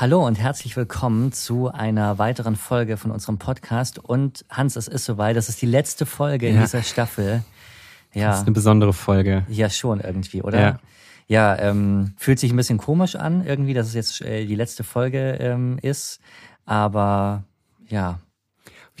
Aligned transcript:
Hallo 0.00 0.26
und 0.26 0.36
herzlich 0.36 0.78
willkommen 0.78 1.30
zu 1.30 1.70
einer 1.70 2.16
weiteren 2.16 2.56
Folge 2.56 2.96
von 2.96 3.10
unserem 3.10 3.36
Podcast. 3.36 3.98
Und 3.98 4.46
Hans, 4.48 4.76
es 4.76 4.88
ist 4.88 5.04
soweit, 5.04 5.36
das 5.36 5.50
ist 5.50 5.60
die 5.60 5.66
letzte 5.66 6.06
Folge 6.06 6.48
ja. 6.48 6.54
in 6.54 6.60
dieser 6.62 6.82
Staffel. 6.82 7.42
Ja. 8.14 8.28
Das 8.28 8.38
ist 8.38 8.46
eine 8.46 8.52
besondere 8.52 8.94
Folge. 8.94 9.44
Ja, 9.50 9.68
schon 9.68 10.00
irgendwie, 10.00 10.40
oder? 10.40 10.58
Ja. 10.58 10.78
Ja, 11.26 11.58
ähm, 11.58 12.14
fühlt 12.16 12.38
sich 12.38 12.50
ein 12.50 12.56
bisschen 12.56 12.78
komisch 12.78 13.14
an, 13.14 13.44
irgendwie, 13.44 13.74
dass 13.74 13.88
es 13.88 13.92
jetzt 13.92 14.22
äh, 14.22 14.46
die 14.46 14.54
letzte 14.54 14.84
Folge 14.84 15.36
ähm, 15.38 15.78
ist. 15.82 16.18
Aber 16.64 17.44
ja, 17.86 18.20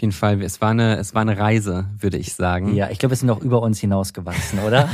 auf 0.00 0.02
jeden 0.02 0.12
Fall, 0.12 0.40
es 0.40 0.62
war 0.62 0.70
eine, 0.70 0.96
es 0.96 1.14
war 1.14 1.20
eine 1.20 1.36
Reise, 1.36 1.84
würde 1.98 2.16
ich 2.16 2.32
sagen. 2.32 2.74
Ja, 2.74 2.88
ich 2.88 2.98
glaube, 2.98 3.12
wir 3.12 3.16
sind 3.18 3.26
noch 3.26 3.42
über 3.42 3.60
uns 3.60 3.80
hinausgewachsen, 3.80 4.60
oder? 4.60 4.88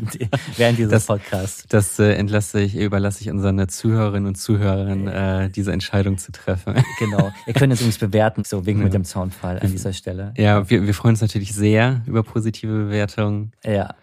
Während 0.58 0.76
dieses 0.76 0.90
das, 0.90 1.06
Podcasts. 1.06 1.64
Das 1.70 1.98
äh, 1.98 2.12
entlasse 2.12 2.60
ich, 2.60 2.76
überlasse 2.76 3.22
ich 3.22 3.30
unseren 3.30 3.66
Zuhörerinnen 3.66 4.26
und 4.26 4.34
Zuhörern, 4.34 5.08
äh, 5.08 5.48
diese 5.48 5.72
Entscheidung 5.72 6.18
zu 6.18 6.32
treffen. 6.32 6.74
genau. 6.98 7.32
Ihr 7.46 7.54
könnt 7.54 7.72
es 7.72 7.80
übrigens 7.80 7.96
bewerten, 7.96 8.44
so 8.44 8.66
wegen 8.66 8.80
ja. 8.80 8.84
mit 8.84 8.92
dem 8.92 9.06
Soundfall 9.06 9.58
an 9.58 9.70
dieser 9.70 9.94
Stelle. 9.94 10.34
Ja, 10.36 10.68
wir, 10.68 10.86
wir 10.86 10.92
freuen 10.92 11.14
uns 11.14 11.22
natürlich 11.22 11.54
sehr 11.54 12.02
über 12.04 12.22
positive 12.22 12.72
Bewertungen. 12.72 13.52
Ja. 13.64 13.94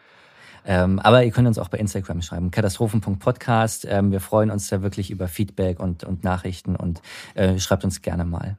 Ähm, 0.65 0.97
aber 0.97 1.23
ihr 1.23 1.31
könnt 1.31 1.47
uns 1.47 1.59
auch 1.59 1.69
bei 1.69 1.77
Instagram 1.77 2.23
schreiben, 2.23 2.49
katastrophen.podcast. 2.49 3.85
Ähm, 3.87 4.11
wir 4.11 4.19
freuen 4.19 4.49
uns 4.49 4.67
da 4.67 4.81
wirklich 4.81 5.11
über 5.11 5.27
Feedback 5.27 5.79
und, 5.79 6.03
und 6.03 6.23
Nachrichten 6.23 6.75
und 6.75 7.03
äh, 7.35 7.59
schreibt 7.59 7.83
uns 7.83 8.01
gerne 8.01 8.25
mal. 8.25 8.57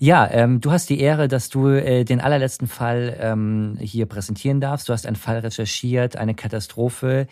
Ja, 0.00 0.28
ähm, 0.30 0.60
du 0.60 0.70
hast 0.70 0.88
die 0.90 1.00
Ehre, 1.00 1.26
dass 1.26 1.48
du 1.48 1.66
äh, 1.66 2.04
den 2.04 2.20
allerletzten 2.20 2.68
Fall 2.68 3.16
ähm, 3.20 3.76
hier 3.80 4.06
präsentieren 4.06 4.60
darfst. 4.60 4.88
Du 4.88 4.92
hast 4.92 5.06
einen 5.06 5.16
Fall 5.16 5.38
recherchiert, 5.38 6.16
eine 6.16 6.34
Katastrophe, 6.34 7.26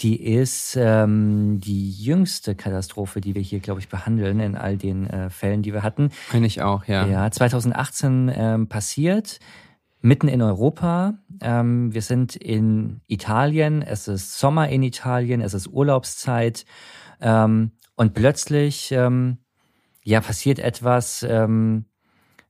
die 0.00 0.22
ist 0.22 0.76
ähm, 0.80 1.60
die 1.60 1.90
jüngste 1.90 2.54
Katastrophe, 2.54 3.20
die 3.20 3.34
wir 3.34 3.42
hier, 3.42 3.60
glaube 3.60 3.80
ich, 3.80 3.88
behandeln 3.88 4.40
in 4.40 4.56
all 4.56 4.78
den 4.78 5.08
äh, 5.08 5.28
Fällen, 5.28 5.62
die 5.62 5.74
wir 5.74 5.82
hatten. 5.82 6.10
Meine 6.32 6.46
ich 6.46 6.62
auch, 6.62 6.86
ja. 6.86 7.06
Ja, 7.06 7.30
2018 7.30 8.32
ähm, 8.34 8.68
passiert 8.68 9.38
mitten 10.00 10.28
in 10.28 10.40
Europa. 10.40 11.14
Ähm, 11.42 11.92
wir 11.92 12.02
sind 12.02 12.34
in 12.34 13.00
Italien, 13.08 13.82
es 13.82 14.08
ist 14.08 14.38
Sommer 14.38 14.68
in 14.68 14.82
Italien, 14.82 15.42
es 15.42 15.52
ist 15.52 15.66
Urlaubszeit 15.66 16.64
ähm, 17.20 17.72
und 17.94 18.14
plötzlich 18.14 18.92
ähm, 18.92 19.38
ja 20.02 20.20
passiert 20.20 20.60
etwas, 20.60 21.26
ähm, 21.28 21.86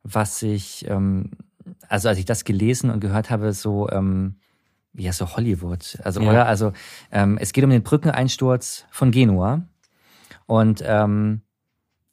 was 0.06 0.42
ich, 0.42 0.88
ähm, 0.88 1.30
also 1.88 2.08
als 2.08 2.18
ich 2.18 2.24
das 2.24 2.44
gelesen 2.44 2.90
und 2.90 3.00
gehört 3.00 3.30
habe, 3.30 3.52
so, 3.52 3.88
ähm, 3.90 4.36
ja, 4.94 5.12
so 5.12 5.36
Hollywood. 5.36 5.98
Also, 6.02 6.20
ja. 6.20 6.30
oder? 6.30 6.46
Also, 6.46 6.72
ähm, 7.12 7.38
es 7.40 7.52
geht 7.52 7.64
um 7.64 7.70
den 7.70 7.82
Brückeneinsturz 7.82 8.86
von 8.90 9.10
Genua. 9.10 9.62
Und 10.46 10.82
ähm, 10.86 11.42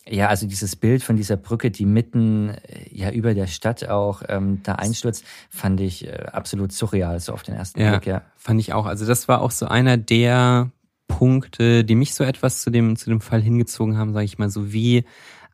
ja, 0.08 0.28
also 0.28 0.48
dieses 0.48 0.76
Bild 0.76 1.02
von 1.04 1.16
dieser 1.16 1.38
Brücke, 1.38 1.72
die 1.72 1.86
mitten 1.86 2.50
äh, 2.50 2.90
ja 2.92 3.12
über 3.12 3.34
der 3.34 3.48
Stadt 3.48 3.88
auch 3.88 4.22
ähm, 4.28 4.62
da 4.64 4.74
einstürzt, 4.74 5.24
fand 5.50 5.80
ich 5.80 6.08
äh, 6.08 6.26
absolut 6.32 6.74
surreal, 6.74 7.20
so 7.20 7.32
auf 7.32 7.44
den 7.44 7.56
ersten 7.56 7.80
ja, 7.80 7.92
Blick, 7.92 8.08
ja. 8.08 8.22
Fand 8.36 8.60
ich 8.60 8.74
auch. 8.74 8.86
Also 8.86 9.06
das 9.06 9.28
war 9.28 9.42
auch 9.42 9.52
so 9.52 9.68
einer 9.68 9.98
der 9.98 10.72
Punkte, 11.08 11.86
die 11.86 11.96
mich 11.96 12.16
so 12.16 12.24
etwas 12.24 12.62
zu 12.62 12.70
dem, 12.70 12.96
zu 12.96 13.10
dem 13.10 13.22
Fall 13.22 13.42
hingezogen 13.42 13.98
haben, 13.98 14.14
sage 14.14 14.26
ich 14.26 14.38
mal, 14.38 14.50
so 14.50 14.74
wie 14.74 15.06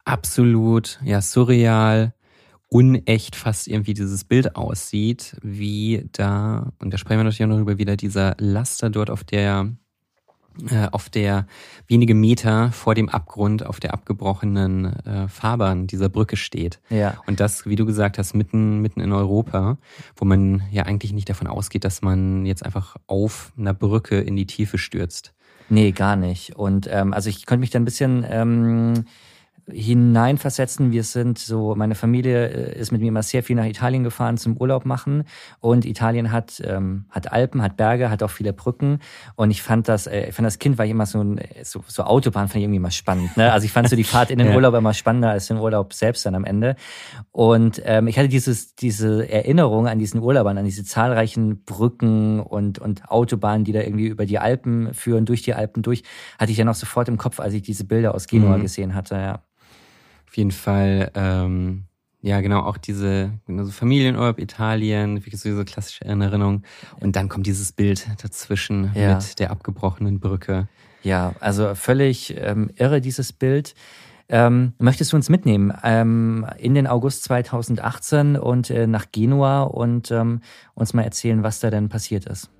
absolut, 0.04 1.00
ja, 1.04 1.22
surreal, 1.22 2.14
unecht 2.70 3.36
fast 3.36 3.68
irgendwie 3.68 3.96
dieses 3.96 4.24
Bild 4.24 4.56
aussieht, 4.56 5.36
wie 5.42 6.08
da, 6.12 6.72
und 6.80 6.94
da 6.94 6.98
sprechen 6.98 7.20
wir 7.20 7.24
natürlich 7.24 7.44
auch 7.44 7.56
noch 7.56 7.60
über 7.60 7.78
wieder 7.78 7.98
dieser 7.98 8.36
Laster 8.38 8.92
dort 8.92 9.10
auf 9.10 9.24
der, 9.24 9.72
äh, 10.70 10.88
auf 10.92 11.10
der 11.10 11.48
wenige 11.88 12.14
Meter 12.14 12.72
vor 12.72 12.94
dem 12.94 13.10
Abgrund 13.10 13.66
auf 13.66 13.80
der 13.80 13.94
abgebrochenen 13.96 14.86
äh, 15.06 15.28
Fahrbahn 15.28 15.88
dieser 15.88 16.10
Brücke 16.10 16.38
steht. 16.38 16.80
Ja. 16.92 17.20
Und 17.26 17.40
das, 17.40 17.66
wie 17.66 17.76
du 17.76 17.88
gesagt 17.88 18.20
hast, 18.20 18.36
mitten, 18.36 18.80
mitten 18.82 19.02
in 19.02 19.14
Europa, 19.14 19.80
wo 20.16 20.26
man 20.26 20.62
ja 20.72 20.84
eigentlich 20.84 21.12
nicht 21.12 21.30
davon 21.30 21.48
ausgeht, 21.48 21.84
dass 21.84 22.04
man 22.04 22.46
jetzt 22.46 22.64
einfach 22.64 22.98
auf 23.08 23.52
einer 23.58 23.74
Brücke 23.74 24.20
in 24.20 24.36
die 24.36 24.46
Tiefe 24.46 24.78
stürzt. 24.78 25.34
Nee, 25.70 25.92
gar 25.92 26.16
nicht. 26.16 26.56
Und 26.56 26.88
ähm, 26.92 27.14
also 27.14 27.30
ich 27.30 27.46
könnte 27.48 27.62
mich 27.62 27.70
da 27.72 27.80
ein 27.80 27.86
bisschen 27.86 28.26
ähm, 28.28 29.06
hineinversetzen. 29.72 30.92
Wir 30.92 31.04
sind 31.04 31.40
so, 31.40 31.76
meine 31.76 31.96
Familie 31.96 32.48
äh, 32.48 32.80
ist 32.80 32.92
mit 32.92 33.02
mir 33.02 33.08
immer 33.08 33.24
sehr 33.24 33.44
viel 33.44 33.56
nach 33.56 33.66
Italien 33.66 34.04
gefahren 34.04 34.38
zum 34.38 34.58
Urlaub 34.58 34.86
machen 34.86 35.24
und 35.60 35.86
Italien 35.86 36.32
hat 36.32 36.62
ähm, 36.66 37.06
hat 37.10 37.32
Alpen, 37.32 37.62
hat 37.62 37.78
Berge, 37.78 38.10
hat 38.10 38.24
auch 38.24 38.30
viele 38.30 38.54
Brücken 38.54 39.00
und 39.36 39.52
ich 39.52 39.62
fand 39.62 39.88
das, 39.88 40.08
äh, 40.08 40.30
ich 40.30 40.36
fand 40.36 40.46
das 40.46 40.60
Kind 40.60 40.78
war 40.78 40.86
ich 40.86 40.92
immer 40.92 41.06
so 41.06 41.24
ein 41.24 41.40
so, 41.64 41.84
so 41.88 42.04
Autobahn 42.04 42.48
fand 42.48 42.58
ich 42.58 42.64
irgendwie 42.64 42.78
immer 42.78 42.92
spannend. 42.92 43.36
Ne? 43.38 43.52
Also 43.52 43.66
ich 43.66 43.72
fand 43.72 43.90
so 43.90 43.96
die 43.96 44.04
Fahrt 44.04 44.32
in 44.32 44.40
den 44.40 44.48
ja. 44.50 44.56
Urlaub 44.56 44.74
immer 44.76 44.94
spannender 44.94 45.30
als 45.30 45.48
den 45.48 45.58
Urlaub 45.58 45.94
selbst 45.94 46.26
dann 46.26 46.36
am 46.36 46.46
Ende 46.46 46.76
und 47.32 47.82
ähm, 47.86 48.08
ich 48.08 48.18
hatte 48.18 48.30
dieses 48.30 48.76
diese 48.76 49.30
Erinnerung 49.30 49.88
an 49.88 50.00
diesen 50.00 50.22
Urlaub, 50.22 50.48
an 50.48 50.64
diese 50.66 50.84
zahlreichen 50.84 51.64
Brücken 51.64 52.40
und 52.40 52.80
und 52.80 53.10
Autobahnen, 53.10 53.64
die 53.64 53.72
da 53.72 53.82
irgendwie 53.82 54.08
über 54.08 54.26
die 54.26 54.40
Alpen 54.40 54.94
führen, 54.94 55.26
durch 55.26 55.42
die 55.42 55.54
Alpen 55.54 55.84
durch, 55.84 56.04
hatte 56.38 56.52
ich 56.52 56.58
ja 56.58 56.66
noch 56.66 56.76
sofort 56.76 57.08
im 57.08 57.18
Kopf, 57.18 57.40
als 57.40 57.54
ich 57.54 57.62
diese 57.62 57.86
Bilder 57.86 58.16
aus 58.16 58.28
Genua 58.28 58.58
mhm. 58.58 58.62
gesehen 58.62 58.96
hatte. 58.96 59.16
Ja. 59.16 59.44
Auf 60.30 60.38
jeden 60.38 60.52
Fall, 60.52 61.10
ähm, 61.16 61.86
ja, 62.22 62.40
genau, 62.42 62.60
auch 62.60 62.78
diese 62.78 63.32
genau, 63.48 63.64
so 63.64 63.72
Familienurlaub 63.72 64.38
Italien, 64.38 65.26
wie 65.26 65.36
so 65.36 65.50
diese 65.50 65.66
klassische 65.66 66.06
Erinnerung. 66.06 66.62
Und 67.00 67.16
dann 67.16 67.30
kommt 67.30 67.48
dieses 67.48 67.72
Bild 67.72 68.08
dazwischen 68.22 68.92
ja. 68.94 69.16
mit 69.16 69.40
der 69.40 69.50
abgebrochenen 69.50 70.20
Brücke. 70.20 70.68
Ja, 71.02 71.34
also 71.40 71.74
völlig 71.74 72.36
ähm, 72.38 72.70
irre, 72.76 73.02
dieses 73.02 73.34
Bild. 73.34 73.74
Ähm, 74.30 74.74
möchtest 74.78 75.14
du 75.14 75.16
uns 75.16 75.30
mitnehmen 75.30 75.74
ähm, 75.84 76.46
in 76.60 76.76
den 76.76 76.86
August 76.86 77.24
2018 77.24 78.36
und 78.36 78.70
äh, 78.70 78.86
nach 78.86 79.08
Genua 79.12 79.64
und 79.64 80.12
ähm, 80.12 80.42
uns 80.76 80.94
mal 80.94 81.02
erzählen, 81.02 81.42
was 81.42 81.60
da 81.60 81.72
denn 81.72 81.90
passiert 81.90 82.28
ist? 82.28 82.52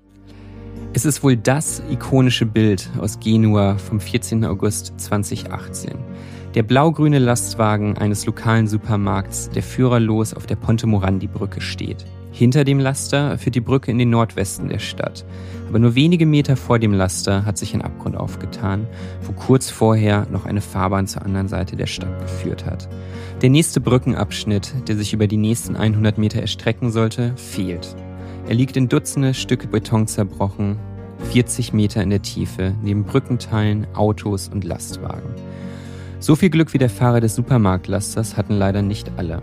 Es 0.92 1.04
ist 1.04 1.22
wohl 1.22 1.36
das 1.36 1.80
ikonische 1.88 2.46
Bild 2.46 2.90
aus 2.98 3.20
Genua 3.20 3.78
vom 3.78 4.00
14. 4.00 4.44
August 4.44 4.92
2018. 4.98 5.96
Der 6.56 6.64
blau-grüne 6.64 7.20
Lastwagen 7.20 7.96
eines 7.96 8.26
lokalen 8.26 8.66
Supermarkts, 8.66 9.50
der 9.50 9.62
führerlos 9.62 10.34
auf 10.34 10.46
der 10.46 10.56
Ponte 10.56 10.88
Morandi-Brücke 10.88 11.60
steht. 11.60 12.04
Hinter 12.32 12.64
dem 12.64 12.80
Laster 12.80 13.38
führt 13.38 13.54
die 13.54 13.60
Brücke 13.60 13.92
in 13.92 13.98
den 13.98 14.10
Nordwesten 14.10 14.68
der 14.68 14.80
Stadt. 14.80 15.24
Aber 15.68 15.78
nur 15.78 15.94
wenige 15.94 16.26
Meter 16.26 16.56
vor 16.56 16.80
dem 16.80 16.92
Laster 16.92 17.44
hat 17.44 17.56
sich 17.56 17.72
ein 17.72 17.82
Abgrund 17.82 18.16
aufgetan, 18.16 18.88
wo 19.22 19.32
kurz 19.32 19.70
vorher 19.70 20.26
noch 20.32 20.44
eine 20.44 20.60
Fahrbahn 20.60 21.06
zur 21.06 21.22
anderen 21.22 21.46
Seite 21.46 21.76
der 21.76 21.86
Stadt 21.86 22.20
geführt 22.20 22.66
hat. 22.66 22.88
Der 23.42 23.50
nächste 23.50 23.80
Brückenabschnitt, 23.80 24.74
der 24.88 24.96
sich 24.96 25.12
über 25.12 25.28
die 25.28 25.36
nächsten 25.36 25.76
100 25.76 26.18
Meter 26.18 26.40
erstrecken 26.40 26.90
sollte, 26.90 27.32
fehlt. 27.36 27.94
Er 28.48 28.54
liegt 28.56 28.76
in 28.76 28.88
Dutzende 28.88 29.34
Stücke 29.34 29.68
Beton 29.68 30.08
zerbrochen, 30.08 30.80
40 31.30 31.72
Meter 31.72 32.02
in 32.02 32.10
der 32.10 32.22
Tiefe, 32.22 32.74
neben 32.82 33.04
Brückenteilen, 33.04 33.86
Autos 33.94 34.48
und 34.48 34.64
Lastwagen. 34.64 35.30
So 36.20 36.36
viel 36.36 36.50
Glück 36.50 36.74
wie 36.74 36.78
der 36.78 36.90
Fahrer 36.90 37.20
des 37.20 37.34
Supermarktlasters 37.34 38.36
hatten 38.36 38.52
leider 38.52 38.82
nicht 38.82 39.10
alle. 39.16 39.40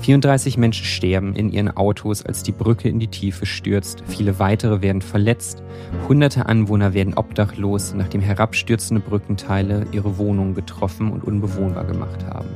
34 0.00 0.56
Menschen 0.56 0.86
sterben 0.86 1.34
in 1.34 1.52
ihren 1.52 1.76
Autos, 1.76 2.24
als 2.24 2.42
die 2.42 2.52
Brücke 2.52 2.88
in 2.88 2.98
die 2.98 3.08
Tiefe 3.08 3.44
stürzt. 3.44 4.02
Viele 4.06 4.38
weitere 4.38 4.80
werden 4.80 5.02
verletzt. 5.02 5.62
Hunderte 6.08 6.46
Anwohner 6.46 6.94
werden 6.94 7.14
obdachlos, 7.14 7.92
nachdem 7.94 8.22
herabstürzende 8.22 9.02
Brückenteile 9.02 9.86
ihre 9.92 10.16
Wohnungen 10.16 10.54
getroffen 10.54 11.12
und 11.12 11.22
unbewohnbar 11.22 11.84
gemacht 11.84 12.24
haben. 12.24 12.48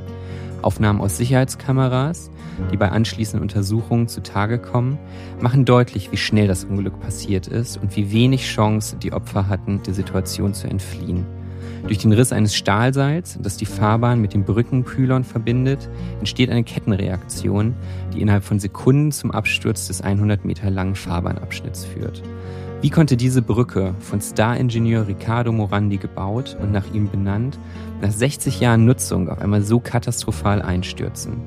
Aufnahmen 0.62 1.02
aus 1.02 1.18
Sicherheitskameras, 1.18 2.30
die 2.72 2.78
bei 2.78 2.88
anschließenden 2.88 3.42
Untersuchungen 3.42 4.08
zutage 4.08 4.58
kommen, 4.58 4.98
machen 5.38 5.66
deutlich, 5.66 6.10
wie 6.12 6.18
schnell 6.18 6.48
das 6.48 6.64
Unglück 6.64 6.98
passiert 7.00 7.46
ist 7.46 7.76
und 7.76 7.94
wie 7.94 8.10
wenig 8.10 8.46
Chance 8.46 8.96
die 8.96 9.12
Opfer 9.12 9.48
hatten, 9.48 9.82
der 9.82 9.92
Situation 9.92 10.54
zu 10.54 10.66
entfliehen. 10.66 11.26
Durch 11.86 11.98
den 11.98 12.12
Riss 12.12 12.32
eines 12.32 12.54
Stahlseils, 12.54 13.38
das 13.42 13.56
die 13.56 13.66
Fahrbahn 13.66 14.20
mit 14.20 14.34
dem 14.34 14.44
Brückenpylon 14.44 15.24
verbindet, 15.24 15.88
entsteht 16.18 16.50
eine 16.50 16.64
Kettenreaktion, 16.64 17.74
die 18.14 18.20
innerhalb 18.20 18.44
von 18.44 18.60
Sekunden 18.60 19.12
zum 19.12 19.30
Absturz 19.30 19.86
des 19.88 20.02
100 20.02 20.44
Meter 20.44 20.70
langen 20.70 20.94
Fahrbahnabschnitts 20.94 21.84
führt. 21.84 22.22
Wie 22.82 22.90
konnte 22.90 23.18
diese 23.18 23.42
Brücke 23.42 23.94
von 23.98 24.22
Star-Ingenieur 24.22 25.06
Ricardo 25.06 25.52
Morandi 25.52 25.98
gebaut 25.98 26.56
und 26.62 26.72
nach 26.72 26.94
ihm 26.94 27.10
benannt, 27.10 27.58
nach 28.00 28.10
60 28.10 28.60
Jahren 28.60 28.86
Nutzung 28.86 29.28
auf 29.28 29.38
einmal 29.38 29.62
so 29.62 29.80
katastrophal 29.80 30.62
einstürzen? 30.62 31.42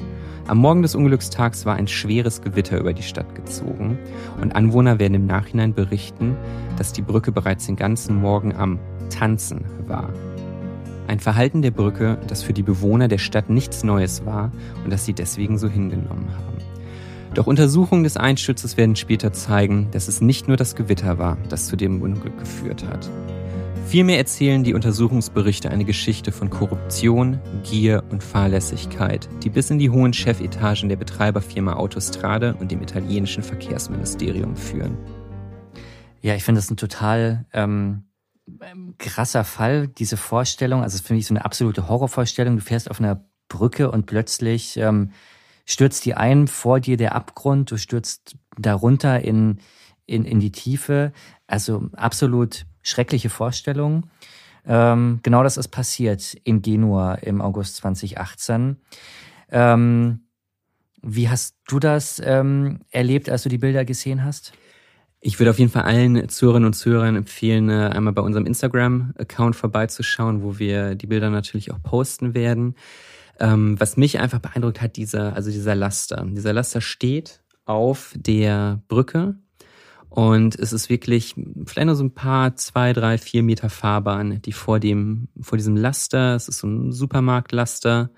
Am 0.46 0.60
Morgen 0.60 0.84
des 0.84 0.94
Unglückstags 0.94 1.66
war 1.66 1.76
ein 1.76 1.88
schweres 1.88 2.42
Gewitter 2.42 2.78
über 2.78 2.94
die 2.94 3.02
Stadt 3.02 3.34
gezogen 3.34 3.98
und 4.42 4.56
Anwohner 4.56 5.00
werden 5.00 5.16
im 5.16 5.26
Nachhinein 5.26 5.74
berichten, 5.74 6.36
dass 6.78 6.94
die 6.94 7.02
Brücke 7.02 7.32
bereits 7.32 7.66
den 7.66 7.78
ganzen 7.78 8.18
Morgen 8.18 8.54
am 8.54 8.78
Tanzen 9.14 9.66
war. 9.88 10.10
Ein 11.08 11.20
Verhalten 11.20 11.62
der 11.62 11.72
Brücke, 11.72 12.18
das 12.28 12.44
für 12.44 12.54
die 12.54 12.64
Bewohner 12.64 13.08
der 13.08 13.18
Stadt 13.18 13.50
nichts 13.50 13.84
Neues 13.84 14.26
war 14.26 14.52
und 14.84 14.92
das 14.92 15.06
sie 15.06 15.14
deswegen 15.14 15.58
so 15.58 15.68
hingenommen 15.68 16.30
haben. 16.36 16.58
Doch 17.34 17.48
Untersuchungen 17.48 18.04
des 18.04 18.16
Einsturzes 18.16 18.78
werden 18.78 18.96
später 18.96 19.34
zeigen, 19.34 19.90
dass 19.92 20.08
es 20.08 20.22
nicht 20.22 20.48
nur 20.48 20.56
das 20.56 20.76
Gewitter 20.76 21.18
war, 21.18 21.38
das 21.50 21.68
zu 21.68 21.76
dem 21.76 22.02
Unglück 22.02 22.38
geführt 22.40 22.86
hat. 22.86 23.10
Vielmehr 23.86 24.18
erzählen 24.18 24.64
die 24.64 24.74
Untersuchungsberichte 24.74 25.70
eine 25.70 25.84
Geschichte 25.84 26.32
von 26.32 26.50
Korruption, 26.50 27.40
Gier 27.64 28.04
und 28.10 28.24
Fahrlässigkeit, 28.24 29.28
die 29.44 29.50
bis 29.50 29.70
in 29.70 29.78
die 29.78 29.90
hohen 29.90 30.14
Chefetagen 30.14 30.90
der 30.90 30.96
Betreiberfirma 30.96 31.74
Autostrade 31.74 32.56
und 32.60 32.72
dem 32.72 32.82
italienischen 32.82 33.44
Verkehrsministerium 33.44 34.56
führen. 34.56 34.98
Ja, 36.22 36.36
ich 36.36 36.44
finde 36.44 36.60
das 36.60 36.72
ein 36.72 36.78
total 36.78 37.46
ähm, 37.52 38.04
krasser 38.98 39.44
Fall, 39.44 39.88
diese 39.88 40.18
Vorstellung. 40.18 40.84
Also 40.84 40.96
es 40.96 41.02
finde 41.02 41.20
ich 41.20 41.28
so 41.28 41.34
eine 41.34 41.46
absolute 41.46 41.88
Horrorvorstellung. 41.88 42.58
Du 42.58 42.62
fährst 42.62 42.90
auf 42.90 43.00
einer 43.00 43.26
Brücke 43.48 43.92
und 43.92 44.06
plötzlich 44.06 44.78
ähm, 44.78 45.12
stürzt 45.66 46.06
die 46.06 46.16
ein, 46.16 46.48
vor 46.48 46.80
dir 46.80 46.98
der 46.98 47.16
Abgrund, 47.16 47.72
du 47.72 47.78
stürzt 47.78 48.36
darunter 48.58 49.22
in, 49.22 49.60
in, 50.06 50.26
in 50.26 50.40
die 50.40 50.52
Tiefe. 50.52 51.14
Also 51.48 51.90
absolut 51.94 52.66
schreckliche 52.82 53.30
Vorstellung. 53.30 54.10
Ähm, 54.66 55.20
genau 55.24 55.44
das 55.44 55.58
ist 55.58 55.70
passiert 55.70 56.36
in 56.44 56.62
Genua 56.62 57.16
im 57.16 57.42
August 57.42 57.78
2018. 57.78 58.78
Ähm, 59.52 60.22
wie 61.02 61.30
hast 61.30 61.58
du 61.68 61.80
das 61.80 62.22
ähm, 62.24 62.80
erlebt, 62.90 63.30
als 63.30 63.44
du 63.44 63.50
die 63.50 63.58
Bilder 63.58 63.84
gesehen 63.84 64.24
hast? 64.24 64.54
Ich 65.26 65.40
würde 65.40 65.52
auf 65.52 65.60
jeden 65.60 65.72
Fall 65.72 65.84
allen 65.84 66.28
Zuhörerinnen 66.28 66.68
und 66.68 66.74
Zuhörern 66.74 67.16
empfehlen, 67.16 67.70
äh, 67.70 67.92
einmal 67.94 68.12
bei 68.12 68.22
unserem 68.22 68.46
Instagram-Account 68.46 69.56
vorbeizuschauen, 69.56 70.44
wo 70.44 70.60
wir 70.60 70.96
die 70.96 71.08
Bilder 71.08 71.30
natürlich 71.30 71.72
auch 71.72 71.82
posten 71.82 72.34
werden. 72.34 72.76
Ähm, 73.40 73.80
was 73.80 73.96
mich 73.96 74.20
einfach 74.20 74.40
beeindruckt 74.40 74.82
hat, 74.82 74.98
dieser, 74.98 75.34
also 75.34 75.50
dieser 75.50 75.76
Laster. 75.76 76.26
Dieser 76.30 76.52
Laster 76.52 76.82
steht 76.82 77.42
auf 77.64 78.14
der 78.18 78.82
Brücke 78.90 79.36
und 80.10 80.60
es 80.60 80.74
ist 80.74 80.90
wirklich 80.90 81.36
vielleicht 81.66 81.86
nur 81.86 81.96
so 81.96 82.04
ein 82.04 82.14
paar, 82.14 82.58
zwei, 82.58 82.92
drei, 82.92 83.18
vier 83.18 83.44
Meter 83.44 83.70
Fahrbahn, 83.70 84.42
die 84.42 84.52
vor 84.52 84.82
dem, 84.82 85.30
vor 85.40 85.58
diesem 85.58 85.78
Laster, 85.78 86.36
es 86.36 86.50
ist 86.50 86.60
so 86.60 86.68
ein 86.68 86.92
Supermarktlaster, 86.92 88.10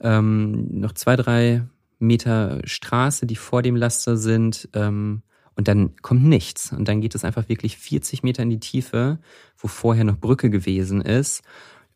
ähm, 0.00 0.68
noch 0.70 0.92
zwei, 0.92 1.16
drei 1.16 1.68
Meter 1.98 2.62
Straße, 2.64 3.26
die 3.26 3.36
vor 3.36 3.60
dem 3.60 3.76
Laster 3.76 4.16
sind, 4.16 4.70
ähm, 4.72 5.22
und 5.56 5.68
dann 5.68 5.96
kommt 6.02 6.24
nichts. 6.24 6.72
Und 6.72 6.88
dann 6.88 7.00
geht 7.00 7.14
es 7.14 7.24
einfach 7.24 7.48
wirklich 7.48 7.76
40 7.76 8.22
Meter 8.22 8.42
in 8.42 8.50
die 8.50 8.60
Tiefe, 8.60 9.18
wo 9.56 9.68
vorher 9.68 10.04
noch 10.04 10.18
Brücke 10.18 10.50
gewesen 10.50 11.00
ist. 11.00 11.42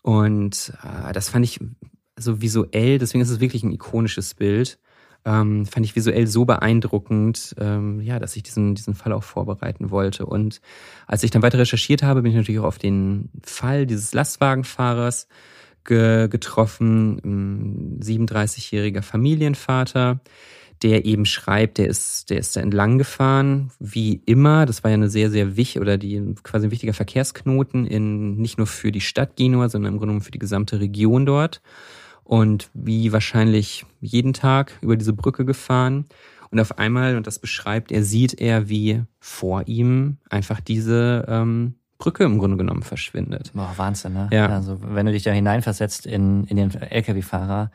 Und 0.02 0.72
äh, 0.82 1.12
das 1.12 1.28
fand 1.28 1.44
ich 1.44 1.60
so 2.16 2.40
visuell, 2.40 2.98
deswegen 2.98 3.22
ist 3.22 3.30
es 3.30 3.40
wirklich 3.40 3.62
ein 3.62 3.72
ikonisches 3.72 4.34
Bild 4.34 4.78
ähm, 5.24 5.66
fand 5.66 5.84
ich 5.84 5.96
visuell 5.96 6.26
so 6.26 6.44
beeindruckend, 6.44 7.54
ähm, 7.58 8.00
ja, 8.00 8.18
dass 8.18 8.36
ich 8.36 8.42
diesen, 8.42 8.74
diesen 8.74 8.94
Fall 8.94 9.12
auch 9.12 9.22
vorbereiten 9.22 9.90
wollte. 9.90 10.26
Und 10.26 10.60
als 11.06 11.22
ich 11.22 11.30
dann 11.30 11.42
weiter 11.42 11.58
recherchiert 11.58 12.02
habe, 12.02 12.22
bin 12.22 12.30
ich 12.30 12.36
natürlich 12.36 12.60
auch 12.60 12.64
auf 12.64 12.78
den 12.78 13.28
Fall 13.44 13.86
dieses 13.86 14.14
Lastwagenfahrers 14.14 15.28
ge 15.84 16.28
getroffen, 16.28 18.00
37-jähriger 18.02 19.02
Familienvater, 19.02 20.20
der 20.82 21.04
eben 21.04 21.24
schreibt, 21.24 21.78
der 21.78 21.88
ist, 21.88 22.30
der 22.30 22.38
ist 22.38 22.56
da 22.56 22.60
entlang 22.60 22.98
gefahren, 22.98 23.70
wie 23.78 24.22
immer. 24.26 24.66
Das 24.66 24.84
war 24.84 24.90
ja 24.90 24.96
eine 24.96 25.08
sehr, 25.08 25.30
sehr 25.30 25.56
wichtig 25.56 25.80
oder 25.80 25.98
die 25.98 26.34
quasi 26.42 26.66
ein 26.66 26.70
wichtiger 26.70 26.94
Verkehrsknoten 26.94 27.86
in 27.86 28.36
nicht 28.36 28.58
nur 28.58 28.66
für 28.66 28.92
die 28.92 29.00
Stadt 29.00 29.36
Genua, 29.36 29.68
sondern 29.68 29.92
im 29.92 29.98
Grunde 29.98 30.12
genommen 30.12 30.24
für 30.24 30.30
die 30.30 30.38
gesamte 30.38 30.80
Region 30.80 31.26
dort 31.26 31.60
und 32.24 32.70
wie 32.74 33.12
wahrscheinlich 33.12 33.86
jeden 34.00 34.32
Tag 34.32 34.72
über 34.80 34.96
diese 34.96 35.12
Brücke 35.12 35.44
gefahren. 35.44 36.04
Und 36.50 36.60
auf 36.60 36.78
einmal, 36.78 37.16
und 37.16 37.26
das 37.26 37.38
beschreibt 37.38 37.92
er, 37.92 38.02
sieht 38.02 38.40
er, 38.40 38.68
wie 38.68 39.02
vor 39.18 39.66
ihm 39.66 40.18
einfach 40.30 40.60
diese 40.60 41.26
ähm, 41.28 41.74
Brücke 41.98 42.24
im 42.24 42.38
Grunde 42.38 42.56
genommen 42.56 42.82
verschwindet. 42.82 43.52
Boah, 43.54 43.72
Wahnsinn, 43.76 44.14
ne? 44.14 44.28
Ja. 44.32 44.48
Also 44.48 44.78
wenn 44.82 45.06
du 45.06 45.12
dich 45.12 45.24
da 45.24 45.32
hineinversetzt 45.32 46.06
in, 46.06 46.44
in 46.44 46.56
den 46.56 46.70
Lkw-Fahrer. 46.70 47.70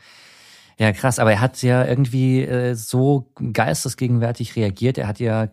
Ja, 0.83 0.91
krass, 0.91 1.17
aber 1.17 1.31
er 1.31 1.39
hat 1.39 1.63
ja 1.63 1.85
irgendwie 1.85 2.41
äh, 2.41 2.73
so 2.75 3.31
geistesgegenwärtig 3.53 4.57
reagiert. 4.57 4.97
Er 4.97 5.07
hat 5.07 5.17
ja 5.21 5.47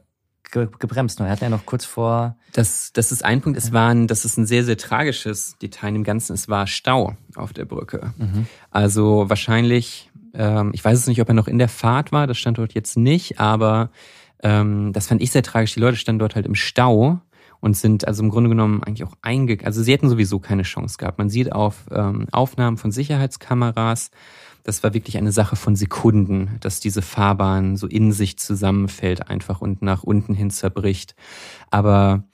gebremst. 0.51 1.21
Er 1.21 1.31
hat 1.31 1.41
ja 1.41 1.49
noch 1.49 1.67
kurz 1.67 1.85
vor. 1.85 2.37
Das, 2.53 2.93
das 2.93 3.13
ist 3.13 3.25
ein 3.25 3.41
Punkt. 3.41 3.57
Es 3.57 3.73
war 3.73 3.91
ein, 3.91 4.09
das 4.09 4.25
ist 4.25 4.39
ein 4.39 4.47
sehr, 4.47 4.65
sehr 4.65 4.77
tragisches 4.77 5.57
Detail 5.63 5.95
im 5.95 6.03
Ganzen. 6.03 6.33
Es 6.33 6.49
war 6.49 6.67
Stau 6.67 7.15
auf 7.37 7.53
der 7.53 7.65
Brücke. 7.65 8.13
Mhm. 8.19 8.49
Also 8.73 9.27
wahrscheinlich, 9.29 10.11
ähm, 10.35 10.73
ich 10.75 10.85
weiß 10.85 10.99
es 10.99 11.07
nicht, 11.07 11.21
ob 11.21 11.29
er 11.29 11.35
noch 11.35 11.47
in 11.47 11.59
der 11.59 11.69
Fahrt 11.69 12.11
war. 12.11 12.27
Das 12.27 12.37
stand 12.37 12.59
dort 12.59 12.75
jetzt 12.75 12.97
nicht, 12.97 13.39
aber 13.39 13.91
ähm, 14.43 14.93
das 14.93 15.07
fand 15.07 15.23
ich 15.23 15.31
sehr 15.31 15.45
tragisch. 15.45 15.75
Die 15.75 15.81
Leute 15.81 15.97
standen 15.97 16.19
dort 16.19 16.35
halt 16.35 16.47
im 16.47 16.57
Stau 16.57 17.21
und 17.61 17.77
sind 17.77 18.09
also 18.09 18.25
im 18.25 18.31
Grunde 18.31 18.51
genommen 18.51 18.83
eigentlich 18.83 19.05
auch 19.05 19.15
eingegangen. 19.23 19.67
Also 19.67 19.81
sie 19.81 19.93
hätten 19.93 20.09
sowieso 20.09 20.41
keine 20.41 20.65
Chance 20.65 20.97
gehabt. 20.99 21.19
Man 21.19 21.31
sieht 21.31 21.53
auf 21.53 21.85
ähm, 21.93 22.27
Aufnahmen 22.33 22.79
von 22.79 22.91
Sicherheitskameras, 22.91 24.11
das 24.65 24.83
war 24.83 24.95
wirklich 24.95 25.17
eine 25.17 25.33
Sache 25.33 25.57
von 25.57 25.77
Sekunden, 25.77 26.57
dass 26.61 26.81
diese 26.81 27.03
Fahrbahn 27.03 27.77
so 27.77 27.87
in 27.87 28.13
sich 28.13 28.39
zusammenfällt 28.39 29.29
einfach 29.29 29.61
und 29.61 29.83
nach 29.83 30.03
unten 30.03 30.35
hin 30.35 30.51
zerbricht. 30.51 31.15
Aber 31.71 32.25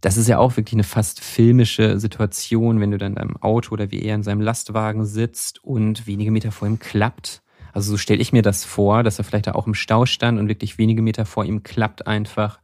das 0.00 0.16
ist 0.16 0.28
ja 0.28 0.38
auch 0.38 0.56
wirklich 0.56 0.74
eine 0.74 0.84
fast 0.84 1.20
filmische 1.20 1.98
Situation, 1.98 2.80
wenn 2.80 2.90
du 2.90 2.98
dann 2.98 3.12
in 3.12 3.16
deinem 3.16 3.36
Auto 3.38 3.72
oder 3.72 3.90
wie 3.90 4.02
er 4.02 4.14
in 4.14 4.22
seinem 4.22 4.40
Lastwagen 4.40 5.04
sitzt 5.04 5.62
und 5.64 6.06
wenige 6.06 6.30
Meter 6.30 6.52
vor 6.52 6.68
ihm 6.68 6.78
klappt. 6.78 7.42
Also 7.72 7.92
so 7.92 7.96
stelle 7.96 8.20
ich 8.20 8.32
mir 8.32 8.42
das 8.42 8.64
vor, 8.64 9.02
dass 9.02 9.18
er 9.18 9.24
vielleicht 9.24 9.48
da 9.48 9.52
auch 9.52 9.66
im 9.66 9.74
Stau 9.74 10.06
stand 10.06 10.38
und 10.38 10.48
wirklich 10.48 10.78
wenige 10.78 11.02
Meter 11.02 11.26
vor 11.26 11.44
ihm 11.44 11.62
klappt 11.62 12.06
einfach 12.06 12.60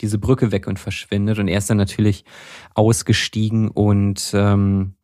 diese 0.00 0.18
Brücke 0.18 0.52
weg 0.52 0.66
und 0.66 0.78
verschwindet. 0.78 1.38
Und 1.38 1.48
er 1.48 1.58
ist 1.58 1.70
dann 1.70 1.76
natürlich 1.76 2.24
ausgestiegen 2.74 3.68
und 3.68 4.30
ähm, 4.34 4.94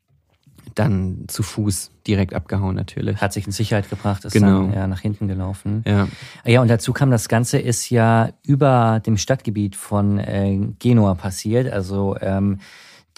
dann 0.75 1.25
zu 1.29 1.43
Fuß 1.43 1.91
direkt 2.07 2.35
abgehauen 2.35 2.75
natürlich. 2.75 3.21
Hat 3.21 3.33
sich 3.33 3.47
in 3.47 3.52
Sicherheit 3.52 3.88
gebracht, 3.88 4.25
ist 4.25 4.33
genau. 4.33 4.62
dann 4.62 4.73
ja, 4.73 4.87
nach 4.87 5.00
hinten 5.00 5.29
gelaufen. 5.29 5.85
Ja. 5.87 6.09
ja, 6.45 6.61
und 6.61 6.69
dazu 6.69 6.93
kam, 6.93 7.11
das 7.11 7.29
Ganze 7.29 7.59
ist 7.59 7.91
ja 7.91 8.31
über 8.45 9.00
dem 9.05 9.17
Stadtgebiet 9.17 9.76
von 9.76 10.19
äh, 10.19 10.59
Genua 10.79 11.14
passiert. 11.14 11.73
Also 11.73 12.17
ähm, 12.21 12.59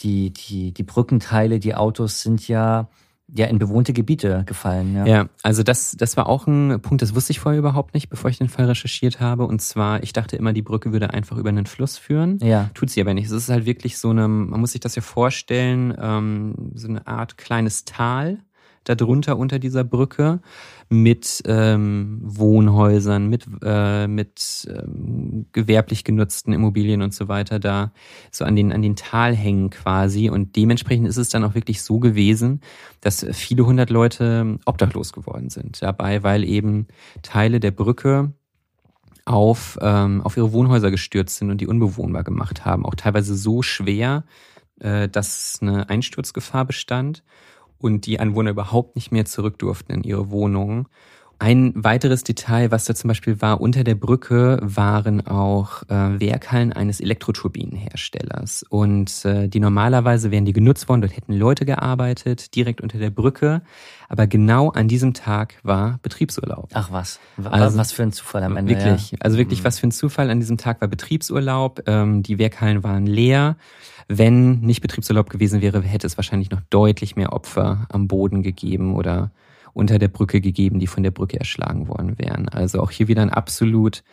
die, 0.00 0.30
die, 0.30 0.72
die 0.72 0.82
Brückenteile, 0.82 1.58
die 1.58 1.74
Autos 1.74 2.22
sind 2.22 2.46
ja 2.48 2.88
ja 3.32 3.46
in 3.46 3.58
bewohnte 3.58 3.92
Gebiete 3.92 4.44
gefallen. 4.46 4.94
Ja, 4.94 5.06
ja 5.06 5.28
also 5.42 5.62
das, 5.62 5.96
das 5.96 6.16
war 6.16 6.28
auch 6.28 6.46
ein 6.46 6.80
Punkt, 6.80 7.02
das 7.02 7.14
wusste 7.14 7.32
ich 7.32 7.40
vorher 7.40 7.58
überhaupt 7.58 7.94
nicht, 7.94 8.08
bevor 8.08 8.30
ich 8.30 8.38
den 8.38 8.48
Fall 8.48 8.66
recherchiert 8.66 9.20
habe. 9.20 9.46
Und 9.46 9.60
zwar, 9.60 10.02
ich 10.02 10.12
dachte 10.12 10.36
immer, 10.36 10.52
die 10.52 10.62
Brücke 10.62 10.92
würde 10.92 11.10
einfach 11.10 11.36
über 11.36 11.48
einen 11.48 11.66
Fluss 11.66 11.96
führen. 11.96 12.38
Ja. 12.42 12.70
Tut 12.74 12.90
sie 12.90 13.00
aber 13.00 13.14
nicht. 13.14 13.26
Es 13.26 13.32
ist 13.32 13.48
halt 13.48 13.66
wirklich 13.66 13.98
so 13.98 14.10
eine, 14.10 14.28
man 14.28 14.60
muss 14.60 14.72
sich 14.72 14.80
das 14.80 14.94
ja 14.94 15.02
vorstellen, 15.02 15.94
ähm, 15.98 16.72
so 16.74 16.88
eine 16.88 17.06
Art 17.06 17.38
kleines 17.38 17.84
Tal 17.84 18.38
darunter 18.84 19.38
unter 19.38 19.58
dieser 19.58 19.82
Brücke 19.82 20.40
mit 20.88 21.42
ähm, 21.46 22.20
Wohnhäusern, 22.22 23.28
mit, 23.28 23.46
äh, 23.62 24.06
mit 24.06 24.68
ähm, 24.70 25.46
gewerblich 25.52 26.04
genutzten 26.04 26.52
Immobilien 26.52 27.02
und 27.02 27.14
so 27.14 27.28
weiter 27.28 27.58
da 27.58 27.92
so 28.30 28.44
an 28.44 28.56
den, 28.56 28.72
an 28.72 28.82
den 28.82 28.96
Tal 28.96 29.34
hängen 29.34 29.70
quasi. 29.70 30.30
Und 30.30 30.56
dementsprechend 30.56 31.08
ist 31.08 31.16
es 31.16 31.28
dann 31.28 31.44
auch 31.44 31.54
wirklich 31.54 31.82
so 31.82 31.98
gewesen, 31.98 32.60
dass 33.00 33.26
viele 33.32 33.66
hundert 33.66 33.90
Leute 33.90 34.58
obdachlos 34.64 35.12
geworden 35.12 35.50
sind 35.50 35.82
dabei, 35.82 36.22
weil 36.22 36.44
eben 36.44 36.86
Teile 37.22 37.60
der 37.60 37.70
Brücke 37.70 38.32
auf, 39.24 39.78
ähm, 39.80 40.20
auf 40.22 40.36
ihre 40.36 40.52
Wohnhäuser 40.52 40.90
gestürzt 40.90 41.36
sind 41.36 41.50
und 41.50 41.60
die 41.60 41.66
unbewohnbar 41.66 42.24
gemacht 42.24 42.64
haben. 42.64 42.84
Auch 42.84 42.94
teilweise 42.94 43.34
so 43.34 43.62
schwer, 43.62 44.24
äh, 44.80 45.08
dass 45.08 45.58
eine 45.60 45.88
Einsturzgefahr 45.88 46.64
bestand 46.64 47.22
und 47.84 48.06
die 48.06 48.18
Anwohner 48.18 48.50
überhaupt 48.50 48.96
nicht 48.96 49.12
mehr 49.12 49.26
zurück 49.26 49.58
durften 49.58 49.92
in 49.92 50.02
ihre 50.04 50.30
Wohnungen. 50.30 50.86
Ein 51.38 51.72
weiteres 51.76 52.24
Detail, 52.24 52.70
was 52.70 52.86
da 52.86 52.94
zum 52.94 53.08
Beispiel 53.08 53.42
war, 53.42 53.60
unter 53.60 53.84
der 53.84 53.96
Brücke 53.96 54.58
waren 54.62 55.26
auch 55.26 55.82
äh, 55.90 56.18
Werkhallen 56.18 56.72
eines 56.72 57.00
Elektroturbinenherstellers. 57.00 58.64
Und 58.70 59.26
äh, 59.26 59.48
die 59.48 59.60
normalerweise 59.60 60.30
wären 60.30 60.46
die 60.46 60.54
genutzt 60.54 60.88
worden, 60.88 61.02
dort 61.02 61.14
hätten 61.14 61.34
Leute 61.34 61.66
gearbeitet, 61.66 62.54
direkt 62.54 62.80
unter 62.80 62.96
der 62.96 63.10
Brücke. 63.10 63.60
Aber 64.08 64.26
genau 64.26 64.70
an 64.70 64.88
diesem 64.88 65.12
Tag 65.12 65.56
war 65.62 65.98
Betriebsurlaub. 66.00 66.70
Ach 66.72 66.90
was, 66.90 67.20
also, 67.42 67.76
was 67.76 67.92
für 67.92 68.04
ein 68.04 68.12
Zufall 68.12 68.44
am 68.44 68.56
Ende. 68.56 68.76
Wirklich, 68.76 69.10
ja. 69.10 69.18
also 69.20 69.36
wirklich, 69.36 69.60
mhm. 69.60 69.64
was 69.64 69.78
für 69.78 69.88
ein 69.88 69.92
Zufall. 69.92 70.30
An 70.30 70.40
diesem 70.40 70.56
Tag 70.56 70.80
war 70.80 70.88
Betriebsurlaub, 70.88 71.82
ähm, 71.86 72.22
die 72.22 72.38
Werkhallen 72.38 72.82
waren 72.82 73.06
leer. 73.06 73.56
Wenn 74.08 74.60
nicht 74.60 74.80
Betriebsurlaub 74.80 75.30
gewesen 75.30 75.60
wäre, 75.60 75.80
hätte 75.82 76.06
es 76.06 76.16
wahrscheinlich 76.16 76.50
noch 76.50 76.60
deutlich 76.70 77.16
mehr 77.16 77.32
Opfer 77.32 77.86
am 77.90 78.08
Boden 78.08 78.42
gegeben 78.42 78.94
oder 78.94 79.30
unter 79.72 79.98
der 79.98 80.08
Brücke 80.08 80.40
gegeben, 80.40 80.78
die 80.78 80.86
von 80.86 81.02
der 81.02 81.10
Brücke 81.10 81.38
erschlagen 81.38 81.88
worden 81.88 82.18
wären. 82.18 82.48
Also 82.48 82.80
auch 82.80 82.90
hier 82.90 83.08
wieder 83.08 83.22
ein 83.22 83.30
absolut, 83.30 84.04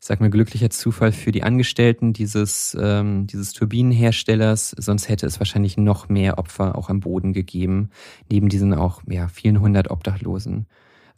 ich 0.00 0.06
sag 0.06 0.20
mal, 0.20 0.30
glücklicher 0.30 0.70
Zufall 0.70 1.12
für 1.12 1.32
die 1.32 1.42
Angestellten 1.42 2.12
dieses, 2.12 2.76
ähm, 2.80 3.26
dieses 3.26 3.52
Turbinenherstellers. 3.52 4.70
Sonst 4.78 5.08
hätte 5.08 5.26
es 5.26 5.38
wahrscheinlich 5.38 5.76
noch 5.76 6.08
mehr 6.08 6.38
Opfer 6.38 6.76
auch 6.76 6.88
am 6.88 7.00
Boden 7.00 7.32
gegeben, 7.32 7.90
neben 8.30 8.48
diesen 8.48 8.72
auch 8.72 9.02
ja, 9.06 9.28
vielen 9.28 9.60
hundert 9.60 9.90
Obdachlosen 9.90 10.66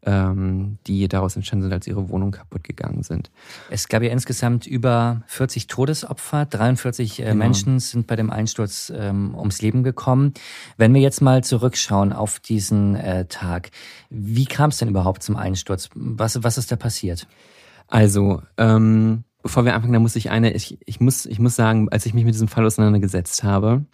ähm, 0.04 0.78
die 0.87 1.08
daraus 1.08 1.37
entstanden 1.37 1.64
sind, 1.64 1.73
als 1.73 1.87
ihre 1.87 2.08
Wohnung 2.08 2.30
kaputt 2.30 2.64
gegangen 2.64 3.02
sind. 3.02 3.30
Es 3.70 3.88
gab 3.88 4.02
ja 4.02 4.11
insgesamt 4.11 4.66
über 4.66 5.23
40 5.26 5.66
Todesopfer, 5.66 6.46
43 6.46 7.20
äh, 7.20 7.25
genau. 7.25 7.37
Menschen 7.37 7.80
sind 7.80 8.06
bei 8.06 8.16
dem 8.16 8.30
Einsturz 8.30 8.92
ähm, 8.94 9.34
ums 9.34 9.62
Leben 9.62 9.82
gekommen. 9.82 10.34
Wenn 10.76 10.94
wir 10.94 11.00
jetzt 11.00 11.20
mal 11.20 11.42
zurückschauen 11.42 12.12
auf 12.12 12.40
diesen 12.40 12.96
äh, 12.96 13.26
Tag, 13.26 13.70
wie 14.11 14.46
kam 14.46 14.70
es 14.70 14.78
denn 14.78 14.88
überhaupt 14.88 15.23
zum 15.23 15.37
Einsturz? 15.37 15.88
Was, 15.94 16.42
was 16.42 16.58
ist 16.58 16.70
da 16.70 16.76
passiert? 16.76 17.26
Also, 17.88 18.42
ähm, 18.56 19.25
bevor 19.42 19.64
wir 19.64 19.75
anfangen, 19.75 19.92
da 19.92 20.00
muss 20.00 20.16
ich 20.16 20.30
eine, 20.30 20.52
ich, 20.52 20.78
ich, 20.87 21.00
muss, 21.00 21.26
ich 21.26 21.38
muss 21.38 21.54
sagen, 21.54 21.88
als 21.90 22.06
ich 22.06 22.14
mich 22.14 22.25
mit 22.25 22.34
diesem 22.34 22.49
Fall 22.49 22.64
auseinandergesetzt 22.66 23.44
habe, 23.44 23.84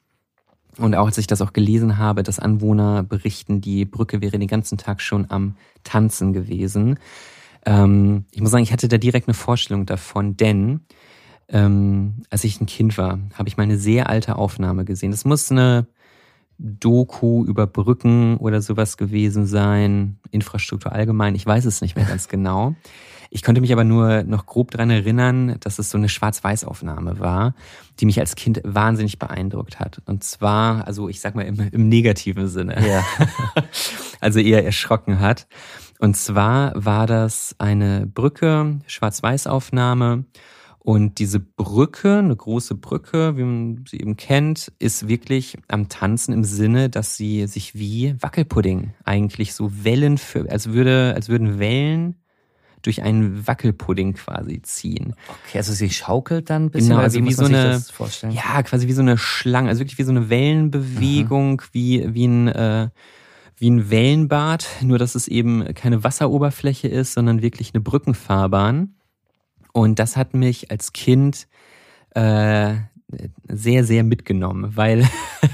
und 0.81 0.95
auch 0.95 1.07
als 1.07 1.19
ich 1.19 1.27
das 1.27 1.43
auch 1.43 1.53
gelesen 1.53 1.99
habe, 1.99 2.23
dass 2.23 2.39
Anwohner 2.39 3.03
berichten, 3.03 3.61
die 3.61 3.85
Brücke 3.85 4.21
wäre 4.21 4.39
den 4.39 4.49
ganzen 4.49 4.79
Tag 4.79 5.01
schon 5.01 5.31
am 5.31 5.57
Tanzen 5.85 6.33
gewesen. 6.33 6.99
Ähm, 7.67 8.25
ich 8.33 8.41
muss 8.41 8.51
sagen, 8.51 8.65
ich 8.65 8.73
hatte 8.73 8.89
da 8.89 8.99
direkt 8.99 9.29
eine 9.29 9.35
Vorstellung 9.35 9.87
davon, 9.87 10.37
denn 10.37 10.81
ähm, 11.49 12.23
als 12.31 12.45
ich 12.45 12.61
ein 12.61 12.67
Kind 12.67 12.97
war, 12.97 13.19
habe 13.35 13.49
ich 13.49 13.57
mal 13.57 13.65
eine 13.65 13.79
sehr 13.79 14.09
alte 14.09 14.37
Aufnahme 14.37 14.85
gesehen. 14.85 15.11
Das 15.11 15.25
muss 15.25 15.51
eine 15.51 15.87
Doku 16.63 17.45
über 17.45 17.67
Brücken 17.67 18.37
oder 18.37 18.61
sowas 18.61 18.97
gewesen 18.97 19.47
sein, 19.47 20.19
Infrastruktur 20.31 20.93
allgemein, 20.93 21.35
ich 21.35 21.47
weiß 21.47 21.65
es 21.65 21.81
nicht 21.81 21.97
mehr 21.97 22.05
ganz 22.05 22.29
genau. 22.29 22.75
Ich 23.33 23.45
konnte 23.45 23.61
mich 23.61 23.73
aber 23.73 23.85
nur 23.85 24.25
noch 24.25 24.45
grob 24.45 24.73
dran 24.73 24.91
erinnern, 24.91 25.57
dass 25.61 25.79
es 25.79 25.89
so 25.89 25.97
eine 25.97 26.09
Schwarz-Weiß-Aufnahme 26.09 27.21
war, 27.21 27.55
die 28.01 28.07
mich 28.07 28.19
als 28.19 28.35
Kind 28.35 28.61
wahnsinnig 28.65 29.21
beeindruckt 29.21 29.79
hat. 29.79 30.03
Und 30.05 30.25
zwar, 30.25 30.87
also 30.87 31.09
ich 31.09 31.21
sag 31.21 31.37
mal 31.37 31.43
im, 31.43 31.61
im 31.61 31.89
negativen 31.89 32.49
Sinne. 32.49 32.77
Ja. 32.87 33.05
also 34.21 34.41
eher 34.41 34.65
erschrocken 34.65 35.21
hat. 35.21 35.47
Und 36.01 36.17
zwar 36.17 36.73
war 36.75 37.07
das 37.07 37.55
eine 37.59 38.07
Brücke, 38.07 38.81
Schwarz-Weiß-Aufnahme. 38.89 40.25
Und 40.91 41.21
diese 41.21 41.39
Brücke, 41.39 42.19
eine 42.19 42.35
große 42.35 42.75
Brücke, 42.75 43.37
wie 43.37 43.45
man 43.45 43.85
sie 43.89 44.01
eben 44.01 44.17
kennt, 44.17 44.73
ist 44.81 45.07
wirklich 45.07 45.57
am 45.69 45.89
Tanzen 45.89 46.33
im 46.33 46.43
Sinne, 46.43 46.91
dass 46.91 47.17
sie 47.17 47.47
sich 47.47 47.77
wie 47.77 48.17
Wackelpudding 48.21 48.93
eigentlich 49.05 49.55
so 49.55 49.71
Wellen 49.85 50.19
für, 50.19 50.51
als 50.51 50.73
würde, 50.73 51.13
als 51.15 51.29
würden 51.29 51.61
Wellen 51.61 52.17
durch 52.83 53.03
einen 53.03 53.47
Wackelpudding 53.47 54.15
quasi 54.15 54.63
ziehen. 54.63 55.15
Okay, 55.47 55.59
also 55.59 55.75
sie 55.75 55.91
schaukelt 55.91 56.51
dann 56.51 56.65
ein 56.65 56.71
bisschen, 56.73 56.89
genau, 56.89 57.03
also 57.03 57.25
wie, 57.25 57.35
so 57.35 57.45
eine, 57.45 57.81
ja, 58.31 58.61
quasi 58.65 58.89
wie 58.89 58.93
so 58.93 59.03
eine 59.03 59.17
Schlange, 59.17 59.69
also 59.69 59.79
wirklich 59.79 59.99
wie 59.99 60.03
so 60.03 60.11
eine 60.11 60.29
Wellenbewegung, 60.29 61.53
mhm. 61.53 61.69
wie, 61.71 62.15
wie 62.15 62.27
ein, 62.27 62.49
äh, 62.49 62.89
wie 63.57 63.71
ein 63.71 63.91
Wellenbad, 63.91 64.67
nur 64.83 64.99
dass 64.99 65.15
es 65.15 65.29
eben 65.29 65.73
keine 65.75 66.03
Wasseroberfläche 66.03 66.89
ist, 66.89 67.13
sondern 67.13 67.43
wirklich 67.43 67.75
eine 67.75 67.81
Brückenfahrbahn. 67.81 68.97
Und 69.81 69.99
das 69.99 70.17
hat 70.17 70.35
mich 70.35 70.71
als 70.71 70.93
Kind 70.93 71.49
äh, 72.15 72.75
sehr, 73.49 73.85
sehr 73.85 74.05
mitgenommen, 74.05 74.77
weil 74.77 75.09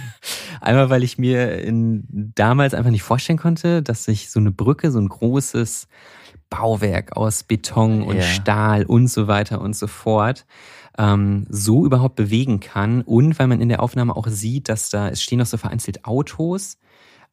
einmal, 0.61 0.91
weil 0.91 1.05
ich 1.05 1.17
mir 1.17 1.61
in, 1.63 2.33
damals 2.35 2.75
einfach 2.75 2.91
nicht 2.91 3.05
vorstellen 3.05 3.39
konnte, 3.39 3.83
dass 3.85 4.03
sich 4.05 4.31
so 4.33 4.41
eine 4.41 4.51
Brücke, 4.51 4.91
so 4.91 4.99
ein 4.99 5.09
großes 5.09 5.87
Bauwerk 6.51 7.17
aus 7.17 7.45
Beton 7.45 8.03
und 8.03 8.17
ja. 8.17 8.23
Stahl 8.23 8.85
und 8.85 9.07
so 9.07 9.29
weiter 9.29 9.61
und 9.61 9.77
so 9.77 9.87
fort 9.87 10.45
ähm, 10.99 11.47
so 11.49 11.87
überhaupt 11.87 12.17
bewegen 12.17 12.59
kann 12.59 13.03
und 13.03 13.39
weil 13.39 13.47
man 13.47 13.61
in 13.61 13.69
der 13.69 13.81
Aufnahme 13.81 14.17
auch 14.17 14.27
sieht, 14.27 14.69
dass 14.69 14.91
da 14.91 15.09
es 15.09 15.23
stehen 15.23 15.39
noch 15.39 15.47
so 15.47 15.57
vereinzelt 15.57 16.05
Autos 16.05 16.79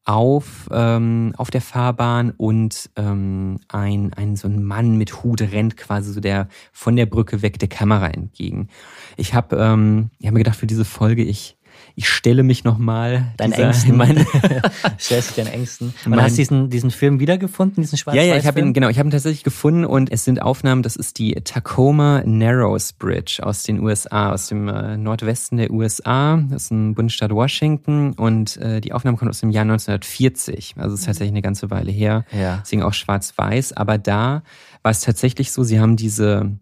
auf 0.05 0.67
ähm, 0.72 1.33
auf 1.38 1.50
der 1.50 1.62
Fahrbahn 1.62 2.31
und 2.31 2.89
ähm, 2.98 3.60
ein 3.69 4.13
ein 4.13 4.36
so 4.36 4.48
ein 4.48 4.63
Mann 4.63 4.98
mit 4.98 5.24
Hut 5.24 5.41
rennt 5.41 5.77
quasi 5.77 6.12
so 6.12 6.19
der 6.19 6.48
von 6.72 6.95
der 6.95 7.05
Brücke 7.05 7.41
weg 7.41 7.60
der 7.60 7.69
Kamera 7.69 8.07
entgegen. 8.07 8.67
Ich 9.15 9.33
habe 9.33 9.55
ähm, 9.55 10.10
ich 10.19 10.27
hab 10.27 10.33
mir 10.33 10.39
gedacht 10.39 10.57
für 10.57 10.67
diese 10.67 10.86
Folge 10.86 11.24
ich 11.24 11.57
ich 11.95 12.09
stelle 12.09 12.41
mich 12.41 12.63
nochmal. 12.63 13.33
Deinen 13.38 13.53
Ängsten. 13.53 13.95
Mein, 13.95 14.25
Stellst 15.00 15.29
dich 15.29 15.43
deinen 15.43 15.53
Ängsten. 15.53 15.93
Und 16.05 16.21
hast 16.21 16.38
diesen, 16.38 16.69
diesen 16.69 16.89
Film 16.89 17.19
wiedergefunden, 17.19 17.83
diesen 17.83 17.97
schwarz 17.97 18.15
Ja, 18.15 18.23
ja, 18.23 18.35
ich 18.35 18.47
habe 18.47 18.59
ihn, 18.59 18.73
genau, 18.73 18.89
ich 18.89 18.97
habe 18.97 19.09
ihn 19.09 19.12
tatsächlich 19.12 19.43
gefunden 19.43 19.85
und 19.85 20.12
es 20.12 20.25
sind 20.25 20.41
Aufnahmen, 20.41 20.81
das 20.81 20.95
ist 20.95 21.19
die 21.19 21.33
Tacoma 21.33 22.23
Narrows 22.25 22.93
Bridge 22.93 23.41
aus 23.43 23.63
den 23.63 23.79
USA, 23.79 24.31
aus 24.31 24.47
dem 24.47 24.67
äh, 24.67 24.97
Nordwesten 24.97 25.57
der 25.57 25.71
USA. 25.71 26.43
Das 26.50 26.63
ist 26.63 26.71
ein 26.71 26.95
Bundesstaat 26.95 27.31
Washington 27.31 28.13
und 28.13 28.57
äh, 28.57 28.81
die 28.81 28.91
Aufnahmen 28.91 29.17
kommen 29.17 29.29
aus 29.29 29.41
dem 29.41 29.51
Jahr 29.51 29.63
1940. 29.63 30.75
Also 30.77 30.95
es 30.95 31.01
ist 31.01 31.05
tatsächlich 31.05 31.33
eine 31.33 31.43
ganze 31.43 31.69
Weile 31.69 31.91
her. 31.91 32.25
Ja. 32.31 32.57
Deswegen 32.63 32.81
auch 32.81 32.93
schwarz-weiß. 32.93 33.73
Aber 33.73 34.00
da 34.00 34.41
war 34.81 34.91
es 34.91 35.01
tatsächlich 35.01 35.51
so, 35.51 35.63
sie 35.63 35.79
haben 35.79 35.95
diese, 35.95 36.57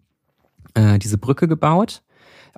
äh, 0.74 0.98
diese 0.98 1.16
Brücke 1.16 1.48
gebaut 1.48 2.02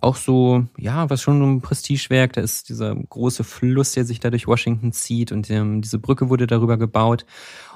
auch 0.01 0.17
so, 0.17 0.65
ja, 0.77 1.09
was 1.11 1.23
schon 1.23 1.41
ein 1.43 1.61
Prestigewerk. 1.61 2.33
Da 2.33 2.41
ist 2.41 2.69
dieser 2.69 2.95
große 2.95 3.45
Fluss, 3.45 3.93
der 3.93 4.05
sich 4.05 4.21
da 4.21 4.31
durch 4.31 4.47
Washington 4.47 4.93
zieht 4.93 5.33
und 5.33 5.51
ähm, 5.51 5.83
diese 5.83 5.99
Brücke 5.99 6.29
wurde 6.29 6.47
darüber 6.47 6.77
gebaut. 6.77 7.25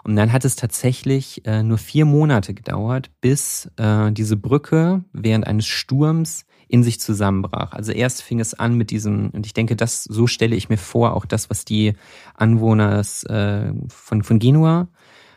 Und 0.04 0.16
dann 0.16 0.32
hat 0.32 0.44
es 0.44 0.56
tatsächlich 0.56 1.46
äh, 1.46 1.62
nur 1.62 1.78
vier 1.78 2.04
Monate 2.04 2.54
gedauert, 2.54 3.10
bis 3.20 3.70
äh, 3.76 4.10
diese 4.12 4.36
Brücke 4.36 5.04
während 5.12 5.46
eines 5.46 5.66
Sturms 5.66 6.44
in 6.68 6.82
sich 6.82 7.00
zusammenbrach. 7.00 7.72
Also 7.72 7.92
erst 7.92 8.22
fing 8.22 8.40
es 8.40 8.54
an 8.54 8.74
mit 8.74 8.90
diesem, 8.90 9.30
und 9.30 9.46
ich 9.46 9.54
denke, 9.54 9.74
das, 9.74 10.04
so 10.04 10.26
stelle 10.26 10.54
ich 10.54 10.68
mir 10.68 10.76
vor, 10.76 11.14
auch 11.14 11.24
das, 11.24 11.50
was 11.50 11.64
die 11.64 11.94
Anwohner 12.34 13.00
äh, 13.00 13.72
von, 13.88 14.22
von 14.22 14.38
Genua 14.38 14.88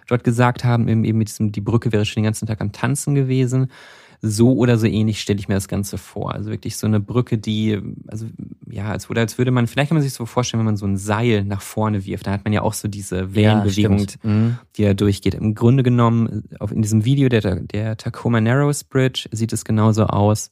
dort 0.08 0.24
gesagt 0.26 0.66
haben, 0.66 0.90
eben, 0.90 1.06
eben 1.06 1.18
mit 1.18 1.30
diesem, 1.30 1.54
die 1.54 1.62
Brücke 1.62 1.94
wäre 1.94 2.06
schon 2.06 2.22
den 2.22 2.26
ganzen 2.26 2.48
Tag 2.48 2.60
am 2.60 2.74
Tanzen 2.74 3.16
gewesen 3.16 3.72
so 4.22 4.56
oder 4.56 4.78
so 4.78 4.86
ähnlich 4.86 5.20
stelle 5.20 5.40
ich 5.40 5.48
mir 5.48 5.56
das 5.56 5.68
Ganze 5.68 5.98
vor. 5.98 6.34
Also 6.34 6.52
wirklich 6.52 6.78
so 6.78 6.86
eine 6.86 7.00
Brücke, 7.00 7.40
die, 7.40 7.80
also 8.08 8.28
ja, 8.70 8.92
als 8.92 9.10
würde, 9.10 9.22
als 9.22 9.38
würde 9.38 9.50
man, 9.50 9.66
vielleicht 9.66 9.90
kann 9.90 9.98
man 9.98 10.04
sich 10.04 10.14
so 10.14 10.28
vorstellen, 10.28 10.60
wenn 10.60 10.66
man 10.66 10.78
so 10.78 10.86
ein 10.86 10.98
Seil 10.98 11.44
nach 11.44 11.62
vorne 11.62 12.06
wirft, 12.06 12.28
da 12.28 12.32
hat 12.32 12.44
man 12.44 12.54
ja 12.54 12.62
auch 12.62 12.74
so 12.74 12.88
diese 12.88 13.34
Wellenbewegung, 13.34 14.00
ja, 14.00 14.06
mhm. 14.24 14.58
die 14.78 14.84
da 14.84 14.94
durchgeht. 14.94 15.34
Im 15.34 15.56
Grunde 15.56 15.82
genommen, 15.82 16.44
auf, 16.60 16.72
in 16.72 16.84
diesem 16.84 17.04
Video 17.04 17.30
der, 17.30 17.62
der 17.62 17.98
Tacoma 17.98 18.40
Narrows 18.40 18.84
Bridge 18.84 19.28
sieht 19.32 19.54
es 19.54 19.66
genauso 19.66 20.06
aus. 20.06 20.52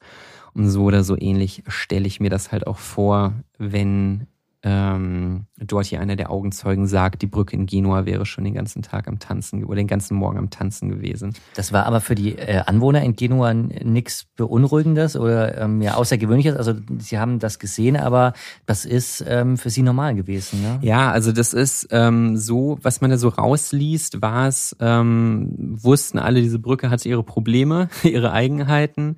Und 0.54 0.68
so 0.68 0.86
oder 0.86 1.04
so 1.04 1.16
ähnlich 1.16 1.64
stelle 1.68 2.08
ich 2.08 2.20
mir 2.20 2.32
das 2.32 2.52
halt 2.52 2.66
auch 2.66 2.80
vor, 2.80 3.34
wenn 3.60 4.26
ähm, 4.62 5.46
dort 5.58 5.86
hier 5.86 6.02
einer 6.02 6.18
der 6.18 6.32
Augenzeugen 6.32 6.86
sagt, 6.86 7.22
die 7.22 7.28
Brücke 7.28 7.56
in 7.56 7.66
Genua 7.66 8.06
wäre 8.06 8.26
schon 8.26 8.44
den 8.44 8.54
ganzen 8.54 8.82
Tag 8.82 9.08
am 9.08 9.18
Tanzen 9.18 9.64
oder 9.64 9.78
den 9.78 9.88
ganzen 9.88 10.16
Morgen 10.16 10.38
am 10.38 10.50
Tanzen 10.50 10.90
gewesen. 10.90 11.34
Das 11.56 11.72
war 11.72 11.86
aber 11.86 12.02
für 12.02 12.16
die 12.16 12.38
äh, 12.38 12.62
Anwohner 12.66 13.02
in 13.04 13.16
Genua 13.16 13.54
nichts 13.54 14.26
Beunruhigendes 14.36 15.16
oder 15.16 15.58
ähm, 15.58 15.82
ja 15.82 15.94
Außergewöhnliches. 15.94 16.58
Also 16.58 16.74
sie 16.98 17.18
haben 17.18 17.40
das 17.40 17.60
gesehen, 17.60 17.96
aber 17.96 18.34
das 18.66 18.84
ist 18.84 19.24
ähm, 19.26 19.58
für 19.58 19.70
sie 19.70 19.82
normal 19.82 20.16
gewesen. 20.16 20.62
Ne? 20.62 20.80
Ja, 20.82 21.10
also 21.12 21.32
das 21.32 21.54
ist 21.54 21.88
ähm, 21.92 22.36
so, 22.36 22.80
was 22.82 23.00
man 23.00 23.12
da 23.12 23.18
so 23.18 23.30
rausliest, 23.30 24.22
war 24.22 24.50
es, 24.50 24.76
ähm, 24.82 25.78
wussten 25.82 26.20
alle, 26.20 26.42
diese 26.42 26.60
Brücke 26.60 26.90
hat 26.90 27.06
ihre 27.06 27.24
Probleme, 27.24 27.88
ihre 28.04 28.34
Eigenheiten 28.34 29.18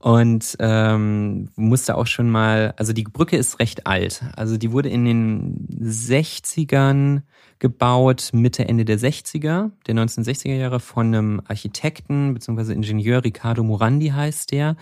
und 0.00 0.56
ähm, 0.60 1.50
musste 1.56 1.96
auch 1.96 2.06
schon 2.06 2.30
mal, 2.30 2.72
also 2.76 2.92
die 2.92 3.04
Brücke 3.04 3.36
ist 3.36 3.58
recht 3.58 3.86
alt. 3.86 4.22
Also 4.36 4.56
die 4.56 4.70
wurde 4.70 4.88
in 4.88 5.04
den 5.04 5.68
60ern 5.82 7.22
gebaut, 7.58 8.30
Mitte, 8.32 8.68
Ende 8.68 8.84
der 8.84 8.98
60er, 8.98 9.72
der 9.86 9.94
1960er 9.94 10.54
Jahre 10.54 10.78
von 10.78 11.08
einem 11.08 11.42
Architekten 11.48 12.32
bzw. 12.34 12.72
Ingenieur, 12.72 13.24
Riccardo 13.24 13.64
Morandi 13.64 14.10
heißt 14.10 14.52
der, 14.52 14.76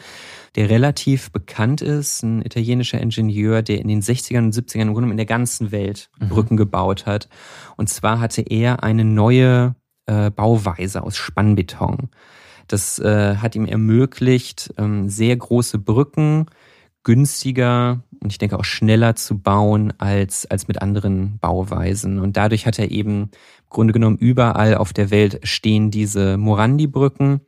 der 0.54 0.68
relativ 0.68 1.30
bekannt 1.30 1.80
ist, 1.80 2.22
ein 2.22 2.42
italienischer 2.42 3.00
Ingenieur, 3.00 3.62
der 3.62 3.80
in 3.80 3.88
den 3.88 4.02
60ern 4.02 4.44
und 4.44 4.54
70ern 4.54 4.82
im 4.82 4.92
Grunde 4.92 5.10
in 5.10 5.16
der 5.16 5.24
ganzen 5.24 5.72
Welt 5.72 6.10
mhm. 6.18 6.28
Brücken 6.28 6.56
gebaut 6.58 7.06
hat. 7.06 7.30
Und 7.76 7.88
zwar 7.88 8.20
hatte 8.20 8.42
er 8.42 8.82
eine 8.82 9.06
neue 9.06 9.74
äh, 10.04 10.30
Bauweise 10.30 11.02
aus 11.02 11.16
Spannbeton. 11.16 12.10
Das 12.68 12.98
äh, 12.98 13.36
hat 13.36 13.54
ihm 13.54 13.66
ermöglicht, 13.66 14.74
ähm, 14.76 15.08
sehr 15.08 15.36
große 15.36 15.78
Brücken 15.78 16.46
günstiger 17.06 18.02
und 18.20 18.32
ich 18.32 18.38
denke 18.38 18.58
auch 18.58 18.64
schneller 18.64 19.14
zu 19.14 19.38
bauen 19.38 19.92
als, 19.98 20.44
als 20.46 20.66
mit 20.66 20.82
anderen 20.82 21.38
Bauweisen. 21.38 22.18
Und 22.18 22.36
dadurch 22.36 22.66
hat 22.66 22.80
er 22.80 22.90
eben 22.90 23.22
im 23.22 23.30
Grunde 23.70 23.92
genommen 23.92 24.16
überall 24.16 24.74
auf 24.74 24.92
der 24.92 25.10
Welt 25.12 25.38
stehen 25.44 25.92
diese 25.92 26.36
Morandi-Brücken, 26.36 27.40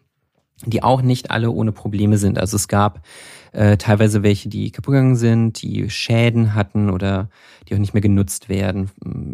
die 0.65 0.85
auch 0.85 1.03
nicht 1.03 1.33
alle 1.33 1.51
ohne 1.51 1.73
Probleme 1.73 2.19
sind. 2.19 2.39
Also 2.39 2.55
es 2.55 2.69
gab 2.69 3.05
äh, 3.51 3.77
teilweise 3.77 4.23
welche, 4.23 4.49
die 4.49 4.71
kaputt 4.71 4.93
gegangen 4.93 5.17
sind, 5.17 5.61
die 5.63 5.91
Schäden 5.91 6.55
hatten 6.55 6.89
oder 6.91 7.29
die 7.69 7.75
auch 7.75 7.79
nicht 7.79 7.95
mehr 7.95 8.01
genutzt 8.01 8.49
werden. 8.49 8.91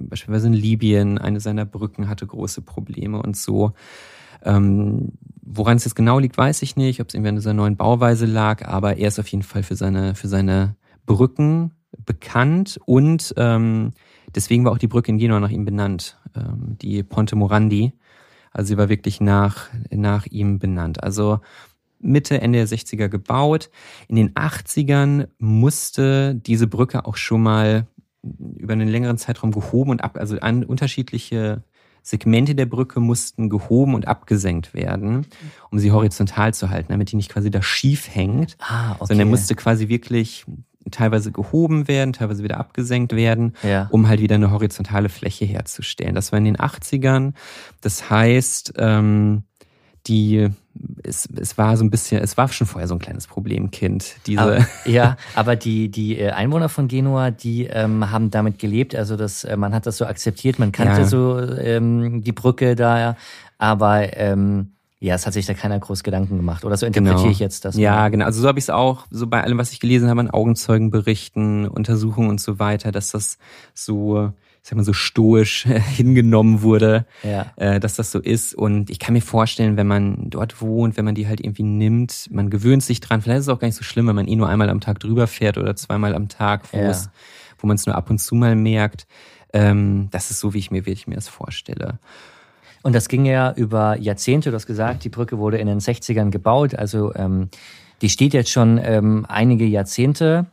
Beispielsweise 0.08 0.46
in 0.46 0.54
Libyen, 0.54 1.18
eine 1.18 1.40
seiner 1.40 1.66
Brücken 1.66 2.08
hatte 2.08 2.26
große 2.26 2.62
Probleme 2.62 3.20
und 3.20 3.36
so. 3.36 3.72
Ähm, 4.44 5.12
woran 5.42 5.76
es 5.76 5.84
jetzt 5.84 5.94
genau 5.94 6.18
liegt, 6.18 6.36
weiß 6.36 6.62
ich 6.62 6.76
nicht, 6.76 7.00
ob 7.00 7.08
es 7.08 7.14
irgendwie 7.14 7.28
an 7.30 7.36
dieser 7.36 7.54
neuen 7.54 7.76
Bauweise 7.76 8.26
lag, 8.26 8.66
aber 8.66 8.96
er 8.96 9.08
ist 9.08 9.18
auf 9.18 9.28
jeden 9.28 9.42
Fall 9.42 9.62
für 9.62 9.76
seine, 9.76 10.14
für 10.14 10.28
seine 10.28 10.76
Brücken 11.06 11.72
bekannt 12.04 12.80
und 12.86 13.34
ähm, 13.36 13.92
deswegen 14.34 14.64
war 14.64 14.72
auch 14.72 14.78
die 14.78 14.88
Brücke 14.88 15.12
in 15.12 15.18
Genua 15.18 15.40
nach 15.40 15.50
ihm 15.50 15.64
benannt, 15.64 16.18
ähm, 16.34 16.76
die 16.80 17.02
Ponte 17.02 17.36
Morandi. 17.36 17.92
Also 18.50 18.68
sie 18.68 18.78
war 18.78 18.88
wirklich 18.88 19.20
nach, 19.20 19.68
nach 19.90 20.26
ihm 20.26 20.58
benannt. 20.58 21.02
Also 21.02 21.40
Mitte, 21.98 22.40
Ende 22.40 22.58
der 22.58 22.68
60er 22.68 23.08
gebaut. 23.08 23.70
In 24.08 24.16
den 24.16 24.34
80ern 24.34 25.28
musste 25.38 26.34
diese 26.34 26.66
Brücke 26.66 27.06
auch 27.06 27.16
schon 27.16 27.42
mal 27.42 27.86
über 28.22 28.72
einen 28.72 28.88
längeren 28.88 29.18
Zeitraum 29.18 29.50
gehoben 29.50 29.90
und 29.90 30.04
ab, 30.04 30.16
also 30.18 30.38
an 30.38 30.64
unterschiedliche 30.64 31.62
Segmente 32.06 32.54
der 32.54 32.66
Brücke 32.66 33.00
mussten 33.00 33.48
gehoben 33.48 33.94
und 33.94 34.06
abgesenkt 34.06 34.74
werden, 34.74 35.26
um 35.70 35.78
sie 35.78 35.90
horizontal 35.90 36.52
zu 36.52 36.68
halten, 36.68 36.92
damit 36.92 37.10
die 37.10 37.16
nicht 37.16 37.32
quasi 37.32 37.50
da 37.50 37.62
schief 37.62 38.14
hängt. 38.14 38.58
Ah, 38.60 38.92
okay. 38.92 39.06
Sondern 39.06 39.26
er 39.26 39.30
musste 39.30 39.54
quasi 39.54 39.88
wirklich 39.88 40.44
teilweise 40.90 41.32
gehoben 41.32 41.88
werden, 41.88 42.12
teilweise 42.12 42.44
wieder 42.44 42.58
abgesenkt 42.58 43.16
werden, 43.16 43.54
ja. 43.62 43.88
um 43.90 44.06
halt 44.06 44.20
wieder 44.20 44.34
eine 44.34 44.50
horizontale 44.50 45.08
Fläche 45.08 45.46
herzustellen. 45.46 46.14
Das 46.14 46.30
war 46.30 46.38
in 46.38 46.44
den 46.44 46.58
80ern. 46.58 47.32
Das 47.80 48.10
heißt, 48.10 48.74
ähm, 48.76 49.44
die 50.06 50.50
es, 51.02 51.28
es 51.36 51.56
war 51.56 51.76
so 51.76 51.84
ein 51.84 51.90
bisschen, 51.90 52.22
es 52.22 52.36
war 52.36 52.48
schon 52.48 52.66
vorher 52.66 52.88
so 52.88 52.94
ein 52.94 52.98
kleines 52.98 53.26
Problemkind. 53.26 54.16
Diese 54.26 54.40
aber, 54.40 54.66
ja, 54.84 55.16
aber 55.34 55.56
die, 55.56 55.88
die 55.88 56.18
äh, 56.18 56.30
Einwohner 56.30 56.68
von 56.68 56.88
Genua, 56.88 57.30
die 57.30 57.64
ähm, 57.66 58.10
haben 58.10 58.30
damit 58.30 58.58
gelebt. 58.58 58.94
Also 58.94 59.16
das, 59.16 59.44
äh, 59.44 59.56
man 59.56 59.74
hat 59.74 59.86
das 59.86 59.98
so 59.98 60.06
akzeptiert, 60.06 60.58
man 60.58 60.72
kannte 60.72 61.02
ja. 61.02 61.06
so 61.06 61.38
ähm, 61.38 62.22
die 62.22 62.32
Brücke 62.32 62.74
da, 62.74 63.16
aber 63.58 64.16
ähm, 64.16 64.72
ja, 65.00 65.14
es 65.14 65.26
hat 65.26 65.34
sich 65.34 65.44
da 65.46 65.54
keiner 65.54 65.78
groß 65.78 66.02
Gedanken 66.02 66.38
gemacht. 66.38 66.64
Oder 66.64 66.76
so 66.76 66.86
interpretiere 66.86 67.18
genau. 67.18 67.30
ich 67.30 67.38
jetzt 67.38 67.64
das. 67.64 67.76
Ja, 67.76 68.08
genau. 68.08 68.24
Also 68.24 68.40
so 68.40 68.48
habe 68.48 68.58
ich 68.58 68.64
es 68.64 68.70
auch, 68.70 69.06
so 69.10 69.26
bei 69.26 69.42
allem, 69.42 69.58
was 69.58 69.70
ich 69.72 69.80
gelesen 69.80 70.08
habe 70.08 70.20
an 70.20 70.30
Augenzeugenberichten, 70.30 71.68
Untersuchungen 71.68 72.30
und 72.30 72.40
so 72.40 72.58
weiter, 72.58 72.90
dass 72.90 73.10
das 73.10 73.38
so 73.74 74.32
sag 74.66 74.76
mal 74.76 74.84
so 74.84 74.94
stoisch 74.94 75.64
hingenommen 75.96 76.62
wurde, 76.62 77.04
ja. 77.22 77.52
äh, 77.56 77.78
dass 77.78 77.96
das 77.96 78.10
so 78.10 78.18
ist. 78.18 78.54
Und 78.54 78.88
ich 78.88 78.98
kann 78.98 79.12
mir 79.12 79.20
vorstellen, 79.20 79.76
wenn 79.76 79.86
man 79.86 80.30
dort 80.30 80.62
wohnt, 80.62 80.96
wenn 80.96 81.04
man 81.04 81.14
die 81.14 81.28
halt 81.28 81.40
irgendwie 81.40 81.62
nimmt, 81.62 82.28
man 82.30 82.48
gewöhnt 82.48 82.82
sich 82.82 83.00
dran. 83.00 83.20
Vielleicht 83.20 83.40
ist 83.40 83.46
es 83.46 83.54
auch 83.54 83.58
gar 83.58 83.68
nicht 83.68 83.76
so 83.76 83.84
schlimm, 83.84 84.06
wenn 84.06 84.16
man 84.16 84.26
eh 84.26 84.36
nur 84.36 84.48
einmal 84.48 84.70
am 84.70 84.80
Tag 84.80 85.00
drüber 85.00 85.26
fährt 85.26 85.58
oder 85.58 85.76
zweimal 85.76 86.14
am 86.14 86.30
Tag, 86.30 86.72
wo 86.72 86.78
ja. 86.78 86.88
es, 86.88 87.10
wo 87.58 87.66
man 87.66 87.74
es 87.74 87.84
nur 87.84 87.94
ab 87.94 88.08
und 88.08 88.18
zu 88.18 88.34
mal 88.34 88.56
merkt. 88.56 89.06
Ähm, 89.52 90.08
das 90.10 90.30
ist 90.30 90.40
so, 90.40 90.54
wie 90.54 90.58
ich 90.58 90.70
mir, 90.70 90.86
wie 90.86 90.92
ich 90.92 91.06
mir 91.06 91.16
das 91.16 91.28
vorstelle. 91.28 91.98
Und 92.82 92.94
das 92.94 93.08
ging 93.08 93.26
ja 93.26 93.52
über 93.52 93.98
Jahrzehnte. 93.98 94.48
Du 94.48 94.56
hast 94.56 94.66
gesagt, 94.66 95.04
die 95.04 95.10
Brücke 95.10 95.38
wurde 95.38 95.58
in 95.58 95.66
den 95.66 95.80
60ern 95.80 96.30
gebaut. 96.30 96.74
Also 96.74 97.14
ähm, 97.14 97.50
die 98.00 98.08
steht 98.08 98.32
jetzt 98.32 98.50
schon 98.50 98.80
ähm, 98.82 99.26
einige 99.28 99.66
Jahrzehnte 99.66 100.46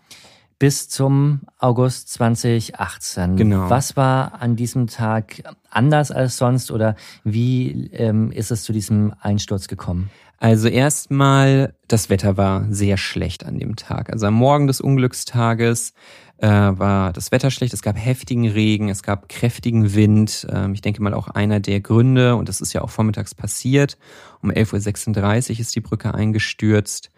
bis 0.62 0.88
zum 0.90 1.42
August 1.58 2.10
2018. 2.10 3.36
Genau. 3.36 3.68
Was 3.72 3.98
war 3.98 4.44
an 4.44 4.56
diesem 4.56 4.86
Tag 4.86 5.42
anders 5.72 6.12
als 6.12 6.38
sonst 6.38 6.70
oder 6.70 6.96
wie 7.24 7.90
ähm, 7.94 8.32
ist 8.32 8.52
es 8.52 8.62
zu 8.62 8.72
diesem 8.72 9.12
Einsturz 9.20 9.68
gekommen? 9.68 10.12
Also 10.38 10.68
erstmal, 10.68 11.74
das 11.88 12.12
Wetter 12.12 12.38
war 12.38 12.68
sehr 12.70 12.98
schlecht 12.98 13.44
an 13.44 13.58
dem 13.58 13.76
Tag. 13.76 14.12
Also 14.14 14.28
am 14.28 14.36
Morgen 14.36 14.68
des 14.68 14.82
Unglückstages 14.82 15.94
äh, 16.38 16.48
war 16.48 17.12
das 17.12 17.32
Wetter 17.32 17.50
schlecht. 17.50 17.74
Es 17.74 17.82
gab 17.82 17.98
heftigen 17.98 18.48
Regen, 18.48 18.90
es 18.90 19.02
gab 19.02 19.30
kräftigen 19.30 19.96
Wind. 19.96 20.46
Ähm, 20.52 20.76
ich 20.76 20.82
denke 20.82 21.02
mal 21.02 21.16
auch 21.16 21.28
einer 21.28 21.60
der 21.60 21.80
Gründe, 21.80 22.36
und 22.36 22.48
das 22.48 22.62
ist 22.62 22.74
ja 22.74 22.84
auch 22.84 22.92
vormittags 22.92 23.34
passiert. 23.34 23.98
Um 24.44 24.52
11.36 24.52 25.54
Uhr 25.54 25.60
ist 25.60 25.76
die 25.76 25.82
Brücke 25.82 26.14
eingestürzt. 26.14 27.10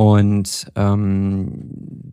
Und 0.00 0.72
ähm, 0.76 1.50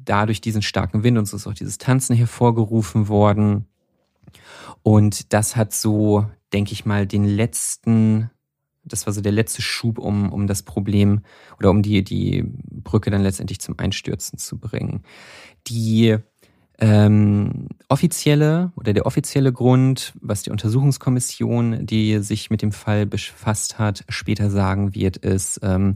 dadurch 0.04 0.42
diesen 0.42 0.62
starken 0.62 1.04
Wind, 1.04 1.18
uns 1.18 1.32
ist 1.32 1.48
auch 1.48 1.54
dieses 1.54 1.78
Tanzen 1.78 2.18
hervorgerufen 2.18 3.08
worden. 3.08 3.66
Und 4.84 5.32
das 5.32 5.56
hat 5.56 5.72
so, 5.72 6.26
denke 6.52 6.74
ich 6.74 6.86
mal, 6.86 7.08
den 7.08 7.24
letzten, 7.24 8.30
das 8.84 9.06
war 9.06 9.14
so 9.14 9.22
der 9.22 9.32
letzte 9.32 9.62
Schub, 9.62 10.00
um, 10.00 10.34
um 10.34 10.48
das 10.48 10.64
Problem 10.64 11.22
oder 11.60 11.70
um 11.70 11.82
die, 11.82 12.04
die 12.04 12.44
Brücke 12.46 13.10
dann 13.10 13.24
letztendlich 13.24 13.62
zum 13.62 13.76
Einstürzen 13.80 14.38
zu 14.38 14.58
bringen. 14.58 15.04
Die 15.68 16.18
ähm, 16.80 17.70
offizielle 17.88 18.74
oder 18.76 18.92
der 18.92 19.06
offizielle 19.06 19.54
Grund, 19.54 20.12
was 20.20 20.44
die 20.44 20.52
Untersuchungskommission, 20.52 21.86
die 21.86 22.20
sich 22.20 22.50
mit 22.50 22.62
dem 22.62 22.74
Fall 22.74 23.06
befasst 23.06 23.80
hat, 23.80 24.04
später 24.10 24.50
sagen 24.50 24.94
wird, 24.94 25.16
ist, 25.16 25.62
ähm, 25.64 25.96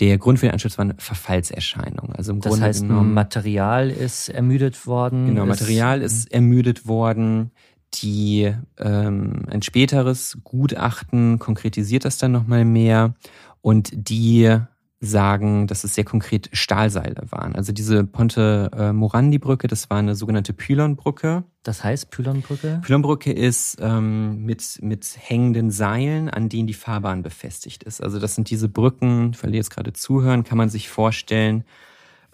der 0.00 0.18
Grund 0.18 0.38
für 0.38 0.46
den 0.46 0.52
Ansturz 0.52 0.76
waren 0.78 0.94
Verfallserscheinungen. 0.98 2.14
Also 2.14 2.32
im 2.32 2.40
das 2.40 2.50
Grunde 2.50 2.66
heißt, 2.66 2.82
genommen, 2.82 3.14
Material 3.14 3.90
ist 3.90 4.28
ermüdet 4.28 4.86
worden. 4.86 5.26
Genau, 5.26 5.46
Material 5.46 6.02
ist 6.02 6.32
ermüdet 6.32 6.86
worden. 6.86 7.50
Die 7.94 8.52
ähm, 8.78 9.44
ein 9.48 9.62
späteres 9.62 10.38
Gutachten 10.44 11.38
konkretisiert 11.38 12.04
das 12.04 12.18
dann 12.18 12.32
nochmal 12.32 12.64
mehr 12.64 13.14
und 13.62 13.90
die 13.94 14.58
sagen, 15.00 15.66
dass 15.66 15.84
es 15.84 15.94
sehr 15.94 16.04
konkret 16.04 16.48
Stahlseile 16.52 17.22
waren. 17.30 17.54
Also 17.54 17.72
diese 17.72 18.04
Ponte 18.04 18.70
äh, 18.74 18.92
Morandi-Brücke, 18.92 19.68
das 19.68 19.90
war 19.90 19.98
eine 19.98 20.14
sogenannte 20.14 20.54
Pylonbrücke. 20.54 21.44
Das 21.62 21.84
heißt 21.84 22.10
Pylonbrücke? 22.10 22.80
Pylonbrücke 22.82 23.32
ist 23.32 23.76
ähm, 23.80 24.44
mit, 24.44 24.78
mit 24.80 25.06
hängenden 25.18 25.70
Seilen, 25.70 26.30
an 26.30 26.48
denen 26.48 26.66
die 26.66 26.74
Fahrbahn 26.74 27.22
befestigt 27.22 27.82
ist. 27.82 28.02
Also 28.02 28.18
das 28.18 28.34
sind 28.34 28.48
diese 28.48 28.68
Brücken, 28.68 29.34
für 29.34 29.48
die 29.48 29.56
jetzt 29.56 29.70
gerade 29.70 29.92
zuhören, 29.92 30.44
kann 30.44 30.56
man 30.56 30.70
sich 30.70 30.88
vorstellen, 30.88 31.64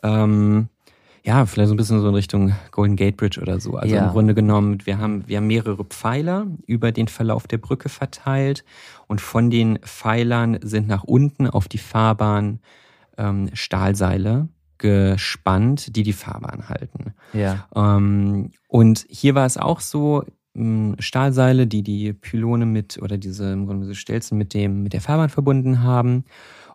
ähm, 0.05 0.69
ja, 1.25 1.47
vielleicht 1.47 1.69
so 1.69 1.75
ein 1.75 1.77
bisschen 1.77 2.01
so 2.01 2.09
in 2.09 2.15
Richtung 2.15 2.53
Golden 2.73 2.97
Gate 2.97 3.17
Bridge 3.17 3.41
oder 3.41 3.61
so. 3.61 3.77
Also 3.77 3.95
ja. 3.95 4.07
im 4.07 4.11
Grunde 4.11 4.35
genommen, 4.35 4.79
wir 4.85 4.99
haben, 4.99 5.27
wir 5.29 5.37
haben 5.37 5.47
mehrere 5.47 5.85
Pfeiler 5.85 6.47
über 6.67 6.91
den 6.91 7.07
Verlauf 7.07 7.47
der 7.47 7.59
Brücke 7.59 7.89
verteilt 7.89 8.65
und 9.07 9.21
von 9.21 9.51
den 9.51 9.79
Pfeilern 9.79 10.59
sind 10.63 10.89
nach 10.89 11.05
unten 11.05 11.47
auf 11.47 11.69
die 11.69 11.79
Fahrbahn 11.79 12.59
ähm, 13.17 13.51
Stahlseile 13.53 14.49
gespannt, 14.79 15.95
die 15.95 16.03
die 16.03 16.13
Fahrbahn 16.13 16.69
halten. 16.69 17.15
Ja. 17.33 17.69
Ähm, 17.75 18.51
und 18.67 19.07
hier 19.09 19.37
war 19.37 19.47
es 19.47 19.57
auch 19.57 19.79
so, 19.79 20.25
ähm, 20.57 20.97
Stahlseile, 20.99 21.69
die 21.69 21.85
die 21.85 22.13
Pylone 22.13 22.67
mit 22.67 23.01
oder 23.01 23.17
diese, 23.17 23.53
im 23.53 23.67
Grunde 23.67 23.87
diese 23.87 23.95
Stelzen 23.95 24.39
mit 24.39 24.55
dem 24.55 24.83
mit 24.83 24.93
der 24.93 25.01
Fahrbahn 25.01 25.29
verbunden 25.29 25.83
haben 25.83 26.25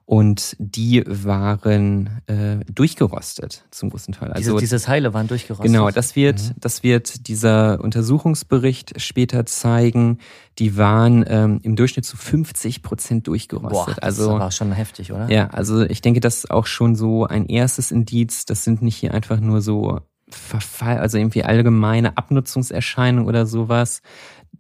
und 0.08 0.56
die 0.58 1.04
waren 1.06 2.22
äh, 2.28 2.64
durchgerostet 2.74 3.66
zum 3.72 3.90
großen 3.90 4.14
Teil. 4.14 4.32
Also 4.32 4.52
diese, 4.52 4.60
diese 4.62 4.80
Seile 4.80 5.14
waren 5.14 5.28
durchgerostet. 5.28 5.66
Genau, 5.66 5.92
das 5.92 6.16
wird, 6.16 6.42
mhm. 6.42 6.54
das 6.62 6.82
wird 6.82 7.28
dieser 7.28 7.82
Untersuchungsbericht 7.82 9.02
später 9.02 9.46
zeigen. 9.46 10.20
Die 10.60 10.78
waren 10.78 11.26
ähm, 11.28 11.60
im 11.62 11.76
Durchschnitt 11.76 12.06
zu 12.06 12.16
50 12.16 12.84
Prozent 12.84 13.28
durchgerostet. 13.28 13.70
Boah, 13.70 13.86
das 13.88 14.00
also 14.00 14.40
war 14.40 14.50
schon 14.52 14.72
heftig, 14.72 15.12
oder? 15.12 15.30
Ja, 15.30 15.50
also 15.50 15.82
ich 15.82 16.00
denke, 16.00 16.22
das 16.22 16.38
ist 16.38 16.52
auch 16.52 16.68
schon 16.68 16.96
so 16.96 17.26
ein 17.26 17.48
erstes 17.48 17.92
Indiz. 17.92 18.46
Das 18.46 18.64
sind 18.64 18.82
nicht 18.82 18.96
hier 18.96 19.14
einfach 19.14 19.42
nur 19.42 19.60
so 19.60 20.00
Verfall, 20.30 21.00
also 21.00 21.18
irgendwie 21.18 21.44
allgemeine 21.44 22.18
Abnutzungserscheinungen 22.18 23.28
oder 23.28 23.46
sowas, 23.46 24.02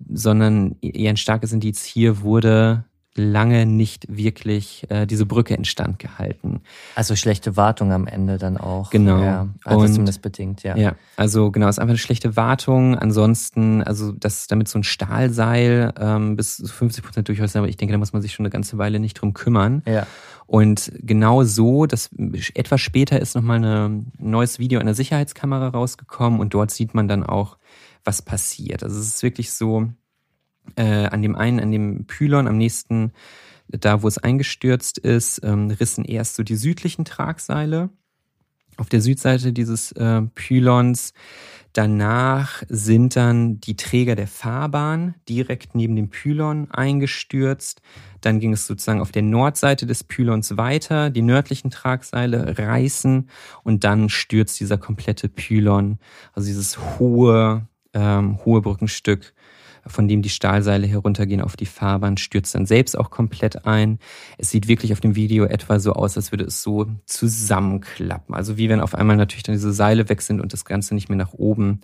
sondern 0.09 0.75
eher 0.81 1.11
ein 1.11 1.17
starkes 1.17 1.53
Indiz. 1.53 1.85
Hier 1.85 2.21
wurde 2.21 2.83
lange 3.17 3.65
nicht 3.65 4.05
wirklich 4.15 4.85
äh, 4.89 5.05
diese 5.05 5.25
Brücke 5.25 5.53
instand 5.55 5.99
gehalten. 5.99 6.61
Also 6.95 7.15
schlechte 7.15 7.57
Wartung 7.57 7.91
am 7.91 8.07
Ende 8.07 8.37
dann 8.37 8.57
auch. 8.57 8.89
Genau. 8.89 9.21
Ja, 9.21 9.47
also 9.63 9.81
und, 9.81 9.87
zumindest 9.89 10.21
bedingt, 10.21 10.63
ja. 10.63 10.77
Ja, 10.77 10.95
also 11.15 11.51
genau, 11.51 11.67
es 11.67 11.75
ist 11.75 11.79
einfach 11.79 11.91
eine 11.91 11.97
schlechte 11.97 12.35
Wartung. 12.35 12.97
Ansonsten, 12.97 13.83
also 13.83 14.11
das 14.11 14.47
damit 14.47 14.67
so 14.67 14.79
ein 14.79 14.83
Stahlseil 14.83 15.93
ähm, 15.99 16.35
bis 16.35 16.63
50 16.65 17.03
Prozent 17.03 17.27
durchaus, 17.27 17.55
aber 17.55 17.67
ich 17.67 17.77
denke, 17.77 17.91
da 17.91 17.97
muss 17.97 18.13
man 18.13 18.21
sich 18.21 18.33
schon 18.33 18.45
eine 18.45 18.51
ganze 18.51 18.77
Weile 18.77 18.99
nicht 18.99 19.15
drum 19.15 19.33
kümmern. 19.33 19.81
Ja. 19.85 20.07
Und 20.45 20.93
genau 20.99 21.43
so, 21.43 21.85
das 21.85 22.09
etwas 22.53 22.79
später 22.79 23.19
ist 23.19 23.35
nochmal 23.35 23.63
ein 23.63 24.11
neues 24.17 24.59
Video 24.59 24.79
in 24.79 24.85
der 24.85 24.95
Sicherheitskamera 24.95 25.67
rausgekommen 25.67 26.39
und 26.39 26.53
dort 26.53 26.71
sieht 26.71 26.93
man 26.93 27.07
dann 27.07 27.23
auch, 27.23 27.57
was 28.05 28.21
passiert. 28.21 28.83
Also 28.83 28.97
es 28.99 29.07
ist 29.07 29.23
wirklich 29.23 29.51
so, 29.51 29.89
Äh, 30.75 31.05
an 31.07 31.21
dem 31.21 31.35
einen, 31.35 31.59
an 31.59 31.71
dem 31.71 32.05
Pylon 32.05 32.47
am 32.47 32.57
nächsten, 32.57 33.11
da 33.67 34.01
wo 34.03 34.07
es 34.07 34.17
eingestürzt 34.17 34.97
ist, 34.97 35.41
ähm, 35.43 35.69
rissen 35.71 36.05
erst 36.05 36.35
so 36.35 36.43
die 36.43 36.55
südlichen 36.55 37.05
Tragseile. 37.05 37.89
Auf 38.77 38.89
der 38.89 39.01
Südseite 39.01 39.53
dieses 39.53 39.91
äh, 39.93 40.21
Pylons 40.35 41.13
Danach 41.77 42.63
sind 42.69 43.15
dann 43.15 43.61
die 43.61 43.75
Träger 43.75 44.15
der 44.15 44.25
Fahrbahn 44.25 45.13
direkt 45.29 45.75
neben 45.75 45.95
dem 45.95 46.09
Pylon 46.09 46.71
eingestürzt. 46.71 47.83
Dann 48.21 48.39
ging 48.39 48.53
es 48.53 48.65
sozusagen 48.65 48.99
auf 48.99 49.11
der 49.11 49.21
Nordseite 49.21 49.85
des 49.85 50.03
Pylons 50.03 50.57
weiter. 50.57 51.11
Die 51.11 51.21
nördlichen 51.21 51.69
Tragseile 51.69 52.57
reißen 52.57 53.29
und 53.63 53.83
dann 53.83 54.09
stürzt 54.09 54.59
dieser 54.59 54.79
komplette 54.79 55.29
Pylon, 55.29 55.99
also 56.33 56.47
dieses 56.47 56.79
hohe, 56.97 57.67
ähm, 57.93 58.43
hohe 58.43 58.61
Brückenstück 58.61 59.35
von 59.87 60.07
dem 60.07 60.21
die 60.21 60.29
Stahlseile 60.29 60.87
heruntergehen 60.87 61.41
auf 61.41 61.55
die 61.55 61.65
Fahrbahn, 61.65 62.17
stürzt 62.17 62.55
dann 62.55 62.65
selbst 62.65 62.97
auch 62.97 63.09
komplett 63.09 63.65
ein. 63.65 63.99
Es 64.37 64.49
sieht 64.49 64.67
wirklich 64.67 64.93
auf 64.93 65.01
dem 65.01 65.15
Video 65.15 65.45
etwa 65.45 65.79
so 65.79 65.93
aus, 65.93 66.17
als 66.17 66.31
würde 66.31 66.45
es 66.45 66.61
so 66.61 66.87
zusammenklappen. 67.05 68.35
Also 68.35 68.57
wie 68.57 68.69
wenn 68.69 68.81
auf 68.81 68.95
einmal 68.95 69.17
natürlich 69.17 69.43
dann 69.43 69.55
diese 69.55 69.73
Seile 69.73 70.09
weg 70.09 70.21
sind 70.21 70.41
und 70.41 70.53
das 70.53 70.65
Ganze 70.65 70.95
nicht 70.95 71.09
mehr 71.09 71.17
nach 71.17 71.33
oben 71.33 71.81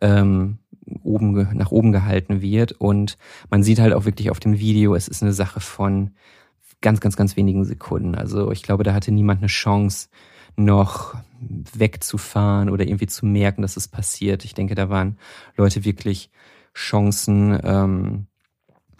ähm, 0.00 0.58
oben 1.02 1.56
nach 1.56 1.70
oben 1.70 1.92
gehalten 1.92 2.42
wird. 2.42 2.72
Und 2.72 3.16
man 3.50 3.62
sieht 3.62 3.78
halt 3.78 3.92
auch 3.92 4.04
wirklich 4.04 4.30
auf 4.30 4.40
dem 4.40 4.58
Video, 4.58 4.94
es 4.94 5.08
ist 5.08 5.22
eine 5.22 5.32
Sache 5.32 5.60
von 5.60 6.10
ganz, 6.80 7.00
ganz, 7.00 7.16
ganz 7.16 7.36
wenigen 7.36 7.64
Sekunden. 7.64 8.14
Also 8.14 8.50
ich 8.50 8.62
glaube, 8.62 8.82
da 8.82 8.92
hatte 8.92 9.12
niemand 9.12 9.40
eine 9.40 9.46
Chance, 9.46 10.08
noch 10.56 11.14
wegzufahren 11.40 12.68
oder 12.68 12.84
irgendwie 12.84 13.06
zu 13.06 13.26
merken, 13.26 13.62
dass 13.62 13.76
es 13.76 13.88
passiert. 13.88 14.44
Ich 14.44 14.54
denke, 14.54 14.74
da 14.74 14.90
waren 14.90 15.18
Leute 15.56 15.84
wirklich 15.84 16.30
Chancen, 16.74 17.58
ähm, 17.62 18.26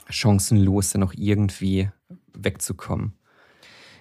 chancenlos 0.08 0.90
dann 0.90 1.00
noch 1.00 1.14
irgendwie 1.16 1.90
wegzukommen. 2.34 3.14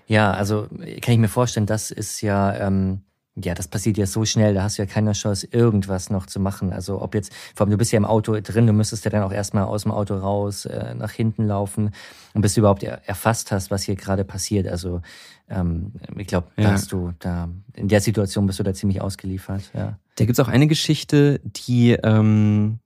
Ja, 0.08 0.32
also 0.32 0.68
kann 1.02 1.14
ich 1.14 1.20
mir 1.20 1.30
vorstellen, 1.30 1.66
das 1.66 1.90
ist 1.90 2.22
ja, 2.22 2.54
ähm, 2.56 3.02
ja, 3.36 3.54
das 3.54 3.70
passiert 3.70 3.98
ja 3.98 4.06
so 4.06 4.26
schnell, 4.26 4.54
da 4.54 4.64
hast 4.64 4.78
du 4.78 4.82
ja 4.82 4.86
keine 4.86 5.14
Chance, 5.14 5.48
irgendwas 5.52 6.10
noch 6.10 6.26
zu 6.26 6.42
machen. 6.42 6.74
Also 6.74 7.02
ob 7.02 7.16
jetzt, 7.16 7.32
vor 7.56 7.66
allem 7.66 7.72
du 7.72 7.78
bist 7.78 7.94
ja 7.94 7.98
im 7.98 8.04
Auto 8.04 8.38
drin, 8.42 8.68
du 8.68 8.74
müsstest 8.74 9.06
ja 9.06 9.12
dann 9.12 9.24
auch 9.24 9.32
erstmal 9.32 9.64
aus 9.64 9.84
dem 9.84 9.92
Auto 9.92 10.16
raus, 10.16 10.66
äh, 10.66 10.94
nach 10.96 11.12
hinten 11.12 11.48
laufen 11.48 11.92
und 12.34 12.42
bis 12.42 12.56
du 12.56 12.60
überhaupt 12.60 12.84
er 12.84 13.08
erfasst 13.08 13.54
hast, 13.54 13.72
was 13.72 13.84
hier 13.84 13.96
gerade 13.96 14.26
passiert. 14.26 14.68
Also 14.68 15.02
ähm, 15.50 15.94
ich 16.18 16.28
glaube, 16.28 16.48
da 16.58 16.64
ja. 16.64 16.72
hast 16.72 16.92
du 16.92 17.14
da, 17.20 17.48
in 17.74 17.88
der 17.88 18.02
Situation 18.02 18.48
bist 18.48 18.60
du 18.60 18.64
da 18.64 18.74
ziemlich 18.74 19.00
ausgeliefert. 19.00 19.72
Ja. 19.74 19.98
Da 20.16 20.26
gibt's 20.26 20.42
auch 20.42 20.50
eine 20.50 20.68
Geschichte, 20.68 21.40
die 21.46 21.92
ähm, 21.92 22.80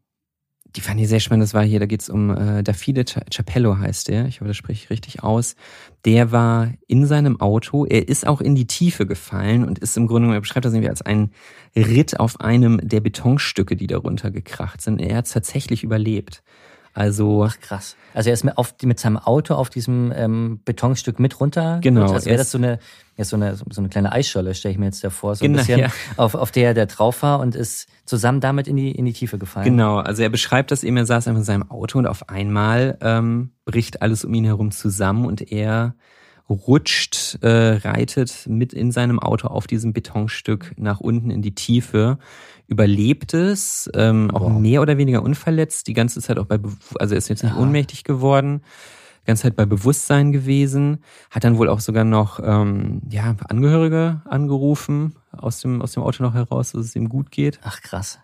die 0.76 0.82
fand 0.82 1.00
ich 1.00 1.08
sehr 1.08 1.20
spannend. 1.20 1.44
Das 1.44 1.54
war 1.54 1.64
hier, 1.64 1.80
da 1.80 1.86
geht's 1.86 2.10
um 2.10 2.30
äh, 2.30 2.64
Davide 2.64 3.06
Capello 3.06 3.78
heißt 3.78 4.08
der. 4.08 4.26
Ich 4.26 4.42
hoffe, 4.42 4.50
das 4.50 4.58
spreche 4.58 4.84
ich 4.84 4.90
richtig 4.90 5.24
aus. 5.24 5.56
Der 6.04 6.32
war 6.32 6.74
in 6.88 7.06
seinem 7.06 7.40
Auto. 7.40 7.86
Er 7.86 8.08
ist 8.08 8.28
auch 8.28 8.42
in 8.42 8.56
die 8.56 8.68
Tiefe 8.68 9.06
gefallen 9.06 9.66
und 9.66 9.80
ist 9.80 9.98
im 9.98 10.08
Grunde, 10.08 10.34
er 10.34 10.42
beschreibt 10.42 10.66
das 10.66 10.74
irgendwie 10.74 10.90
als 10.90 11.02
einen 11.02 11.32
Ritt 11.76 12.20
auf 12.20 12.42
einem 12.42 12.80
der 12.84 13.00
Betonstücke, 13.00 13.76
die 13.76 13.88
darunter 13.88 14.32
gekracht 14.32 14.82
sind. 14.82 15.00
Er 15.00 15.18
hat 15.18 15.32
tatsächlich 15.32 15.84
überlebt. 15.84 16.44
Also 16.96 17.44
Ach, 17.44 17.60
krass. 17.60 17.98
Also 18.14 18.30
er 18.30 18.34
ist 18.34 18.46
mit, 18.46 18.58
auf, 18.58 18.74
mit 18.84 19.02
seinem 19.02 19.18
Auto 19.18 19.54
auf 19.54 19.70
diesem 19.70 20.14
ähm, 20.16 20.62
Betonstück 20.64 21.20
mit 21.20 21.42
runter. 21.42 21.80
Genau. 21.82 22.14
Also 22.14 22.26
wäre 22.26 22.38
das 22.38 22.52
so 22.52 22.58
eine, 22.58 22.80
ja, 23.18 23.26
so 23.26 23.36
eine 23.36 23.58
so 23.58 23.66
eine 23.78 23.90
kleine 23.90 24.14
Eisscholle, 24.14 24.56
stelle 24.56 24.72
ich 24.72 24.80
mir 24.80 24.86
jetzt 24.86 25.04
davor, 25.04 25.36
so 25.36 25.44
ein 25.44 25.52
genau, 25.52 25.60
bisschen, 25.60 25.80
ja. 25.80 25.90
auf, 26.16 26.36
auf 26.36 26.52
der 26.52 26.74
der 26.74 26.86
drauf 26.86 27.22
war 27.22 27.42
und 27.42 27.54
ist 27.54 27.90
zusammen 28.06 28.40
damit 28.40 28.70
in 28.70 28.78
die 28.78 28.92
in 28.92 29.04
die 29.04 29.12
Tiefe 29.12 29.38
gefallen. 29.38 29.66
Genau. 29.66 29.98
Also 29.98 30.24
er 30.24 30.30
beschreibt 30.30 30.72
das 30.72 30.86
eben. 30.86 30.96
Er 30.96 31.06
saß 31.06 31.28
einfach 31.28 31.40
in 31.40 31.46
seinem 31.46 31.70
Auto 31.70 32.00
und 32.00 32.08
auf 32.08 32.30
einmal 32.30 32.98
ähm, 33.02 33.52
bricht 33.66 34.02
alles 34.02 34.24
um 34.24 34.34
ihn 34.34 34.46
herum 34.46 34.72
zusammen 34.72 35.26
und 35.26 35.52
er 35.52 35.96
rutscht, 36.50 37.40
äh, 37.42 37.48
reitet 37.48 38.46
mit 38.48 38.72
in 38.72 38.92
seinem 38.92 39.20
Auto 39.20 39.48
auf 39.48 39.68
diesem 39.68 39.94
Betonstück 39.94 40.74
nach 40.78 41.00
unten 41.00 41.32
in 41.32 41.42
die 41.42 41.56
Tiefe 41.56 42.20
überlebt 42.68 43.34
es, 43.34 43.90
ähm, 43.94 44.32
auch 44.32 44.42
wow. 44.42 44.60
mehr 44.60 44.82
oder 44.82 44.98
weniger 44.98 45.22
unverletzt, 45.24 45.88
die 45.88 45.94
ganze 45.94 46.22
Zeit 46.22 46.38
auch 46.40 46.46
bei, 46.46 46.60
also 47.00 47.14
er 47.14 47.18
ist 47.18 47.30
jetzt 47.30 47.44
nicht 47.44 47.54
Aha. 47.54 47.62
ohnmächtig 47.62 48.04
geworden, 48.04 48.62
die 49.22 49.28
ganze 49.28 49.44
Zeit 49.44 49.56
bei 49.56 49.66
Bewusstsein 49.66 50.32
gewesen, 50.32 51.04
hat 51.32 51.44
dann 51.44 51.58
wohl 51.58 51.70
auch 51.70 51.80
sogar 51.80 52.04
noch 52.04 52.40
ähm, 52.44 53.02
ja, 53.10 53.36
Angehörige 53.48 54.22
angerufen 54.26 55.16
aus 55.32 55.62
dem, 55.62 55.82
aus 55.82 55.94
dem 55.94 56.04
Auto 56.04 56.24
noch 56.24 56.34
heraus, 56.34 56.72
dass 56.72 56.86
es 56.86 56.96
ihm 56.96 57.10
gut 57.10 57.32
geht. 57.32 57.60
Ach 57.64 57.82
krass. 57.82 58.20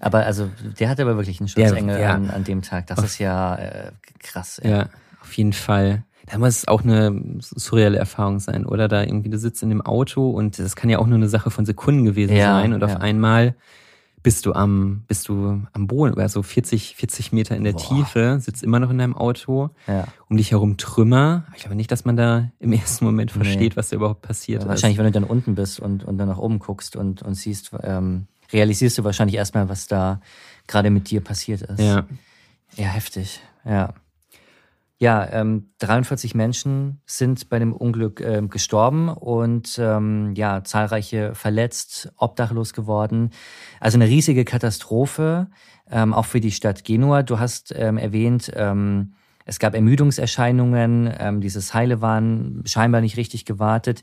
Aber 0.00 0.26
also 0.26 0.50
der 0.78 0.88
hatte 0.88 1.02
aber 1.02 1.16
wirklich 1.16 1.40
einen 1.40 1.48
Schutzengel 1.48 2.00
ja. 2.00 2.14
an, 2.14 2.30
an 2.30 2.44
dem 2.44 2.62
Tag. 2.62 2.86
Das 2.88 2.98
auf, 2.98 3.04
ist 3.04 3.18
ja 3.18 3.56
äh, 3.56 3.92
krass. 4.18 4.60
Ja. 4.62 4.70
ja, 4.70 4.88
auf 5.22 5.32
jeden 5.34 5.52
Fall. 5.52 6.04
Da 6.26 6.38
muss 6.38 6.48
es 6.48 6.68
auch 6.68 6.82
eine 6.82 7.38
surreale 7.40 7.98
Erfahrung 7.98 8.40
sein, 8.40 8.66
oder? 8.66 8.88
Da 8.88 9.02
irgendwie, 9.02 9.30
du 9.30 9.38
sitzt 9.38 9.62
in 9.62 9.68
dem 9.68 9.80
Auto 9.80 10.30
und 10.30 10.58
das 10.58 10.74
kann 10.74 10.90
ja 10.90 10.98
auch 10.98 11.06
nur 11.06 11.16
eine 11.16 11.28
Sache 11.28 11.50
von 11.50 11.64
Sekunden 11.64 12.04
gewesen 12.04 12.34
ja, 12.34 12.54
sein 12.54 12.72
und 12.72 12.82
auf 12.82 12.96
einmal 12.96 13.54
bist 14.26 14.44
du 14.44 14.54
am, 14.54 15.04
bist 15.06 15.28
du 15.28 15.62
am 15.72 15.86
Boden, 15.86 16.18
also 16.18 16.42
40, 16.42 16.96
40 16.96 17.30
Meter 17.30 17.54
in 17.54 17.62
der 17.62 17.74
Boah. 17.74 17.80
Tiefe, 17.80 18.40
sitzt 18.40 18.64
immer 18.64 18.80
noch 18.80 18.90
in 18.90 18.98
deinem 18.98 19.14
Auto, 19.14 19.70
ja. 19.86 20.08
um 20.28 20.36
dich 20.36 20.50
herum 20.50 20.76
Trümmer. 20.78 21.44
Ich 21.54 21.60
glaube 21.60 21.76
nicht, 21.76 21.92
dass 21.92 22.04
man 22.04 22.16
da 22.16 22.50
im 22.58 22.72
ersten 22.72 23.04
Moment 23.04 23.30
versteht, 23.30 23.60
nee. 23.60 23.76
was 23.76 23.90
da 23.90 23.94
überhaupt 23.94 24.22
passiert 24.22 24.64
ja, 24.64 24.68
Wahrscheinlich, 24.68 24.98
wenn 24.98 25.04
du 25.04 25.12
dann 25.12 25.22
unten 25.22 25.54
bist 25.54 25.78
und, 25.78 26.02
und 26.02 26.18
dann 26.18 26.26
nach 26.26 26.38
oben 26.38 26.58
guckst 26.58 26.96
und, 26.96 27.22
und 27.22 27.34
siehst, 27.34 27.70
ähm, 27.84 28.26
realisierst 28.52 28.98
du 28.98 29.04
wahrscheinlich 29.04 29.36
erstmal, 29.36 29.68
was 29.68 29.86
da 29.86 30.20
gerade 30.66 30.90
mit 30.90 31.08
dir 31.08 31.20
passiert 31.20 31.62
ist. 31.62 31.78
Ja. 31.78 32.04
Ja, 32.74 32.88
heftig. 32.88 33.40
Ja. 33.64 33.94
Ja, 34.98 35.28
ähm, 35.30 35.72
43 35.78 36.34
Menschen 36.34 37.02
sind 37.04 37.50
bei 37.50 37.58
dem 37.58 37.74
Unglück 37.74 38.22
ähm, 38.22 38.48
gestorben 38.48 39.10
und 39.10 39.78
ähm, 39.78 40.32
ja, 40.34 40.64
zahlreiche 40.64 41.34
verletzt, 41.34 42.10
obdachlos 42.16 42.72
geworden. 42.72 43.30
Also 43.78 43.98
eine 43.98 44.06
riesige 44.08 44.46
Katastrophe, 44.46 45.48
ähm, 45.90 46.14
auch 46.14 46.24
für 46.24 46.40
die 46.40 46.50
Stadt 46.50 46.84
Genua. 46.84 47.22
Du 47.22 47.38
hast 47.38 47.74
ähm, 47.76 47.98
erwähnt, 47.98 48.50
ähm, 48.56 49.12
es 49.44 49.58
gab 49.58 49.74
Ermüdungserscheinungen, 49.74 51.12
ähm, 51.18 51.40
dieses 51.42 51.74
Heile 51.74 52.00
waren 52.00 52.62
scheinbar 52.64 53.02
nicht 53.02 53.18
richtig 53.18 53.44
gewartet. 53.44 54.00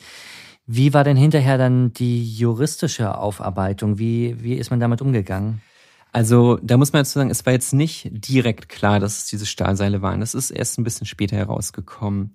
Wie 0.68 0.94
war 0.94 1.04
denn 1.04 1.18
hinterher 1.18 1.58
dann 1.58 1.92
die 1.94 2.24
juristische 2.24 3.18
Aufarbeitung? 3.18 3.98
Wie, 3.98 4.42
wie 4.44 4.54
ist 4.54 4.70
man 4.70 4.80
damit 4.80 5.02
umgegangen? 5.02 5.62
Also 6.14 6.60
da 6.62 6.78
muss 6.78 6.94
man 6.94 7.02
dazu 7.02 7.18
sagen, 7.18 7.32
es 7.32 7.46
war 7.46 7.54
jetzt 7.54 7.74
nicht 7.74 8.08
direkt 8.12 8.70
klar, 8.70 9.00
dass 9.00 9.18
es 9.18 9.26
diese 9.26 9.48
Stahlseile 9.48 10.04
waren. 10.04 10.20
Das 10.20 10.36
ist 10.36 10.52
erst 10.52 10.78
ein 10.78 10.84
bisschen 10.84 11.08
später 11.08 11.36
herausgekommen. 11.36 12.34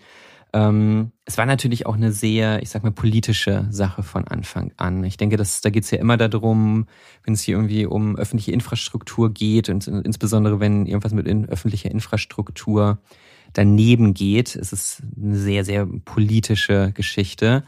Ähm, 0.53 1.12
es 1.25 1.38
war 1.38 1.47
natürlich 1.47 1.87
auch 1.87 1.95
eine 1.95 2.11
sehr, 2.11 2.61
ich 2.61 2.71
sag 2.71 2.83
mal, 2.83 2.91
politische 2.91 3.69
Sache 3.71 4.03
von 4.03 4.27
Anfang 4.27 4.73
an. 4.79 5.05
Ich 5.05 5.17
denke, 5.17 5.37
dass, 5.37 5.61
da 5.61 5.71
geht 5.71 5.85
es 5.85 5.93
ja 5.93 5.99
immer 5.99 6.17
darum, 6.17 6.87
wenn 7.23 7.35
es 7.35 7.43
hier 7.43 7.55
irgendwie 7.55 7.87
um 7.87 8.17
öffentliche 8.17 8.51
Infrastruktur 8.51 9.33
geht 9.33 9.69
und 9.69 9.87
insbesondere 9.87 10.59
wenn 10.59 10.87
irgendwas 10.87 11.12
mit 11.12 11.29
in, 11.29 11.49
öffentlicher 11.49 11.91
Infrastruktur 11.91 12.99
daneben 13.53 14.12
geht, 14.12 14.57
ist 14.57 14.73
es 14.73 15.03
eine 15.17 15.37
sehr, 15.37 15.64
sehr 15.64 15.87
politische 15.87 16.91
Geschichte. 16.95 17.62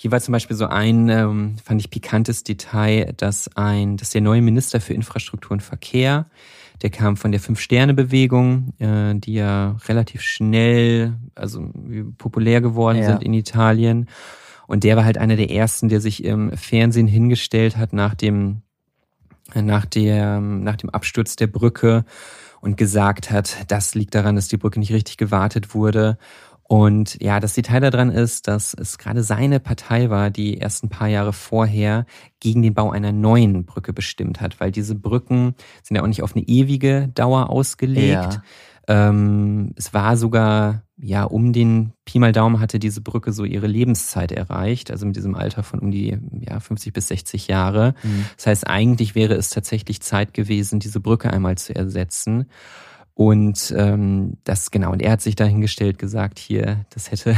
Hier 0.00 0.12
war 0.12 0.20
zum 0.20 0.30
Beispiel 0.30 0.56
so 0.56 0.66
ein, 0.66 1.08
ähm, 1.08 1.56
fand 1.62 1.80
ich 1.80 1.90
pikantes 1.90 2.44
Detail, 2.44 3.12
dass 3.16 3.50
ein, 3.56 3.96
dass 3.96 4.10
der 4.10 4.20
neue 4.20 4.40
Minister 4.40 4.80
für 4.80 4.94
Infrastruktur 4.94 5.50
und 5.50 5.60
Verkehr, 5.60 6.26
der 6.82 6.90
kam 6.90 7.16
von 7.16 7.32
der 7.32 7.40
Fünf-Sterne-Bewegung, 7.40 8.74
äh, 8.78 9.16
die 9.16 9.34
ja 9.34 9.76
relativ 9.88 10.22
schnell, 10.22 11.14
also 11.34 11.72
populär 12.16 12.60
geworden 12.60 12.98
ja. 12.98 13.06
sind 13.06 13.24
in 13.24 13.34
Italien. 13.34 14.08
Und 14.68 14.84
der 14.84 14.96
war 14.96 15.04
halt 15.04 15.18
einer 15.18 15.34
der 15.34 15.50
ersten, 15.50 15.88
der 15.88 16.00
sich 16.00 16.22
im 16.22 16.56
Fernsehen 16.56 17.08
hingestellt 17.08 17.76
hat 17.76 17.92
nach 17.92 18.14
dem, 18.14 18.62
nach 19.52 19.84
der, 19.84 20.40
nach 20.40 20.76
dem 20.76 20.90
Absturz 20.90 21.34
der 21.34 21.48
Brücke 21.48 22.04
und 22.60 22.76
gesagt 22.76 23.32
hat, 23.32 23.56
das 23.66 23.96
liegt 23.96 24.14
daran, 24.14 24.36
dass 24.36 24.46
die 24.46 24.58
Brücke 24.58 24.78
nicht 24.78 24.92
richtig 24.92 25.16
gewartet 25.16 25.74
wurde 25.74 26.18
und 26.68 27.20
ja, 27.22 27.40
das 27.40 27.54
Detail 27.54 27.80
daran 27.80 28.10
ist, 28.10 28.46
dass 28.46 28.74
es 28.74 28.98
gerade 28.98 29.22
seine 29.22 29.58
Partei 29.58 30.10
war, 30.10 30.28
die 30.28 30.60
ersten 30.60 30.90
paar 30.90 31.08
Jahre 31.08 31.32
vorher 31.32 32.04
gegen 32.40 32.60
den 32.60 32.74
Bau 32.74 32.90
einer 32.90 33.10
neuen 33.10 33.64
Brücke 33.64 33.94
bestimmt 33.94 34.42
hat, 34.42 34.60
weil 34.60 34.70
diese 34.70 34.94
Brücken 34.94 35.54
sind 35.82 35.96
ja 35.96 36.02
auch 36.02 36.06
nicht 36.06 36.22
auf 36.22 36.36
eine 36.36 36.46
ewige 36.46 37.08
Dauer 37.14 37.48
ausgelegt. 37.48 38.10
Ja. 38.10 38.42
Ähm, 38.86 39.72
es 39.76 39.94
war 39.94 40.18
sogar, 40.18 40.82
ja, 40.98 41.24
um 41.24 41.54
den 41.54 41.94
Pi 42.04 42.18
mal 42.18 42.32
Daumen 42.32 42.60
hatte 42.60 42.78
diese 42.78 43.00
Brücke 43.00 43.32
so 43.32 43.44
ihre 43.44 43.66
Lebenszeit 43.66 44.30
erreicht, 44.30 44.90
also 44.90 45.06
mit 45.06 45.16
diesem 45.16 45.36
Alter 45.36 45.62
von 45.62 45.78
um 45.78 45.90
die 45.90 46.18
ja, 46.40 46.60
50 46.60 46.92
bis 46.92 47.08
60 47.08 47.48
Jahre. 47.48 47.94
Mhm. 48.02 48.26
Das 48.36 48.46
heißt, 48.46 48.66
eigentlich 48.66 49.14
wäre 49.14 49.34
es 49.34 49.48
tatsächlich 49.48 50.02
Zeit 50.02 50.34
gewesen, 50.34 50.80
diese 50.80 51.00
Brücke 51.00 51.32
einmal 51.32 51.56
zu 51.56 51.74
ersetzen. 51.74 52.50
Und 53.18 53.74
ähm, 53.76 54.34
das 54.44 54.70
genau, 54.70 54.92
und 54.92 55.02
er 55.02 55.10
hat 55.10 55.20
sich 55.20 55.34
dahingestellt 55.34 55.98
gesagt, 55.98 56.38
hier, 56.38 56.86
das 56.90 57.10
hätte, 57.10 57.34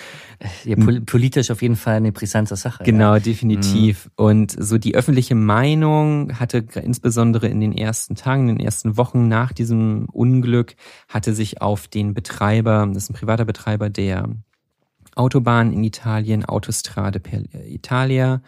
ja, 0.64 0.76
politisch 0.76 1.50
auf 1.50 1.60
jeden 1.60 1.74
Fall 1.74 1.96
eine 1.96 2.12
brisante 2.12 2.54
Sache. 2.54 2.84
Genau, 2.84 3.14
ja. 3.14 3.18
definitiv. 3.18 4.04
Mhm. 4.04 4.10
Und 4.14 4.56
so 4.56 4.78
die 4.78 4.94
öffentliche 4.94 5.34
Meinung 5.34 6.38
hatte 6.38 6.64
insbesondere 6.80 7.48
in 7.48 7.58
den 7.58 7.72
ersten 7.72 8.14
Tagen, 8.14 8.42
in 8.48 8.58
den 8.58 8.64
ersten 8.64 8.96
Wochen 8.96 9.26
nach 9.26 9.52
diesem 9.52 10.04
Unglück, 10.12 10.76
hatte 11.08 11.34
sich 11.34 11.60
auf 11.60 11.88
den 11.88 12.14
Betreiber, 12.14 12.86
das 12.86 13.02
ist 13.02 13.10
ein 13.10 13.14
privater 13.14 13.44
Betreiber 13.44 13.90
der 13.90 14.28
Autobahn 15.16 15.72
in 15.72 15.82
Italien, 15.82 16.44
Autostrade 16.44 17.18
per 17.18 17.40
Italia, 17.66 18.40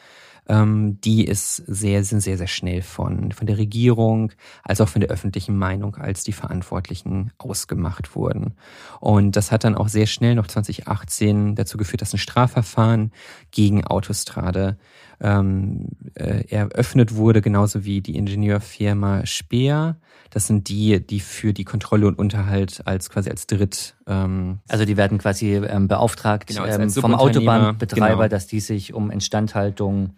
ähm, 0.51 1.01
die 1.01 1.25
ist 1.25 1.57
sehr, 1.57 2.03
sind 2.03 2.21
sehr, 2.21 2.37
sehr 2.37 2.49
schnell 2.49 2.83
von, 2.83 3.31
von 3.31 3.47
der 3.47 3.57
Regierung 3.57 4.33
als 4.65 4.81
auch 4.81 4.89
von 4.89 5.01
der 5.01 5.11
öffentlichen 5.11 5.57
Meinung 5.57 5.95
als 5.95 6.25
die 6.25 6.33
Verantwortlichen 6.33 7.31
ausgemacht 7.39 8.17
wurden. 8.17 8.55
Und 8.99 9.37
das 9.37 9.53
hat 9.53 9.63
dann 9.63 9.77
auch 9.77 9.87
sehr 9.87 10.07
schnell 10.07 10.35
noch 10.35 10.49
2018 10.49 11.55
dazu 11.55 11.79
geführt, 11.79 12.03
dass 12.03 12.13
ein 12.13 12.19
Strafverfahren 12.19 13.13
gegen 13.53 13.85
Autostrade 13.85 14.77
ähm, 15.21 15.87
äh, 16.15 16.45
eröffnet 16.49 17.15
wurde, 17.15 17.43
genauso 17.43 17.85
wie 17.85 18.01
die 18.01 18.17
Ingenieurfirma 18.17 19.27
Speer. 19.27 19.99
Das 20.31 20.49
sind 20.49 20.69
die, 20.69 21.05
die 21.07 21.21
für 21.21 21.53
die 21.53 21.65
Kontrolle 21.65 22.09
und 22.09 22.19
Unterhalt 22.19 22.83
als 22.87 23.09
quasi 23.09 23.31
als 23.31 23.47
Dritt. 23.47 23.95
Ähm, 24.09 24.59
also 24.69 24.85
die 24.85 24.97
werden 24.97 25.19
quasi 25.19 25.55
ähm, 25.55 25.87
beauftragt 25.87 26.49
genau, 26.49 26.63
als, 26.63 26.77
als 26.77 26.97
ähm, 26.97 27.03
vom 27.03 27.15
Autobahnbetreiber, 27.15 28.17
genau. 28.25 28.29
dass 28.29 28.49
die 28.49 28.61
sich 28.61 28.95
um 28.95 29.13
Instandhaltung 29.13 30.15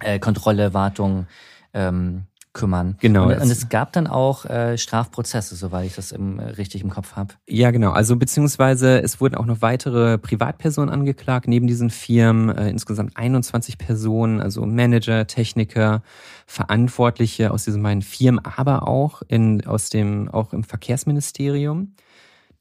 äh, 0.00 0.18
Kontrolle, 0.18 0.74
Wartung 0.74 1.26
ähm, 1.72 2.24
kümmern. 2.52 2.96
Genau. 3.00 3.28
Und, 3.28 3.38
und, 3.38 3.50
es 3.50 3.68
gab 3.68 3.92
dann 3.92 4.06
auch 4.08 4.44
äh, 4.44 4.76
Strafprozesse, 4.76 5.54
soweit 5.54 5.86
ich 5.86 5.94
das 5.94 6.10
im, 6.10 6.40
richtig 6.40 6.82
im 6.82 6.90
Kopf 6.90 7.14
habe. 7.14 7.34
Ja, 7.48 7.70
genau. 7.70 7.92
Also 7.92 8.16
beziehungsweise 8.16 9.00
es 9.00 9.20
wurden 9.20 9.36
auch 9.36 9.46
noch 9.46 9.62
weitere 9.62 10.18
Privatpersonen 10.18 10.90
angeklagt, 10.90 11.46
neben 11.46 11.68
diesen 11.68 11.90
Firmen, 11.90 12.56
äh, 12.56 12.68
insgesamt 12.68 13.16
21 13.16 13.78
Personen, 13.78 14.40
also 14.40 14.66
Manager, 14.66 15.26
Techniker, 15.28 16.02
Verantwortliche 16.46 17.52
aus 17.52 17.64
diesen 17.64 17.82
beiden 17.82 18.02
Firmen, 18.02 18.44
aber 18.44 18.88
auch 18.88 19.22
in, 19.28 19.64
aus 19.66 19.90
dem, 19.90 20.28
auch 20.28 20.52
im 20.52 20.64
Verkehrsministerium. 20.64 21.94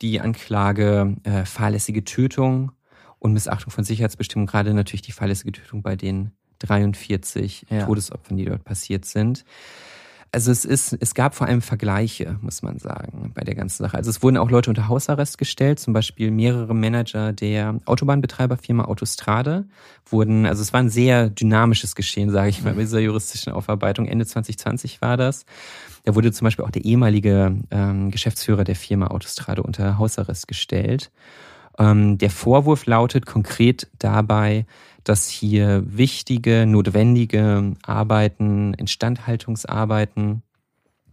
Die 0.04 0.22
Anklage 0.22 1.16
äh, 1.24 1.46
fahrlässige 1.46 2.04
Tötung 2.04 2.72
und 3.18 3.34
Missachtung 3.34 3.72
von 3.72 3.84
Sicherheitsbestimmungen, 3.84 4.48
gerade 4.48 4.74
natürlich 4.74 5.02
die 5.02 5.12
fahrlässige 5.12 5.52
Tötung 5.52 5.82
bei 5.82 5.96
den 5.96 6.32
43 6.60 7.66
ja. 7.70 7.86
Todesopfern, 7.86 8.38
die 8.38 8.46
dort 8.46 8.64
passiert 8.64 9.06
sind. 9.06 9.46
Also 10.32 10.52
es 10.52 10.64
ist, 10.64 10.96
es 11.00 11.16
gab 11.16 11.34
vor 11.34 11.48
allem 11.48 11.62
Vergleiche, 11.62 12.38
muss 12.42 12.62
man 12.62 12.78
sagen, 12.78 13.32
bei 13.34 13.42
der 13.42 13.56
ganzen 13.56 13.82
Sache. 13.84 13.98
Also 13.98 14.12
es 14.12 14.22
wurden 14.22 14.38
auch 14.38 14.52
Leute 14.52 14.70
unter 14.70 14.88
Hausarrest 14.88 15.40
gestellt, 15.40 15.80
zum 15.80 15.92
Beispiel 15.92 16.30
mehrere 16.30 16.76
Manager 16.76 17.34
der 17.34 17.80
Autobahnbetreiberfirma 17.86 18.86
Autostrade 18.86 19.66
wurden, 20.06 20.46
also 20.46 20.62
es 20.62 20.72
war 20.72 20.82
ein 20.82 20.92
sehr 20.92 21.30
dynamisches 21.30 21.96
Geschehen, 21.96 22.30
sage 22.30 22.50
ich 22.50 22.64
mal, 22.64 22.74
bei 22.74 22.82
dieser 22.82 23.00
juristischen 23.00 23.54
Aufarbeitung. 23.54 24.06
Ende 24.06 24.26
2020 24.26 25.02
war 25.02 25.18
das. 25.18 25.46
Da 26.04 26.14
wurde 26.14 26.32
zum 26.32 26.46
Beispiel 26.46 26.66
auch 26.66 26.72
der 26.72 26.86
ehemalige 26.86 27.58
ähm, 27.72 28.12
Geschäftsführer 28.12 28.64
der 28.64 28.76
Firma 28.76 29.08
Autostrade 29.08 29.64
unter 29.64 29.98
Hausarrest 29.98 30.48
gestellt. 30.48 31.12
Ähm, 31.80 32.20
der 32.20 32.30
Vorwurf 32.30 32.86
lautet 32.86 33.26
konkret 33.26 33.88
dabei, 33.98 34.68
dass 35.04 35.30
hier 35.30 35.84
wichtige, 35.86 36.66
notwendige 36.66 37.74
Arbeiten, 37.84 38.74
Instandhaltungsarbeiten, 38.74 40.44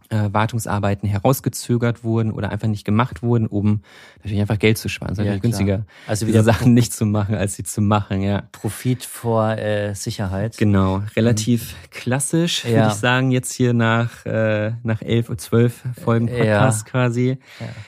äh, 0.09 0.29
Wartungsarbeiten 0.31 1.09
herausgezögert 1.09 2.03
wurden 2.03 2.31
oder 2.31 2.49
einfach 2.49 2.67
nicht 2.67 2.85
gemacht 2.85 3.23
wurden, 3.23 3.47
um 3.47 3.81
natürlich 4.19 4.39
einfach 4.39 4.59
Geld 4.59 4.77
zu 4.77 4.87
sparen. 4.87 5.11
Es 5.13 5.19
ist 5.19 5.25
ja, 5.25 5.37
günstiger, 5.37 5.85
also 6.07 6.27
wieder 6.27 6.43
Sachen 6.43 6.73
nicht 6.73 6.93
zu 6.93 7.05
machen, 7.05 7.35
als 7.35 7.55
sie 7.55 7.63
zu 7.63 7.81
machen. 7.81 8.21
Ja. 8.21 8.43
Profit 8.53 9.03
vor 9.03 9.57
äh, 9.57 9.93
Sicherheit. 9.95 10.57
Genau, 10.57 11.03
relativ 11.15 11.73
mhm. 11.73 11.89
klassisch, 11.91 12.63
ja. 12.63 12.71
würde 12.71 12.87
ich 12.89 12.93
sagen, 12.93 13.31
jetzt 13.31 13.51
hier 13.53 13.73
nach, 13.73 14.25
äh, 14.25 14.71
nach 14.83 15.01
elf 15.01 15.29
oder 15.29 15.39
zwölf 15.39 15.83
Folgen 16.01 16.27
Podcast 16.27 16.87
ja. 16.87 16.91
quasi. 16.91 17.37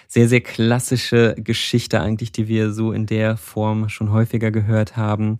Sehr, 0.08 0.28
sehr 0.28 0.42
klassische 0.42 1.36
Geschichte 1.38 2.02
eigentlich, 2.02 2.32
die 2.32 2.48
wir 2.48 2.74
so 2.74 2.92
in 2.92 3.06
der 3.06 3.38
Form 3.38 3.88
schon 3.90 4.12
häufiger 4.12 4.52
gehört 4.52 4.98
haben. 4.98 5.40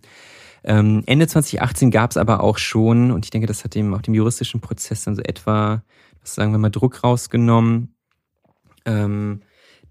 Ähm, 0.64 1.02
Ende 1.06 1.26
2018 1.26 1.90
gab 1.90 2.10
es 2.10 2.16
aber 2.16 2.42
auch 2.42 2.58
schon, 2.58 3.10
und 3.10 3.24
ich 3.24 3.30
denke, 3.30 3.46
das 3.46 3.64
hat 3.64 3.74
dem 3.74 3.94
auch 3.94 4.02
dem 4.02 4.14
juristischen 4.14 4.60
Prozess 4.60 5.04
dann 5.04 5.16
so 5.16 5.22
etwa, 5.22 5.82
sagen 6.22 6.52
wir 6.52 6.58
mal, 6.58 6.70
Druck 6.70 7.02
rausgenommen, 7.02 7.94
ähm, 8.84 9.40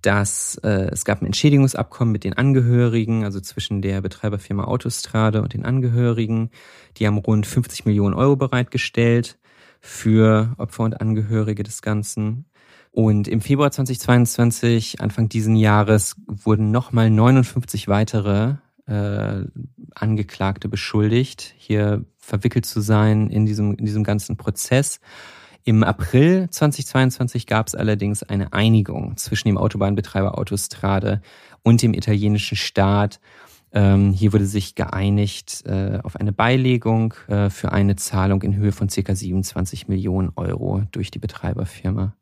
dass 0.02 0.56
äh, 0.64 0.90
es 0.92 1.04
gab 1.04 1.22
ein 1.22 1.26
Entschädigungsabkommen 1.26 2.12
mit 2.12 2.24
den 2.24 2.34
Angehörigen, 2.34 3.26
also 3.26 3.40
zwischen 3.42 3.82
der 3.82 4.02
Betreiberfirma 4.02 4.64
Autostrade 4.64 5.42
und 5.42 5.54
den 5.54 5.66
Angehörigen. 5.66 6.52
Die 6.98 7.08
haben 7.08 7.18
rund 7.18 7.46
50 7.46 7.86
Millionen 7.86 8.14
Euro 8.14 8.36
bereitgestellt 8.36 9.38
für 9.82 10.54
Opfer 10.58 10.84
und 10.84 11.02
Angehörige 11.02 11.64
des 11.64 11.82
Ganzen. 11.82 12.46
Und 12.92 13.28
im 13.28 13.42
Februar 13.42 13.72
2022, 13.72 15.02
Anfang 15.02 15.30
diesen 15.30 15.56
Jahres, 15.56 16.16
wurden 16.28 16.72
nochmal 16.72 17.10
59 17.10 17.88
weitere 17.88 18.56
äh, 18.90 19.46
Angeklagte 19.96 20.68
beschuldigt, 20.68 21.54
hier 21.58 22.06
verwickelt 22.18 22.66
zu 22.66 22.82
sein 22.82 23.30
in 23.30 23.46
diesem, 23.46 23.76
in 23.76 23.86
diesem 23.86 24.04
ganzen 24.04 24.38
Prozess. 24.38 25.00
Im 25.64 25.84
April 25.84 26.50
2022 26.50 27.46
gab 27.46 27.68
es 27.68 27.76
allerdings 27.76 28.24
eine 28.24 28.54
Einigung 28.54 29.18
zwischen 29.18 29.50
dem 29.50 29.58
Autobahnbetreiber 29.58 30.38
Autostrade 30.38 31.22
und 31.64 31.82
dem 31.82 31.94
italienischen 31.94 32.56
Staat. 32.56 33.20
Ähm, 33.72 34.14
hier 34.14 34.34
wurde 34.34 34.48
sich 34.48 34.74
geeinigt 34.74 35.64
äh, 35.66 36.00
auf 36.02 36.16
eine 36.16 36.32
Beilegung 36.32 37.14
äh, 37.28 37.50
für 37.50 37.72
eine 37.72 37.96
Zahlung 37.98 38.42
in 38.42 38.56
Höhe 38.56 38.72
von 38.72 38.88
ca. 38.88 39.14
27 39.14 39.88
Millionen 39.88 40.32
Euro 40.36 40.84
durch 40.92 41.12
die 41.12 41.20
Betreiberfirma. 41.20 42.16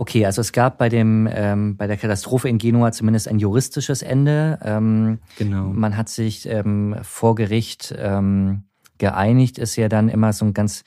Okay, 0.00 0.24
also 0.24 0.40
es 0.40 0.52
gab 0.52 0.78
bei 0.78 0.88
dem 0.88 1.28
ähm, 1.30 1.76
bei 1.76 1.86
der 1.86 1.98
Katastrophe 1.98 2.48
in 2.48 2.56
Genua 2.56 2.90
zumindest 2.90 3.28
ein 3.28 3.38
juristisches 3.38 4.00
Ende. 4.00 4.58
Ähm, 4.64 5.18
genau. 5.36 5.64
Man 5.64 5.94
hat 5.94 6.08
sich 6.08 6.48
ähm, 6.48 6.96
vor 7.02 7.34
Gericht 7.34 7.94
ähm, 7.98 8.62
geeinigt, 8.96 9.58
ist 9.58 9.76
ja 9.76 9.90
dann 9.90 10.08
immer 10.08 10.32
so 10.32 10.46
ein 10.46 10.54
ganz 10.54 10.84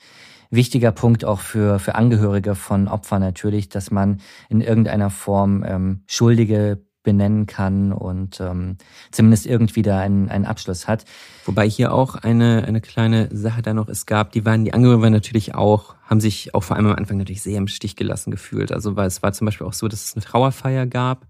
wichtiger 0.50 0.90
Punkt 0.90 1.24
auch 1.24 1.38
für 1.38 1.78
für 1.78 1.94
Angehörige 1.94 2.56
von 2.56 2.88
Opfern 2.88 3.20
natürlich, 3.20 3.68
dass 3.68 3.92
man 3.92 4.20
in 4.48 4.60
irgendeiner 4.60 5.10
Form 5.10 5.64
ähm, 5.64 6.02
Schuldige 6.08 6.84
benennen 7.04 7.46
kann 7.46 7.92
und 7.92 8.40
ähm, 8.40 8.76
zumindest 9.12 9.46
irgendwie 9.46 9.82
da 9.82 10.00
einen, 10.00 10.28
einen 10.28 10.44
Abschluss 10.44 10.88
hat. 10.88 11.04
Wobei 11.44 11.68
hier 11.68 11.94
auch 11.94 12.16
eine, 12.16 12.64
eine 12.64 12.80
kleine 12.80 13.28
Sache 13.30 13.62
da 13.62 13.72
noch 13.72 13.88
es 13.88 14.06
gab, 14.06 14.32
die 14.32 14.44
waren, 14.44 14.64
die 14.64 14.74
Angehörigen 14.74 15.02
waren 15.02 15.12
natürlich 15.12 15.54
auch, 15.54 15.94
haben 16.04 16.20
sich 16.20 16.54
auch 16.54 16.64
vor 16.64 16.76
allem 16.76 16.86
am 16.86 16.96
Anfang 16.96 17.18
natürlich 17.18 17.42
sehr 17.42 17.58
im 17.58 17.68
Stich 17.68 17.94
gelassen 17.94 18.32
gefühlt. 18.32 18.72
Also 18.72 18.96
weil 18.96 19.06
es 19.06 19.22
war 19.22 19.32
zum 19.32 19.44
Beispiel 19.44 19.66
auch 19.66 19.72
so, 19.72 19.86
dass 19.86 20.04
es 20.04 20.14
eine 20.16 20.24
Trauerfeier 20.24 20.86
gab 20.86 21.26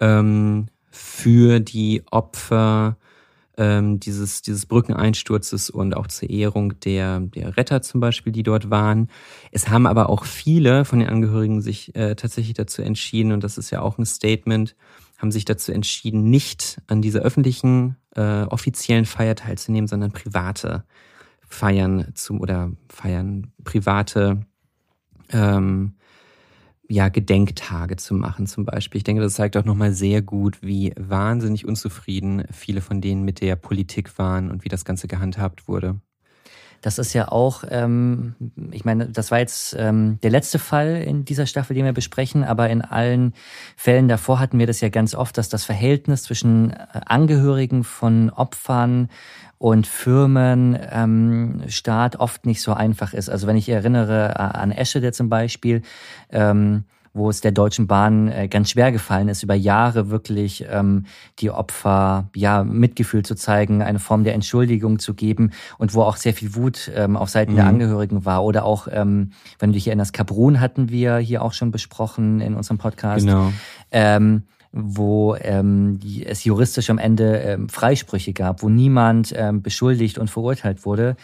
ähm, 0.00 0.68
für 0.90 1.60
die 1.60 2.02
Opfer 2.10 2.96
ähm, 3.56 4.00
dieses, 4.00 4.42
dieses 4.42 4.66
Brückeneinsturzes 4.66 5.70
und 5.70 5.96
auch 5.96 6.06
zur 6.06 6.30
Ehrung 6.30 6.78
der, 6.80 7.20
der 7.20 7.56
Retter 7.56 7.82
zum 7.82 8.00
Beispiel, 8.00 8.32
die 8.32 8.42
dort 8.42 8.70
waren. 8.70 9.08
Es 9.52 9.68
haben 9.68 9.86
aber 9.86 10.08
auch 10.08 10.24
viele 10.24 10.84
von 10.84 10.98
den 10.98 11.08
Angehörigen 11.08 11.60
sich 11.60 11.94
äh, 11.94 12.14
tatsächlich 12.16 12.54
dazu 12.54 12.82
entschieden, 12.82 13.32
und 13.32 13.44
das 13.44 13.58
ist 13.58 13.70
ja 13.70 13.80
auch 13.80 13.98
ein 13.98 14.06
Statement, 14.06 14.74
haben 15.18 15.30
sich 15.30 15.44
dazu 15.44 15.72
entschieden, 15.72 16.28
nicht 16.30 16.80
an 16.86 17.00
dieser 17.00 17.20
öffentlichen, 17.20 17.96
äh, 18.16 18.42
offiziellen 18.42 19.04
Feier 19.04 19.36
teilzunehmen, 19.36 19.88
sondern 19.88 20.12
private 20.12 20.84
Feiern 21.48 22.12
zum 22.14 22.40
oder 22.40 22.72
feiern 22.88 23.52
private 23.62 24.40
ähm, 25.30 25.94
ja, 26.88 27.08
Gedenktage 27.08 27.96
zu 27.96 28.14
machen 28.14 28.46
zum 28.46 28.64
Beispiel. 28.64 28.98
Ich 28.98 29.04
denke, 29.04 29.22
das 29.22 29.34
zeigt 29.34 29.56
auch 29.56 29.64
nochmal 29.64 29.92
sehr 29.92 30.22
gut, 30.22 30.58
wie 30.62 30.92
wahnsinnig 30.98 31.66
unzufrieden 31.66 32.44
viele 32.50 32.80
von 32.80 33.00
denen 33.00 33.24
mit 33.24 33.40
der 33.40 33.56
Politik 33.56 34.18
waren 34.18 34.50
und 34.50 34.64
wie 34.64 34.68
das 34.68 34.84
Ganze 34.84 35.08
gehandhabt 35.08 35.66
wurde. 35.68 36.00
Das 36.84 36.98
ist 36.98 37.14
ja 37.14 37.28
auch, 37.28 37.64
ähm, 37.70 38.34
ich 38.70 38.84
meine, 38.84 39.08
das 39.08 39.30
war 39.30 39.38
jetzt 39.38 39.74
ähm, 39.78 40.18
der 40.22 40.30
letzte 40.30 40.58
Fall 40.58 40.96
in 40.96 41.24
dieser 41.24 41.46
Staffel, 41.46 41.74
den 41.74 41.86
wir 41.86 41.94
besprechen, 41.94 42.44
aber 42.44 42.68
in 42.68 42.82
allen 42.82 43.32
Fällen 43.74 44.06
davor 44.06 44.38
hatten 44.38 44.58
wir 44.58 44.66
das 44.66 44.82
ja 44.82 44.90
ganz 44.90 45.14
oft, 45.14 45.38
dass 45.38 45.48
das 45.48 45.64
Verhältnis 45.64 46.24
zwischen 46.24 46.72
äh, 46.72 46.76
Angehörigen 47.06 47.84
von 47.84 48.28
Opfern 48.28 49.08
und 49.58 49.86
Firmen, 49.86 50.78
ähm, 50.90 51.62
Staat 51.68 52.16
oft 52.16 52.46
nicht 52.46 52.62
so 52.62 52.72
einfach 52.74 53.14
ist. 53.14 53.30
Also 53.30 53.46
wenn 53.46 53.56
ich 53.56 53.68
erinnere 53.68 54.38
an 54.38 54.70
Eschede 54.70 55.12
zum 55.12 55.28
Beispiel, 55.28 55.82
ähm, 56.30 56.84
wo 57.14 57.30
es 57.30 57.40
der 57.40 57.52
Deutschen 57.52 57.86
Bahn 57.86 58.28
äh, 58.28 58.48
ganz 58.48 58.70
schwer 58.70 58.90
gefallen 58.90 59.28
ist, 59.28 59.44
über 59.44 59.54
Jahre 59.54 60.10
wirklich 60.10 60.66
ähm, 60.68 61.06
die 61.38 61.50
Opfer 61.50 62.28
ja 62.34 62.64
Mitgefühl 62.64 63.24
zu 63.24 63.36
zeigen, 63.36 63.82
eine 63.82 64.00
Form 64.00 64.24
der 64.24 64.34
Entschuldigung 64.34 64.98
zu 64.98 65.14
geben 65.14 65.52
und 65.78 65.94
wo 65.94 66.02
auch 66.02 66.16
sehr 66.16 66.34
viel 66.34 66.56
Wut 66.56 66.90
ähm, 66.94 67.16
auf 67.16 67.30
Seiten 67.30 67.52
mhm. 67.52 67.56
der 67.56 67.66
Angehörigen 67.66 68.24
war. 68.24 68.44
Oder 68.44 68.64
auch, 68.64 68.88
ähm, 68.90 69.30
wenn 69.60 69.70
du 69.70 69.74
dich 69.74 69.86
erinnerst, 69.86 70.12
Kaprun 70.12 70.60
hatten 70.60 70.90
wir 70.90 71.18
hier 71.18 71.42
auch 71.42 71.52
schon 71.52 71.70
besprochen 71.70 72.40
in 72.40 72.54
unserem 72.54 72.78
Podcast. 72.78 73.24
Genau. 73.24 73.52
Ähm, 73.92 74.42
wo 74.74 75.36
ähm, 75.36 76.00
es 76.26 76.42
juristisch 76.44 76.90
am 76.90 76.98
Ende 76.98 77.38
ähm, 77.38 77.68
Freisprüche 77.68 78.32
gab, 78.32 78.62
wo 78.62 78.68
niemand 78.68 79.32
ähm, 79.36 79.62
beschuldigt 79.62 80.18
und 80.18 80.30
verurteilt 80.30 80.84
wurde. 80.84 81.16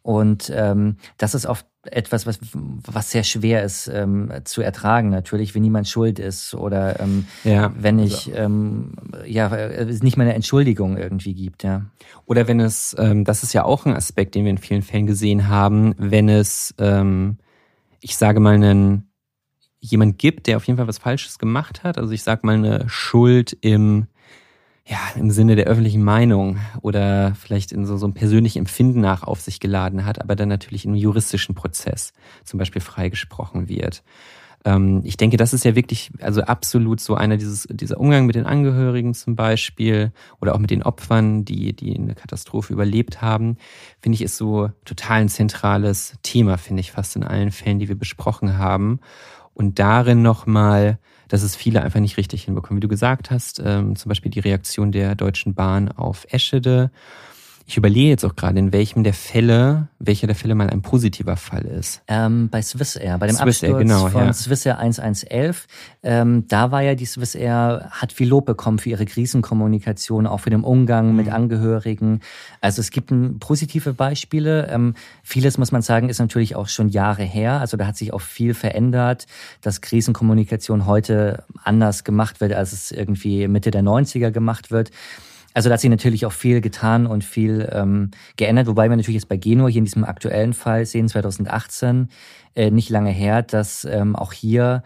Und 0.00 0.50
ähm, 0.54 0.96
das 1.18 1.34
ist 1.34 1.46
oft 1.46 1.66
etwas, 1.84 2.26
was, 2.26 2.38
was 2.52 3.10
sehr 3.10 3.24
schwer 3.24 3.62
ist 3.62 3.88
ähm, 3.88 4.32
zu 4.44 4.62
ertragen, 4.62 5.10
natürlich, 5.10 5.54
wenn 5.54 5.62
niemand 5.62 5.88
schuld 5.88 6.18
ist 6.18 6.54
oder 6.54 6.98
ähm, 7.00 7.26
ja, 7.42 7.72
wenn 7.78 7.98
ich 7.98 8.28
also. 8.28 8.38
ähm, 8.38 8.92
ja 9.26 9.54
es 9.54 10.02
nicht 10.02 10.16
mal 10.16 10.24
eine 10.24 10.34
Entschuldigung 10.34 10.96
irgendwie 10.96 11.34
gibt, 11.34 11.62
ja. 11.62 11.86
Oder 12.26 12.48
wenn 12.48 12.60
es, 12.60 12.96
ähm, 12.98 13.24
das 13.24 13.42
ist 13.42 13.52
ja 13.52 13.64
auch 13.64 13.84
ein 13.84 13.94
Aspekt, 13.94 14.34
den 14.34 14.44
wir 14.44 14.50
in 14.50 14.58
vielen 14.58 14.82
Fällen 14.82 15.06
gesehen 15.06 15.48
haben, 15.48 15.94
wenn 15.98 16.28
es, 16.28 16.74
ähm, 16.78 17.38
ich 18.00 18.16
sage 18.16 18.40
mal, 18.40 18.54
einen 18.54 19.08
jemand 19.84 20.18
gibt, 20.18 20.46
der 20.46 20.56
auf 20.56 20.64
jeden 20.66 20.76
Fall 20.76 20.88
was 20.88 20.98
Falsches 20.98 21.38
gemacht 21.38 21.84
hat. 21.84 21.98
Also 21.98 22.12
ich 22.12 22.22
sag 22.22 22.44
mal 22.44 22.54
eine 22.54 22.88
Schuld 22.88 23.56
im 23.60 24.06
ja, 24.86 24.98
im 25.16 25.30
Sinne 25.30 25.56
der 25.56 25.64
öffentlichen 25.64 26.02
Meinung 26.02 26.58
oder 26.82 27.34
vielleicht 27.34 27.72
in 27.72 27.86
so, 27.86 27.96
so 27.96 28.04
einem 28.04 28.12
persönlichen 28.12 28.58
Empfinden 28.58 29.00
nach 29.00 29.22
auf 29.22 29.40
sich 29.40 29.58
geladen 29.58 30.04
hat, 30.04 30.20
aber 30.20 30.36
dann 30.36 30.50
natürlich 30.50 30.84
im 30.84 30.94
juristischen 30.94 31.54
Prozess 31.54 32.12
zum 32.44 32.58
Beispiel 32.58 32.82
freigesprochen 32.82 33.70
wird. 33.70 34.02
Ähm, 34.64 35.02
ich 35.04 35.16
denke, 35.16 35.36
das 35.36 35.52
ist 35.52 35.64
ja 35.64 35.74
wirklich, 35.74 36.10
also 36.20 36.42
absolut 36.42 37.00
so 37.00 37.14
einer 37.14 37.36
dieses, 37.36 37.66
dieser 37.70 37.98
Umgang 37.98 38.26
mit 38.26 38.34
den 38.34 38.46
Angehörigen 38.46 39.14
zum 39.14 39.36
Beispiel 39.36 40.12
oder 40.40 40.54
auch 40.54 40.58
mit 40.58 40.70
den 40.70 40.82
Opfern, 40.82 41.44
die, 41.44 41.74
die 41.74 41.94
eine 41.96 42.14
Katastrophe 42.14 42.72
überlebt 42.72 43.22
haben, 43.22 43.56
finde 44.00 44.16
ich, 44.16 44.22
ist 44.22 44.36
so 44.36 44.70
total 44.84 45.22
ein 45.22 45.28
zentrales 45.28 46.14
Thema, 46.22 46.58
finde 46.58 46.80
ich, 46.80 46.92
fast 46.92 47.16
in 47.16 47.24
allen 47.24 47.52
Fällen, 47.52 47.78
die 47.78 47.88
wir 47.88 47.98
besprochen 47.98 48.58
haben. 48.58 49.00
Und 49.54 49.78
darin 49.78 50.22
nochmal 50.22 50.98
dass 51.28 51.42
es 51.42 51.56
viele 51.56 51.82
einfach 51.82 52.00
nicht 52.00 52.16
richtig 52.16 52.44
hinbekommen. 52.44 52.76
Wie 52.78 52.86
du 52.86 52.88
gesagt 52.88 53.30
hast, 53.30 53.60
ähm, 53.64 53.96
zum 53.96 54.08
Beispiel 54.08 54.30
die 54.30 54.40
Reaktion 54.40 54.92
der 54.92 55.14
Deutschen 55.14 55.54
Bahn 55.54 55.90
auf 55.90 56.26
Eschede 56.30 56.90
ich 57.66 57.78
überlege 57.78 58.08
jetzt 58.08 58.24
auch 58.24 58.36
gerade, 58.36 58.58
in 58.58 58.74
welchem 58.74 59.04
der 59.04 59.14
Fälle, 59.14 59.88
welcher 59.98 60.26
der 60.26 60.36
Fälle 60.36 60.54
mal 60.54 60.68
ein 60.68 60.82
positiver 60.82 61.36
Fall 61.36 61.64
ist. 61.64 62.02
Ähm, 62.08 62.50
bei 62.50 62.60
Swissair, 62.60 63.16
bei 63.16 63.26
dem 63.26 63.36
Swiss 63.36 63.62
Absturz 63.62 63.78
genau, 63.78 64.08
von 64.08 64.26
ja. 64.26 64.32
Swissair 64.34 64.78
1111. 64.78 65.66
Ähm, 66.02 66.46
da 66.48 66.70
war 66.70 66.82
ja 66.82 66.94
die 66.94 67.06
Swissair, 67.06 67.88
hat 67.90 68.12
viel 68.12 68.28
Lob 68.28 68.44
bekommen 68.44 68.78
für 68.78 68.90
ihre 68.90 69.06
Krisenkommunikation, 69.06 70.26
auch 70.26 70.40
für 70.40 70.50
den 70.50 70.62
Umgang 70.62 71.10
mhm. 71.10 71.16
mit 71.16 71.32
Angehörigen. 71.32 72.20
Also 72.60 72.80
es 72.80 72.90
gibt 72.90 73.10
ein, 73.10 73.38
positive 73.38 73.94
Beispiele. 73.94 74.68
Ähm, 74.68 74.94
vieles, 75.22 75.56
muss 75.56 75.72
man 75.72 75.80
sagen, 75.80 76.10
ist 76.10 76.18
natürlich 76.18 76.56
auch 76.56 76.68
schon 76.68 76.90
Jahre 76.90 77.22
her. 77.22 77.60
Also 77.60 77.78
da 77.78 77.86
hat 77.86 77.96
sich 77.96 78.12
auch 78.12 78.20
viel 78.20 78.52
verändert, 78.52 79.26
dass 79.62 79.80
Krisenkommunikation 79.80 80.84
heute 80.84 81.44
anders 81.62 82.04
gemacht 82.04 82.42
wird, 82.42 82.52
als 82.52 82.72
es 82.74 82.90
irgendwie 82.90 83.48
Mitte 83.48 83.70
der 83.70 83.82
90er 83.82 84.30
gemacht 84.30 84.70
wird. 84.70 84.90
Also 85.54 85.68
da 85.68 85.74
hat 85.74 85.80
sich 85.80 85.90
natürlich 85.90 86.26
auch 86.26 86.32
viel 86.32 86.60
getan 86.60 87.06
und 87.06 87.24
viel 87.24 87.68
ähm, 87.72 88.10
geändert, 88.36 88.66
wobei 88.66 88.90
wir 88.90 88.96
natürlich 88.96 89.20
jetzt 89.20 89.28
bei 89.28 89.36
Genua 89.36 89.68
hier 89.68 89.78
in 89.78 89.84
diesem 89.84 90.04
aktuellen 90.04 90.52
Fall 90.52 90.84
sehen, 90.84 91.08
2018, 91.08 92.08
äh, 92.56 92.70
nicht 92.72 92.90
lange 92.90 93.10
her, 93.10 93.42
dass 93.42 93.84
ähm, 93.84 94.16
auch 94.16 94.32
hier 94.32 94.82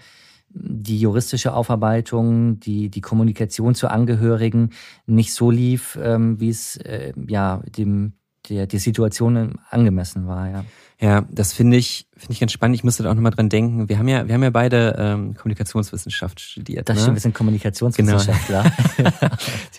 die 0.51 0.99
juristische 1.01 1.53
Aufarbeitung, 1.55 2.61
die, 2.61 2.91
die 2.91 3.01
Kommunikation 3.01 3.75
zu 3.75 3.89
Angehörigen 3.89 4.71
nicht 5.07 5.33
so 5.33 5.51
lief, 5.51 5.99
ähm, 6.03 6.41
wie 6.41 6.51
es 6.51 6.77
äh, 6.77 7.13
ja 7.27 7.63
dem 7.77 8.13
der, 8.49 8.67
der 8.67 8.81
Situation 8.81 9.59
angemessen 9.71 10.27
war, 10.27 10.49
ja. 10.49 10.65
Ja, 11.01 11.25
das 11.31 11.53
finde 11.53 11.77
ich, 11.77 12.09
finde 12.17 12.33
ich 12.33 12.41
ganz 12.41 12.51
spannend. 12.51 12.75
Ich 12.75 12.83
musste 12.83 13.05
da 13.05 13.11
auch 13.11 13.15
nochmal 13.15 13.31
dran 13.31 13.49
denken. 13.49 13.89
Wir 13.89 13.99
haben 13.99 14.09
ja, 14.09 14.27
wir 14.27 14.35
haben 14.35 14.43
ja 14.43 14.51
beide 14.51 14.97
ähm, 14.99 15.35
Kommunikationswissenschaft 15.35 16.41
studiert. 16.41 16.89
Das 16.89 16.97
ne? 16.97 17.03
stimmt, 17.03 17.17
wir 17.17 17.21
sind 17.21 17.35
Kommunikationswissenschaftler. 17.35 18.65
Genau. 18.97 19.11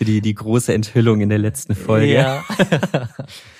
die, 0.00 0.22
die 0.22 0.34
große 0.34 0.72
Enthüllung 0.72 1.20
in 1.20 1.28
der 1.28 1.38
letzten 1.38 1.74
Folge. 1.74 2.14
Ja. 2.14 2.42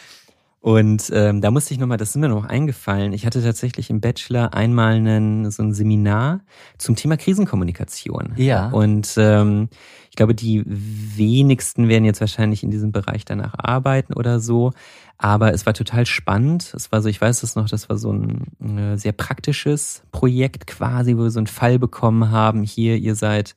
Und 0.63 1.11
ähm, 1.15 1.41
da 1.41 1.51
musste 1.51 1.73
ich 1.73 1.81
nochmal, 1.81 1.97
das 1.97 2.11
ist 2.11 2.17
mir 2.17 2.29
noch 2.29 2.45
eingefallen, 2.45 3.15
ich 3.15 3.25
hatte 3.25 3.43
tatsächlich 3.43 3.89
im 3.89 4.03
Bachelor 4.03 4.53
einmal 4.53 4.95
einen, 4.97 5.51
so 5.51 5.63
ein 5.63 5.73
Seminar 5.73 6.41
zum 6.77 6.97
Thema 6.97 7.17
Krisenkommunikation. 7.17 8.35
Ja. 8.37 8.69
Und 8.69 9.15
ähm, 9.17 9.71
ich 10.11 10.17
glaube, 10.17 10.35
die 10.35 10.63
wenigsten 10.67 11.89
werden 11.89 12.05
jetzt 12.05 12.21
wahrscheinlich 12.21 12.63
in 12.63 12.71
diesem 12.71 12.93
Bereich 12.93 13.25
danach 13.25 13.55
arbeiten 13.57 14.13
oder 14.13 14.39
so. 14.39 14.73
Aber 15.17 15.55
es 15.55 15.65
war 15.65 15.73
total 15.73 16.05
spannend. 16.05 16.75
Es 16.75 16.93
war 16.93 17.01
so, 17.01 17.09
ich 17.09 17.21
weiß 17.21 17.43
es 17.43 17.57
noch, 17.57 17.69
das 17.69 17.89
war 17.89 17.97
so 17.97 18.13
ein, 18.13 18.49
ein 18.61 18.99
sehr 18.99 19.13
praktisches 19.13 20.03
Projekt 20.13 20.67
quasi, 20.67 21.17
wo 21.17 21.23
wir 21.23 21.31
so 21.31 21.41
einen 21.41 21.47
Fall 21.47 21.79
bekommen 21.79 22.31
haben. 22.31 22.65
Hier, 22.65 22.97
ihr 22.97 23.15
seid 23.15 23.57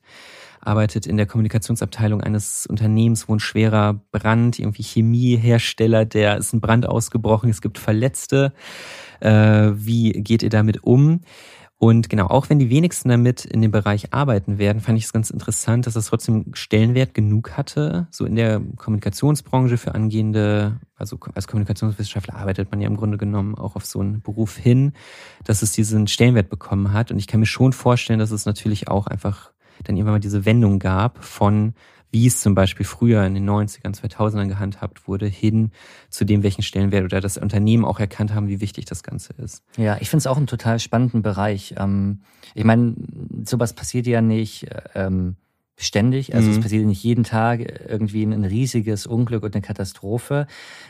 arbeitet 0.66 1.06
in 1.06 1.16
der 1.16 1.26
Kommunikationsabteilung 1.26 2.20
eines 2.20 2.66
Unternehmens, 2.66 3.28
wo 3.28 3.34
ein 3.34 3.40
schwerer 3.40 4.00
Brand, 4.12 4.58
irgendwie 4.58 4.82
Chemiehersteller, 4.82 6.04
der 6.04 6.36
ist 6.38 6.52
ein 6.52 6.60
Brand 6.60 6.86
ausgebrochen, 6.86 7.50
es 7.50 7.60
gibt 7.60 7.78
Verletzte. 7.78 8.52
Äh, 9.20 9.72
wie 9.74 10.12
geht 10.12 10.42
ihr 10.42 10.50
damit 10.50 10.84
um? 10.84 11.20
Und 11.76 12.08
genau, 12.08 12.28
auch 12.28 12.48
wenn 12.48 12.58
die 12.58 12.70
wenigsten 12.70 13.08
damit 13.08 13.44
in 13.44 13.60
dem 13.60 13.70
Bereich 13.70 14.14
arbeiten 14.14 14.58
werden, 14.58 14.80
fand 14.80 14.96
ich 14.96 15.04
es 15.04 15.12
ganz 15.12 15.30
interessant, 15.30 15.86
dass 15.86 15.96
es 15.96 16.06
trotzdem 16.06 16.46
Stellenwert 16.54 17.14
genug 17.14 17.58
hatte. 17.58 18.06
So 18.10 18.24
in 18.24 18.36
der 18.36 18.62
Kommunikationsbranche 18.76 19.76
für 19.76 19.94
angehende, 19.94 20.80
also 20.96 21.18
als 21.34 21.48
Kommunikationswissenschaftler 21.48 22.36
arbeitet 22.36 22.70
man 22.70 22.80
ja 22.80 22.86
im 22.86 22.96
Grunde 22.96 23.18
genommen 23.18 23.56
auch 23.56 23.76
auf 23.76 23.84
so 23.84 24.00
einen 24.00 24.22
Beruf 24.22 24.56
hin, 24.56 24.92
dass 25.44 25.62
es 25.62 25.72
diesen 25.72 26.06
Stellenwert 26.06 26.48
bekommen 26.48 26.92
hat. 26.92 27.10
Und 27.10 27.18
ich 27.18 27.26
kann 27.26 27.40
mir 27.40 27.46
schon 27.46 27.72
vorstellen, 27.72 28.20
dass 28.20 28.30
es 28.30 28.46
natürlich 28.46 28.88
auch 28.88 29.06
einfach 29.08 29.50
dann 29.82 29.96
irgendwann 29.96 30.14
mal 30.14 30.20
diese 30.20 30.44
Wendung 30.44 30.78
gab 30.78 31.22
von 31.24 31.74
wie 32.14 32.28
es 32.28 32.40
zum 32.40 32.54
Beispiel 32.54 32.86
früher 32.86 33.26
in 33.26 33.34
den 33.34 33.50
90ern, 33.50 33.92
2000ern 33.92 34.46
gehandhabt 34.46 35.08
wurde, 35.08 35.26
hin 35.26 35.72
zu 36.10 36.24
dem, 36.24 36.44
welchen 36.44 36.62
Stellenwert 36.62 37.02
oder 37.02 37.20
das 37.20 37.36
Unternehmen 37.36 37.84
auch 37.84 37.98
erkannt 37.98 38.32
haben, 38.32 38.46
wie 38.46 38.60
wichtig 38.60 38.84
das 38.84 39.02
Ganze 39.02 39.32
ist. 39.32 39.64
Ja, 39.76 39.96
ich 40.00 40.10
finde 40.10 40.18
es 40.18 40.28
auch 40.28 40.36
einen 40.36 40.46
total 40.46 40.78
spannenden 40.78 41.22
Bereich. 41.22 41.74
Ähm, 41.76 42.20
ich 42.54 42.62
meine, 42.62 42.94
sowas 43.44 43.72
passiert 43.72 44.06
ja 44.06 44.20
nicht 44.20 44.68
ähm, 44.94 45.34
ständig, 45.76 46.34
also 46.34 46.48
mhm. 46.48 46.54
es 46.54 46.60
passiert 46.60 46.86
nicht 46.86 47.02
jeden 47.02 47.24
Tag 47.24 47.60
irgendwie 47.88 48.22
ein 48.22 48.44
riesiges 48.44 49.06
Unglück 49.06 49.42
und 49.42 49.54
eine 49.54 49.62
Katastrophe, 49.62 50.46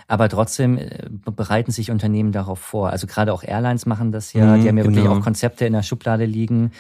aber 0.09 0.29
trotzdem 0.29 0.79
äh, 0.79 1.09
bereiten 1.11 1.71
sich 1.71 1.91
Unternehmen 1.91 2.33
darauf 2.33 2.59
vor. 2.59 2.91
Also 2.91 3.07
gerade 3.07 3.33
auch 3.33 3.43
Airlines 3.43 3.87
machen 3.87 4.13
das 4.13 4.33
ja, 4.33 4.45
mhm, 4.57 4.63
die 4.63 4.69
haben 4.69 4.79
ja 4.79 4.85
genau. 4.85 4.97
wirklich 4.97 5.09
auch 5.09 5.21
Konzepte 5.23 5.65
in 5.65 5.73
der 5.73 5.83
Schublade 5.83 6.27
liegen 6.27 6.73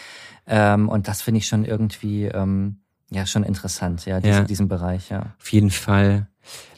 ähm, 0.46 0.88
und 0.88 1.08
das 1.08 1.22
finde 1.22 1.38
ich 1.38 1.46
schon 1.46 1.64
irgendwie 1.64 2.26
ähm, 2.26 2.76
ja 3.10 3.26
schon 3.26 3.44
interessant, 3.44 4.04
ja, 4.06 4.20
diese, 4.20 4.38
ja, 4.38 4.44
diesen 4.44 4.68
Bereich, 4.68 5.10
ja. 5.10 5.34
Auf 5.38 5.52
jeden 5.52 5.70
Fall. 5.70 6.28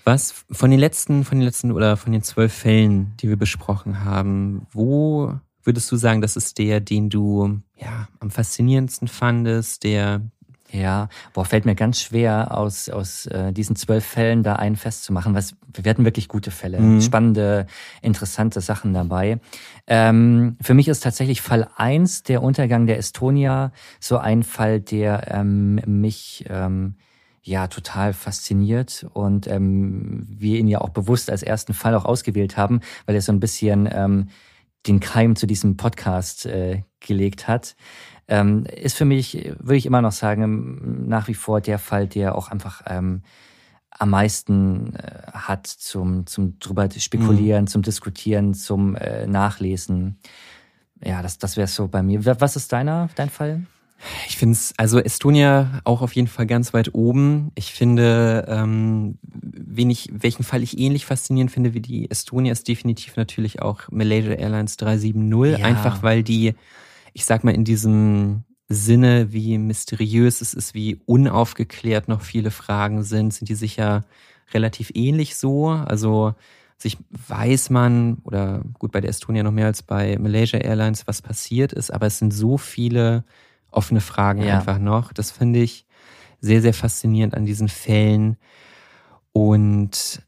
Was 0.05 0.45
von 0.53 0.71
den 0.71 0.79
letzten, 0.79 1.25
von 1.25 1.39
den 1.39 1.45
letzten 1.45 1.73
oder 1.73 1.97
von 1.97 2.13
den 2.13 2.23
zwölf 2.23 2.53
Fällen, 2.53 3.15
die 3.19 3.29
wir 3.29 3.37
besprochen 3.37 4.05
haben, 4.05 4.67
wo 4.71 5.35
würdest 5.65 5.91
du 5.91 5.97
sagen, 5.97 6.21
das 6.21 6.37
ist 6.37 6.59
der, 6.59 6.81
den 6.81 7.11
du 7.11 7.61
ja 7.77 8.07
am 8.21 8.31
faszinierendsten 8.31 9.09
fandest, 9.09 9.83
der 9.83 10.21
ja, 10.73 11.09
boah, 11.33 11.45
fällt 11.45 11.65
mir 11.65 11.75
ganz 11.75 12.01
schwer, 12.01 12.57
aus, 12.57 12.89
aus 12.89 13.27
äh, 13.27 13.53
diesen 13.53 13.77
zwölf 13.77 14.05
Fällen 14.05 14.43
da 14.43 14.57
einen 14.57 14.77
festzumachen. 14.77 15.35
Was, 15.35 15.55
wir 15.73 15.89
hatten 15.89 16.05
wirklich 16.05 16.29
gute 16.29 16.51
Fälle, 16.51 16.81
mhm. 16.81 17.01
spannende, 17.01 17.67
interessante 18.03 18.61
Sachen 18.61 18.93
dabei. 18.93 19.39
Ähm, 19.87 20.57
für 20.61 20.75
mich 20.75 20.89
ist 20.89 21.03
tatsächlich 21.03 21.41
Fall 21.41 21.69
eins 21.77 22.23
der 22.23 22.43
Untergang 22.43 22.87
der 22.87 22.99
Estonia, 22.99 23.73
so 24.01 24.19
ein 24.19 24.43
Fall, 24.43 24.81
der 24.81 25.33
ähm, 25.33 25.77
mich 25.87 26.45
ähm, 26.49 26.97
ja 27.43 27.69
total 27.69 28.13
fasziniert 28.13 29.07
und 29.13 29.47
ähm, 29.47 30.27
wir 30.29 30.59
ihn 30.59 30.67
ja 30.67 30.81
auch 30.81 30.89
bewusst 30.89 31.31
als 31.31 31.45
ersten 31.45 31.75
Fall 31.75 31.95
auch 31.95 32.05
ausgewählt 32.05 32.57
haben, 32.57 32.81
weil 33.07 33.15
er 33.15 33.23
so 33.23 33.31
ein 33.31 33.41
bisschen 33.41 33.89
ähm, 33.93 34.29
den 34.87 35.01
Keim 35.01 35.37
zu 35.37 35.47
diesem 35.47 35.77
Podcast 35.77 36.47
äh, 36.47 36.83
gelegt 37.01 37.49
hat 37.49 37.77
ähm, 38.29 38.65
ist 38.65 38.97
für 38.97 39.05
mich, 39.05 39.35
würde 39.59 39.77
ich 39.77 39.87
immer 39.87 40.03
noch 40.03 40.13
sagen, 40.13 41.09
nach 41.09 41.29
wie 41.29 41.35
vor 41.35 41.61
der 41.61 41.79
Fall, 41.79 42.07
der 42.07 42.35
auch 42.35 42.49
einfach 42.49 42.83
ähm, 42.87 43.23
am 43.91 44.11
meisten 44.11 44.95
äh, 44.97 45.31
hat 45.33 45.67
zum, 45.67 46.27
zum 46.27 46.59
drüber 46.59 46.89
spekulieren, 46.91 47.63
mhm. 47.63 47.69
zum 47.69 47.83
Diskutieren, 47.83 48.55
zum 48.55 48.97
äh, 48.97 49.27
Nachlesen. 49.27 50.19
Ja, 51.03 51.23
das, 51.23 51.39
das 51.39 51.57
wäre 51.57 51.69
so 51.69 51.89
bei 51.89 52.03
mir. 52.03 52.25
Was 52.41 52.57
ist 52.57 52.73
deiner, 52.73 53.09
dein 53.15 53.31
Fall? 53.31 53.67
Ich 54.29 54.37
finde 54.37 54.53
es, 54.53 54.75
also 54.77 54.99
Estonia 54.99 55.81
auch 55.85 56.03
auf 56.03 56.13
jeden 56.13 56.29
Fall 56.29 56.47
ganz 56.47 56.75
weit 56.75 56.95
oben. 56.95 57.51
Ich 57.55 57.73
finde, 57.73 58.47
ähm, 58.49 59.19
wen 59.23 59.91
ich, 59.91 60.11
welchen 60.13 60.45
Fall 60.45 60.63
ich 60.63 60.79
ähnlich 60.79 61.07
faszinierend 61.07 61.51
finde 61.51 61.75
wie 61.75 61.81
die 61.81 62.11
Estonia, 62.11 62.53
ist 62.53 62.69
definitiv 62.69 63.17
natürlich 63.17 63.63
auch 63.63 63.83
Malaysia 63.91 64.33
Airlines 64.33 64.77
370. 64.77 65.59
Ja. 65.59 65.65
Einfach 65.65 66.03
weil 66.03 66.23
die 66.23 66.55
ich 67.17 67.25
sag 67.25 67.45
mal, 67.45 67.55
in 67.55 67.65
diesem 67.65 68.45
Sinne, 68.69 69.33
wie 69.33 69.57
mysteriös 69.57 70.43
es 70.43 70.53
ist, 70.53 70.75
wie 70.75 71.01
unaufgeklärt 71.07 72.09
noch 72.09 72.21
viele 72.21 72.51
Fragen 72.51 73.05
sind, 73.05 73.33
sind 73.33 73.49
die 73.49 73.55
sicher 73.55 74.05
relativ 74.53 74.91
ähnlich 74.93 75.35
so. 75.37 75.69
Also 75.69 76.35
sich 76.77 76.99
weiß 77.27 77.71
man, 77.71 78.19
oder 78.25 78.61
gut, 78.75 78.93
bei 78.93 79.01
der 79.01 79.09
Estonia 79.09 79.43
noch 79.43 79.51
mehr 79.51 79.65
als 79.65 79.83
bei 79.83 80.19
Malaysia 80.19 80.59
Airlines, 80.59 81.07
was 81.07 81.23
passiert 81.23 81.73
ist, 81.73 81.91
aber 81.91 82.05
es 82.07 82.19
sind 82.19 82.35
so 82.35 82.59
viele 82.59 83.25
offene 83.77 84.01
Fragen 84.01 84.43
ja. 84.43 84.59
einfach 84.59 84.79
noch. 84.79 85.13
Das 85.13 85.31
finde 85.31 85.61
ich 85.61 85.87
sehr, 86.41 86.63
sehr 86.63 86.75
faszinierend 86.75 87.35
an 87.35 87.45
diesen 87.45 87.69
Fällen. 87.69 88.37
Und 89.33 90.23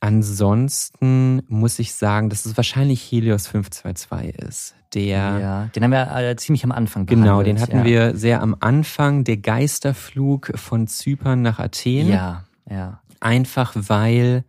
ansonsten 0.00 1.42
muss 1.48 1.78
ich 1.78 1.94
sagen, 1.94 2.30
dass 2.30 2.46
es 2.46 2.56
wahrscheinlich 2.56 3.10
Helios 3.10 3.46
522 3.46 4.34
ist. 4.36 4.74
Der, 4.94 5.38
ja, 5.38 5.70
den 5.74 5.84
haben 5.84 5.92
wir 5.92 6.36
ziemlich 6.36 6.64
am 6.64 6.72
Anfang 6.72 7.06
Genau, 7.06 7.44
den 7.44 7.60
hatten 7.60 7.78
ja. 7.78 7.84
wir 7.84 8.16
sehr 8.16 8.42
am 8.42 8.56
Anfang. 8.58 9.22
Der 9.22 9.36
Geisterflug 9.36 10.52
von 10.56 10.88
Zypern 10.88 11.42
nach 11.42 11.60
Athen. 11.60 12.08
Ja, 12.08 12.44
ja. 12.68 13.00
Einfach 13.20 13.72
weil, 13.76 14.44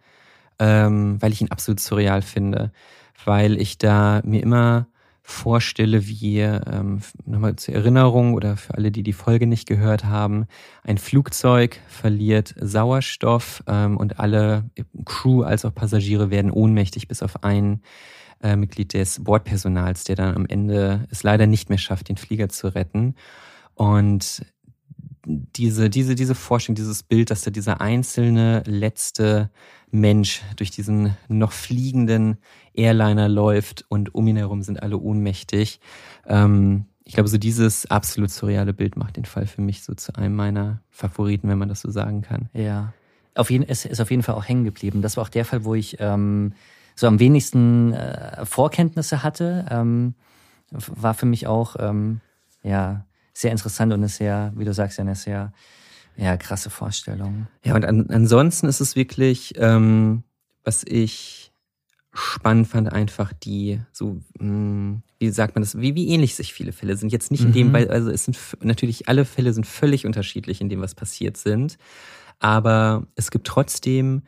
ähm, 0.58 1.22
weil 1.22 1.32
ich 1.32 1.42
ihn 1.42 1.52
absolut 1.52 1.80
surreal 1.80 2.24
finde. 2.24 2.72
Weil 3.24 3.62
ich 3.62 3.78
da 3.78 4.22
mir 4.24 4.42
immer 4.42 4.88
vorstelle, 5.24 6.08
wie 6.08 6.40
ähm, 6.40 7.02
nochmal 7.26 7.56
zur 7.56 7.76
Erinnerung 7.76 8.34
oder 8.34 8.58
für 8.58 8.74
alle, 8.74 8.92
die 8.92 9.04
die 9.04 9.14
Folge 9.14 9.48
nicht 9.48 9.68
gehört 9.68 10.06
haben, 10.06 10.48
ein 10.84 10.98
Flugzeug 10.98 11.80
verliert 11.88 12.56
Sauerstoff 12.60 13.64
ähm, 13.68 13.98
und 13.98 14.20
alle 14.20 14.70
Crew 15.06 15.44
als 15.44 15.64
auch 15.64 15.74
Passagiere 15.74 16.32
werden 16.32 16.52
ohnmächtig, 16.52 17.08
bis 17.08 17.22
auf 17.22 17.44
ein 17.44 17.82
äh, 18.42 18.56
Mitglied 18.56 18.94
des 18.94 19.24
Bordpersonals, 19.24 20.04
der 20.04 20.16
dann 20.16 20.36
am 20.36 20.46
Ende 20.46 21.08
es 21.12 21.24
leider 21.24 21.46
nicht 21.46 21.70
mehr 21.70 21.78
schafft, 21.78 22.10
den 22.10 22.18
Flieger 22.18 22.50
zu 22.50 22.74
retten. 22.74 23.16
Und 23.76 24.46
diese, 25.26 25.90
diese, 25.90 26.16
diese 26.16 26.36
Forschung, 26.36 26.76
dieses 26.76 27.04
Bild, 27.04 27.30
dass 27.30 27.42
da 27.44 27.52
dieser 27.52 27.80
einzelne 27.80 28.64
letzte 28.66 29.52
Mensch 29.92 30.42
durch 30.56 30.72
diesen 30.72 31.16
noch 31.28 31.52
fliegenden 31.52 32.38
Airliner 32.74 33.30
läuft 33.30 33.86
und 33.90 34.16
um 34.16 34.28
ihn 34.28 34.38
herum 34.38 34.64
sind 34.64 34.82
alle 34.82 34.98
ohnmächtig. 34.98 35.80
Ähm, 36.26 36.86
ich 37.04 37.14
glaube, 37.14 37.30
so 37.30 37.38
dieses 37.38 37.90
absolut 37.90 38.32
surreale 38.32 38.74
Bild 38.74 38.96
macht 38.96 39.18
den 39.18 39.26
Fall 39.26 39.46
für 39.46 39.62
mich 39.62 39.84
so 39.84 39.94
zu 39.94 40.16
einem 40.16 40.36
meiner 40.36 40.82
Favoriten, 40.90 41.50
wenn 41.50 41.58
man 41.58 41.70
das 41.70 41.82
so 41.82 41.92
sagen 41.92 42.22
kann. 42.22 42.50
Ja. 42.54 42.94
Auf 43.36 43.50
jeden, 43.50 43.68
es 43.68 43.86
ist 43.86 44.00
auf 44.00 44.12
jeden 44.12 44.24
Fall 44.24 44.36
auch 44.36 44.48
hängen 44.48 44.64
geblieben. 44.64 45.02
Das 45.02 45.18
war 45.18 45.24
auch 45.24 45.30
der 45.30 45.46
Fall, 45.46 45.64
wo 45.66 45.76
ich 45.76 45.98
ähm, 46.00 46.54
so 46.96 47.08
am 47.08 47.20
wenigsten 47.20 47.94
äh, 47.94 48.46
Vorkenntnisse 48.46 49.24
hatte. 49.24 49.66
Ähm, 49.70 50.16
war 50.70 51.14
für 51.14 51.26
mich 51.26 51.48
auch 51.48 51.76
ähm, 51.80 52.22
ja 52.64 53.06
sehr 53.34 53.52
interessant 53.52 53.92
und 53.94 54.00
eine 54.00 54.10
sehr, 54.10 54.54
wie 54.56 54.66
du 54.66 54.74
sagst, 54.74 55.00
eine 55.00 55.16
sehr 55.16 55.52
ja, 56.22 56.38
krasse 56.38 56.70
Vorstellung. 56.70 57.48
Ja, 57.66 57.74
und 57.74 57.84
an, 57.84 58.08
ansonsten 58.12 58.68
ist 58.68 58.80
es 58.80 58.96
wirklich, 58.96 59.56
ähm, 59.58 60.24
was 60.64 60.84
ich 60.84 61.52
spannend 62.14 62.68
fand, 62.68 62.92
einfach 62.92 63.34
die, 63.34 63.80
so, 63.92 64.22
mh, 64.38 64.40
hm, 64.40 65.04
wie 65.18 65.30
sagt 65.32 65.56
man 65.56 65.64
das, 65.64 65.80
wie, 65.80 65.96
wie 65.96 66.10
ähnlich 66.10 66.36
sich 66.36 66.54
viele 66.54 66.74
Fälle 66.74 66.96
sind. 66.96 67.12
Jetzt 67.12 67.32
nicht 67.32 67.44
in 67.44 67.54
dem, 67.54 67.70
mhm. 67.70 67.74
weil, 67.74 67.90
also 67.90 68.12
es 68.12 68.26
sind 68.26 68.38
natürlich 68.62 69.08
alle 69.08 69.26
Fälle 69.26 69.52
sind 69.52 69.66
völlig 69.66 70.06
unterschiedlich 70.06 70.62
in 70.62 70.70
dem, 70.70 70.82
was 70.82 70.94
passiert 70.94 71.38
sind. 71.38 71.80
Aber 72.40 73.08
es 73.16 73.32
gibt 73.32 73.48
trotzdem 73.48 74.22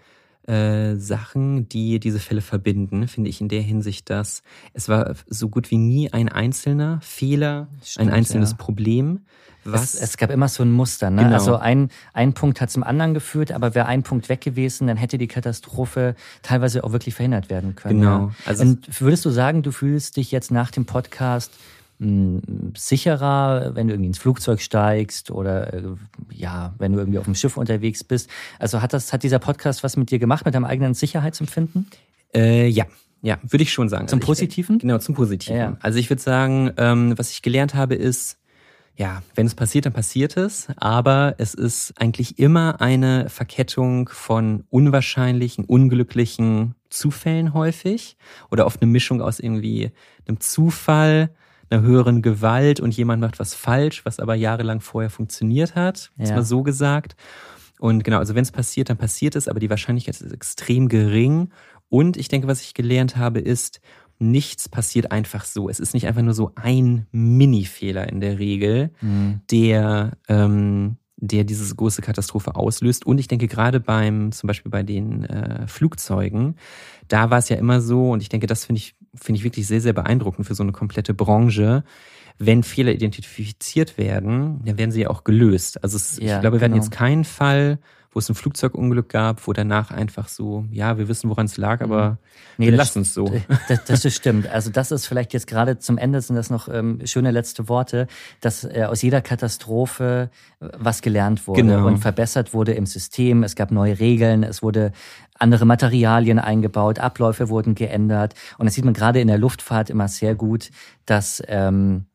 äh, 0.48 0.96
Sachen, 0.96 1.70
die 1.70 2.00
diese 2.00 2.20
Fälle 2.20 2.42
verbinden, 2.42 3.08
finde 3.08 3.30
ich 3.30 3.42
in 3.42 3.50
der 3.50 3.62
Hinsicht, 3.62 4.10
dass 4.10 4.44
es 4.74 4.90
war 4.90 5.16
so 5.28 5.50
gut 5.50 5.72
wie 5.72 5.78
nie 5.78 6.12
ein 6.12 6.30
einzelner 6.30 7.00
Fehler, 7.02 7.68
Stimmt, 7.84 8.08
ein 8.08 8.14
einzelnes 8.14 8.52
ja. 8.52 8.58
Problem. 8.58 9.22
Was? 9.66 9.94
Es, 9.94 10.02
es, 10.02 10.18
gab 10.18 10.30
immer 10.30 10.50
so 10.50 10.64
ein 10.64 10.72
Muster. 10.72 11.10
Ne? 11.10 11.24
Genau. 11.24 11.36
Also 11.36 11.56
ein, 11.56 11.90
ein 12.12 12.34
Punkt 12.34 12.60
hat 12.60 12.70
zum 12.70 12.84
anderen 12.84 13.14
geführt, 13.14 13.52
aber 13.54 13.76
wäre 13.76 13.86
ein 13.86 14.04
Punkt 14.04 14.28
weg 14.28 14.42
gewesen, 14.42 14.88
dann 14.88 14.98
hätte 14.98 15.18
die 15.18 15.28
Katastrophe 15.28 16.16
teilweise 16.42 16.84
auch 16.84 16.92
wirklich 16.92 17.16
verhindert 17.16 17.50
werden 17.50 17.76
können. 17.76 18.02
Genau. 18.02 18.28
Ja. 18.28 18.32
Also 18.46 18.64
Und 18.64 19.00
würdest 19.00 19.24
du 19.24 19.30
sagen, 19.30 19.64
du 19.64 19.72
fühlst 19.72 20.18
dich 20.18 20.32
jetzt 20.32 20.52
nach 20.52 20.72
dem 20.72 20.86
Podcast 20.86 21.54
sicherer, 22.76 23.76
wenn 23.76 23.88
du 23.88 23.94
irgendwie 23.94 24.08
ins 24.08 24.18
Flugzeug 24.18 24.62
steigst 24.62 25.32
oder 25.32 25.74
äh, 25.74 25.84
ja, 26.32 26.74
wenn 26.78 26.94
du 26.94 27.00
irgendwie 27.00 27.20
auf 27.20 27.26
dem 27.26 27.36
Schiff 27.36 27.58
unterwegs 27.58 28.04
bist. 28.04 28.30
Also 28.60 28.82
hat 28.82 28.94
das, 28.94 29.14
hat 29.14 29.24
dieser 29.24 29.40
Podcast 29.40 29.84
was 29.84 29.98
mit 29.98 30.12
dir 30.12 30.20
gemacht, 30.20 30.46
mit 30.46 30.56
deinem 30.56 30.66
eigenen 30.66 30.94
Sicherheitsempfinden? 30.94 31.88
Äh, 32.34 32.68
ja. 32.68 32.86
Ja, 33.22 33.38
würde 33.42 33.64
ich 33.64 33.72
schon 33.72 33.88
sagen. 33.88 34.10
Zum 34.10 34.20
also 34.20 34.26
Positiven? 34.26 34.76
Ich, 34.76 34.82
genau, 34.82 34.98
zum 34.98 35.16
Positiven. 35.16 35.56
Ja. 35.56 35.78
Also 35.80 35.98
ich 35.98 36.10
würde 36.10 36.22
sagen, 36.22 36.72
ähm, 36.76 37.18
was 37.18 37.32
ich 37.32 37.42
gelernt 37.42 37.74
habe, 37.74 37.96
ist, 37.96 38.38
ja, 38.98 39.24
wenn 39.36 39.46
es 39.46 39.56
passiert, 39.56 39.86
dann 39.86 39.94
passiert 39.94 40.36
es, 40.36 40.68
aber 40.76 41.36
es 41.38 41.54
ist 41.54 41.94
eigentlich 41.98 42.38
immer 42.38 42.82
eine 42.82 43.30
Verkettung 43.30 44.10
von 44.10 44.66
unwahrscheinlichen, 44.70 45.64
unglücklichen 45.64 46.76
Zufällen 46.90 47.54
häufig 47.54 48.18
oder 48.52 48.66
oft 48.66 48.82
eine 48.82 48.92
Mischung 48.92 49.22
aus 49.22 49.40
irgendwie 49.40 49.92
einem 50.28 50.42
Zufall, 50.42 51.30
einer 51.70 51.82
höheren 51.82 52.22
Gewalt 52.22 52.80
und 52.80 52.96
jemand 52.96 53.22
macht 53.22 53.40
was 53.40 53.56
falsch, 53.56 54.06
was 54.06 54.20
aber 54.20 54.36
jahrelang 54.36 54.82
vorher 54.82 55.10
funktioniert 55.10 55.76
hat, 55.76 56.12
ja. 56.18 56.26
ist 56.26 56.32
mal 56.32 56.44
so 56.44 56.64
gesagt. 56.64 57.16
Und 57.80 58.04
genau, 58.04 58.20
also 58.20 58.36
wenn 58.36 58.44
es 58.44 58.52
passiert, 58.52 58.90
dann 58.90 58.98
passiert 58.98 59.36
es, 59.36 59.48
aber 59.48 59.60
die 59.60 59.70
Wahrscheinlichkeit 59.70 60.20
ist 60.20 60.32
extrem 60.32 60.88
gering. 60.88 61.50
Und 61.90 62.18
ich 62.18 62.28
denke, 62.28 62.48
was 62.48 62.62
ich 62.62 62.74
gelernt 62.74 63.18
habe, 63.18 63.40
ist, 63.40 63.82
nichts 64.20 64.70
passiert 64.70 65.12
einfach 65.12 65.46
so. 65.46 65.70
Es 65.70 65.80
ist 65.80 65.94
nicht 65.94 66.08
einfach 66.08 66.22
nur 66.22 66.34
so 66.34 66.52
ein 66.56 67.08
Mini-Fehler 67.12 68.08
in 68.08 68.22
der 68.22 68.40
Regel, 68.40 68.92
mhm. 69.02 69.42
der, 69.52 70.14
ähm, 70.28 70.98
der 71.28 71.44
diese 71.44 71.74
große 71.74 72.02
Katastrophe 72.02 72.56
auslöst. 72.56 73.06
Und 73.06 73.18
ich 73.18 73.28
denke 73.28 73.48
gerade 73.48 73.80
beim, 73.80 74.32
zum 74.32 74.48
Beispiel 74.48 74.72
bei 74.72 74.84
den 74.84 75.24
äh, 75.24 75.68
Flugzeugen, 75.68 76.56
da 77.08 77.30
war 77.30 77.38
es 77.38 77.50
ja 77.50 77.58
immer 77.58 77.82
so, 77.82 78.12
und 78.12 78.22
ich 78.22 78.30
denke, 78.30 78.48
das 78.48 78.66
finde 78.66 78.80
ich 78.80 78.96
finde 79.16 79.38
ich 79.38 79.44
wirklich 79.44 79.68
sehr, 79.68 79.82
sehr 79.82 79.94
beeindruckend 79.94 80.48
für 80.48 80.56
so 80.56 80.64
eine 80.64 80.72
komplette 80.72 81.14
Branche. 81.14 81.84
Wenn 82.40 82.64
Fehler 82.64 82.92
identifiziert 82.92 83.98
werden, 83.98 84.62
dann 84.66 84.78
werden 84.78 84.92
sie 84.92 85.02
ja 85.02 85.10
auch 85.10 85.24
gelöst. 85.24 85.84
Also 85.84 85.98
es, 85.98 86.18
ja, 86.18 86.36
ich 86.36 86.42
glaube, 86.42 86.44
wir 86.44 86.60
genau. 86.60 86.62
werden 86.62 86.76
jetzt 86.76 86.92
keinen 86.92 87.24
Fall 87.24 87.80
wo 88.14 88.20
es 88.20 88.30
ein 88.30 88.36
Flugzeugunglück 88.36 89.10
gab, 89.10 89.48
wo 89.48 89.54
danach 89.54 89.92
einfach 89.92 90.28
so, 90.28 90.66
ja, 90.72 90.98
wir 90.98 91.08
wissen, 91.08 91.30
woran 91.30 91.48
es 91.48 91.58
lag, 91.58 91.82
aber 91.82 92.12
mhm. 92.12 92.18
nee, 92.58 92.66
wir 92.68 92.78
lassen 92.78 93.02
es 93.02 93.14
so. 93.14 93.32
Das, 93.68 93.86
das, 93.86 94.02
das 94.02 94.14
stimmt. 94.14 94.48
Also 94.48 94.70
das 94.70 94.92
ist 94.92 95.08
vielleicht 95.08 95.34
jetzt 95.34 95.48
gerade 95.48 95.80
zum 95.80 95.98
Ende 95.98 96.22
sind 96.22 96.36
das 96.36 96.50
noch 96.50 96.68
ähm, 96.68 97.00
schöne 97.06 97.32
letzte 97.32 97.68
Worte, 97.70 98.08
dass 98.42 98.64
äh, 98.64 98.86
aus 98.88 99.02
jeder 99.02 99.22
Katastrophe 99.22 100.30
äh, 100.60 100.68
was 100.78 101.02
gelernt 101.02 101.48
wurde 101.48 101.62
genau. 101.62 101.88
und 101.88 101.98
verbessert 101.98 102.54
wurde 102.54 102.74
im 102.74 102.86
System. 102.86 103.44
Es 103.44 103.56
gab 103.56 103.72
neue 103.72 104.00
Regeln, 104.00 104.44
es 104.44 104.62
wurde 104.62 104.92
andere 105.40 105.66
Materialien 105.66 106.40
eingebaut, 106.40 107.00
Abläufe 107.00 107.50
wurden 107.50 107.76
geändert. 107.76 108.36
Und 108.58 108.66
das 108.66 108.76
sieht 108.76 108.86
man 108.86 108.94
gerade 108.94 109.20
in 109.20 109.28
der 109.28 109.38
Luftfahrt 109.38 109.90
immer 109.90 110.08
sehr 110.08 110.36
gut, 110.36 110.70
dass 111.06 111.42
ähm, 111.48 112.06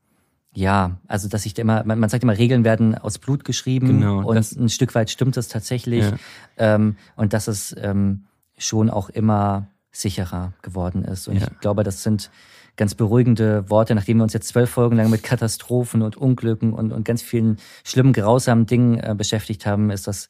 ja, 0.59 0.99
also 1.07 1.29
dass 1.29 1.47
ich 1.47 1.57
immer, 1.57 1.85
man, 1.85 2.01
man 2.01 2.11
sagt 2.11 2.25
immer, 2.25 2.37
Regeln 2.37 2.65
werden 2.65 2.97
aus 2.97 3.19
Blut 3.19 3.45
geschrieben 3.45 4.01
genau, 4.01 4.29
und 4.29 4.37
ein 4.37 4.69
Stück 4.69 4.93
weit 4.97 5.09
stimmt 5.09 5.37
das 5.37 5.47
tatsächlich. 5.47 6.05
Ja. 6.05 6.17
Ähm, 6.57 6.97
und 7.15 7.33
dass 7.33 7.47
es 7.47 7.75
ähm, 7.79 8.25
schon 8.57 8.91
auch 8.91 9.09
immer 9.09 9.69
sicherer 9.93 10.55
geworden 10.63 11.05
ist. 11.05 11.29
Und 11.29 11.37
ja. 11.37 11.47
ich 11.47 11.61
glaube, 11.61 11.85
das 11.85 12.03
sind 12.03 12.33
ganz 12.77 12.97
beruhigende 12.97 13.71
Worte, 13.71 13.95
nachdem 13.95 14.17
wir 14.17 14.25
uns 14.25 14.33
jetzt 14.33 14.49
zwölf 14.49 14.71
Folgen 14.71 14.97
lang 14.97 15.11
mit 15.11 15.23
Katastrophen 15.23 16.03
und 16.03 16.17
Unglücken 16.17 16.73
und, 16.73 16.93
und 16.93 17.05
ganz 17.05 17.23
vielen 17.23 17.59
schlimmen, 17.85 18.13
grausamen 18.13 18.67
Dingen 18.67 18.99
äh, 18.99 19.15
beschäftigt 19.17 19.65
haben, 19.65 19.91
ist 19.91 20.09
das, 20.09 20.27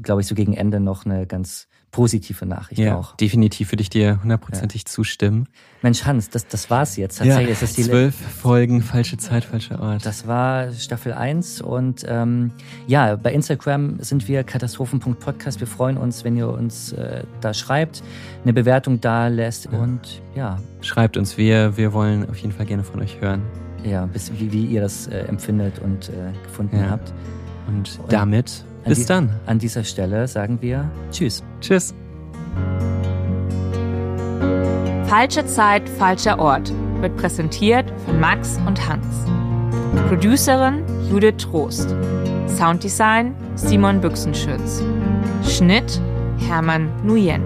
glaube 0.00 0.20
ich, 0.20 0.28
so 0.28 0.36
gegen 0.36 0.54
Ende 0.54 0.78
noch 0.78 1.06
eine 1.06 1.26
ganz 1.26 1.66
positive 1.92 2.46
Nachricht 2.46 2.80
ja, 2.80 2.96
auch. 2.96 3.14
Definitiv 3.16 3.70
würde 3.70 3.82
ich 3.82 3.90
dir 3.90 4.18
hundertprozentig 4.22 4.82
ja. 4.82 4.86
zustimmen. 4.86 5.46
Mensch, 5.82 6.04
Hans, 6.04 6.30
das, 6.30 6.48
das 6.48 6.70
war's 6.70 6.96
jetzt. 6.96 7.18
Tatsächlich. 7.18 7.48
Ja, 7.50 7.60
das 7.60 7.74
die 7.74 7.82
zwölf 7.82 8.14
Folgen, 8.14 8.80
falsche 8.82 9.18
Zeit, 9.18 9.44
falscher 9.44 9.78
Ort. 9.80 10.04
Das 10.04 10.26
war 10.26 10.72
Staffel 10.72 11.12
1 11.12 11.60
und 11.60 12.04
ähm, 12.08 12.50
ja, 12.86 13.16
bei 13.16 13.32
Instagram 13.32 14.00
sind 14.00 14.26
wir 14.26 14.42
katastrophen.podcast. 14.42 15.60
Wir 15.60 15.66
freuen 15.66 15.98
uns, 15.98 16.24
wenn 16.24 16.36
ihr 16.36 16.48
uns 16.48 16.92
äh, 16.92 17.24
da 17.42 17.52
schreibt, 17.52 18.02
eine 18.42 18.54
Bewertung 18.54 19.00
da 19.00 19.28
lässt 19.28 19.66
ja. 19.66 19.78
und 19.78 20.22
ja. 20.34 20.58
Schreibt 20.80 21.18
uns, 21.18 21.36
wir, 21.36 21.76
wir 21.76 21.92
wollen 21.92 22.28
auf 22.28 22.38
jeden 22.38 22.52
Fall 22.52 22.66
gerne 22.66 22.84
von 22.84 23.00
euch 23.00 23.20
hören. 23.20 23.42
Ja, 23.84 24.06
bis, 24.06 24.32
wie, 24.38 24.50
wie 24.50 24.64
ihr 24.64 24.80
das 24.80 25.08
äh, 25.08 25.18
empfindet 25.24 25.78
und 25.80 26.08
äh, 26.08 26.32
gefunden 26.44 26.88
habt. 26.88 27.12
Und, 27.68 27.98
und 27.98 28.12
damit 28.12 28.64
bis 28.84 29.00
die, 29.00 29.06
dann. 29.06 29.30
An 29.46 29.58
dieser 29.58 29.84
Stelle 29.84 30.26
sagen 30.28 30.58
wir 30.60 30.90
Tschüss. 31.10 31.42
Tschüss. 31.60 31.94
Falsche 35.06 35.44
Zeit, 35.46 35.88
falscher 35.88 36.38
Ort 36.38 36.72
wird 37.00 37.16
präsentiert 37.16 37.92
von 38.06 38.18
Max 38.18 38.58
und 38.66 38.88
Hans. 38.88 39.06
Producerin 40.08 40.82
Judith 41.10 41.36
Trost. 41.38 41.94
Sounddesign 42.46 43.34
Simon 43.54 44.00
Büchsenschütz. 44.00 44.82
Schnitt 45.46 46.00
Hermann 46.38 46.88
Nuyen. 47.04 47.42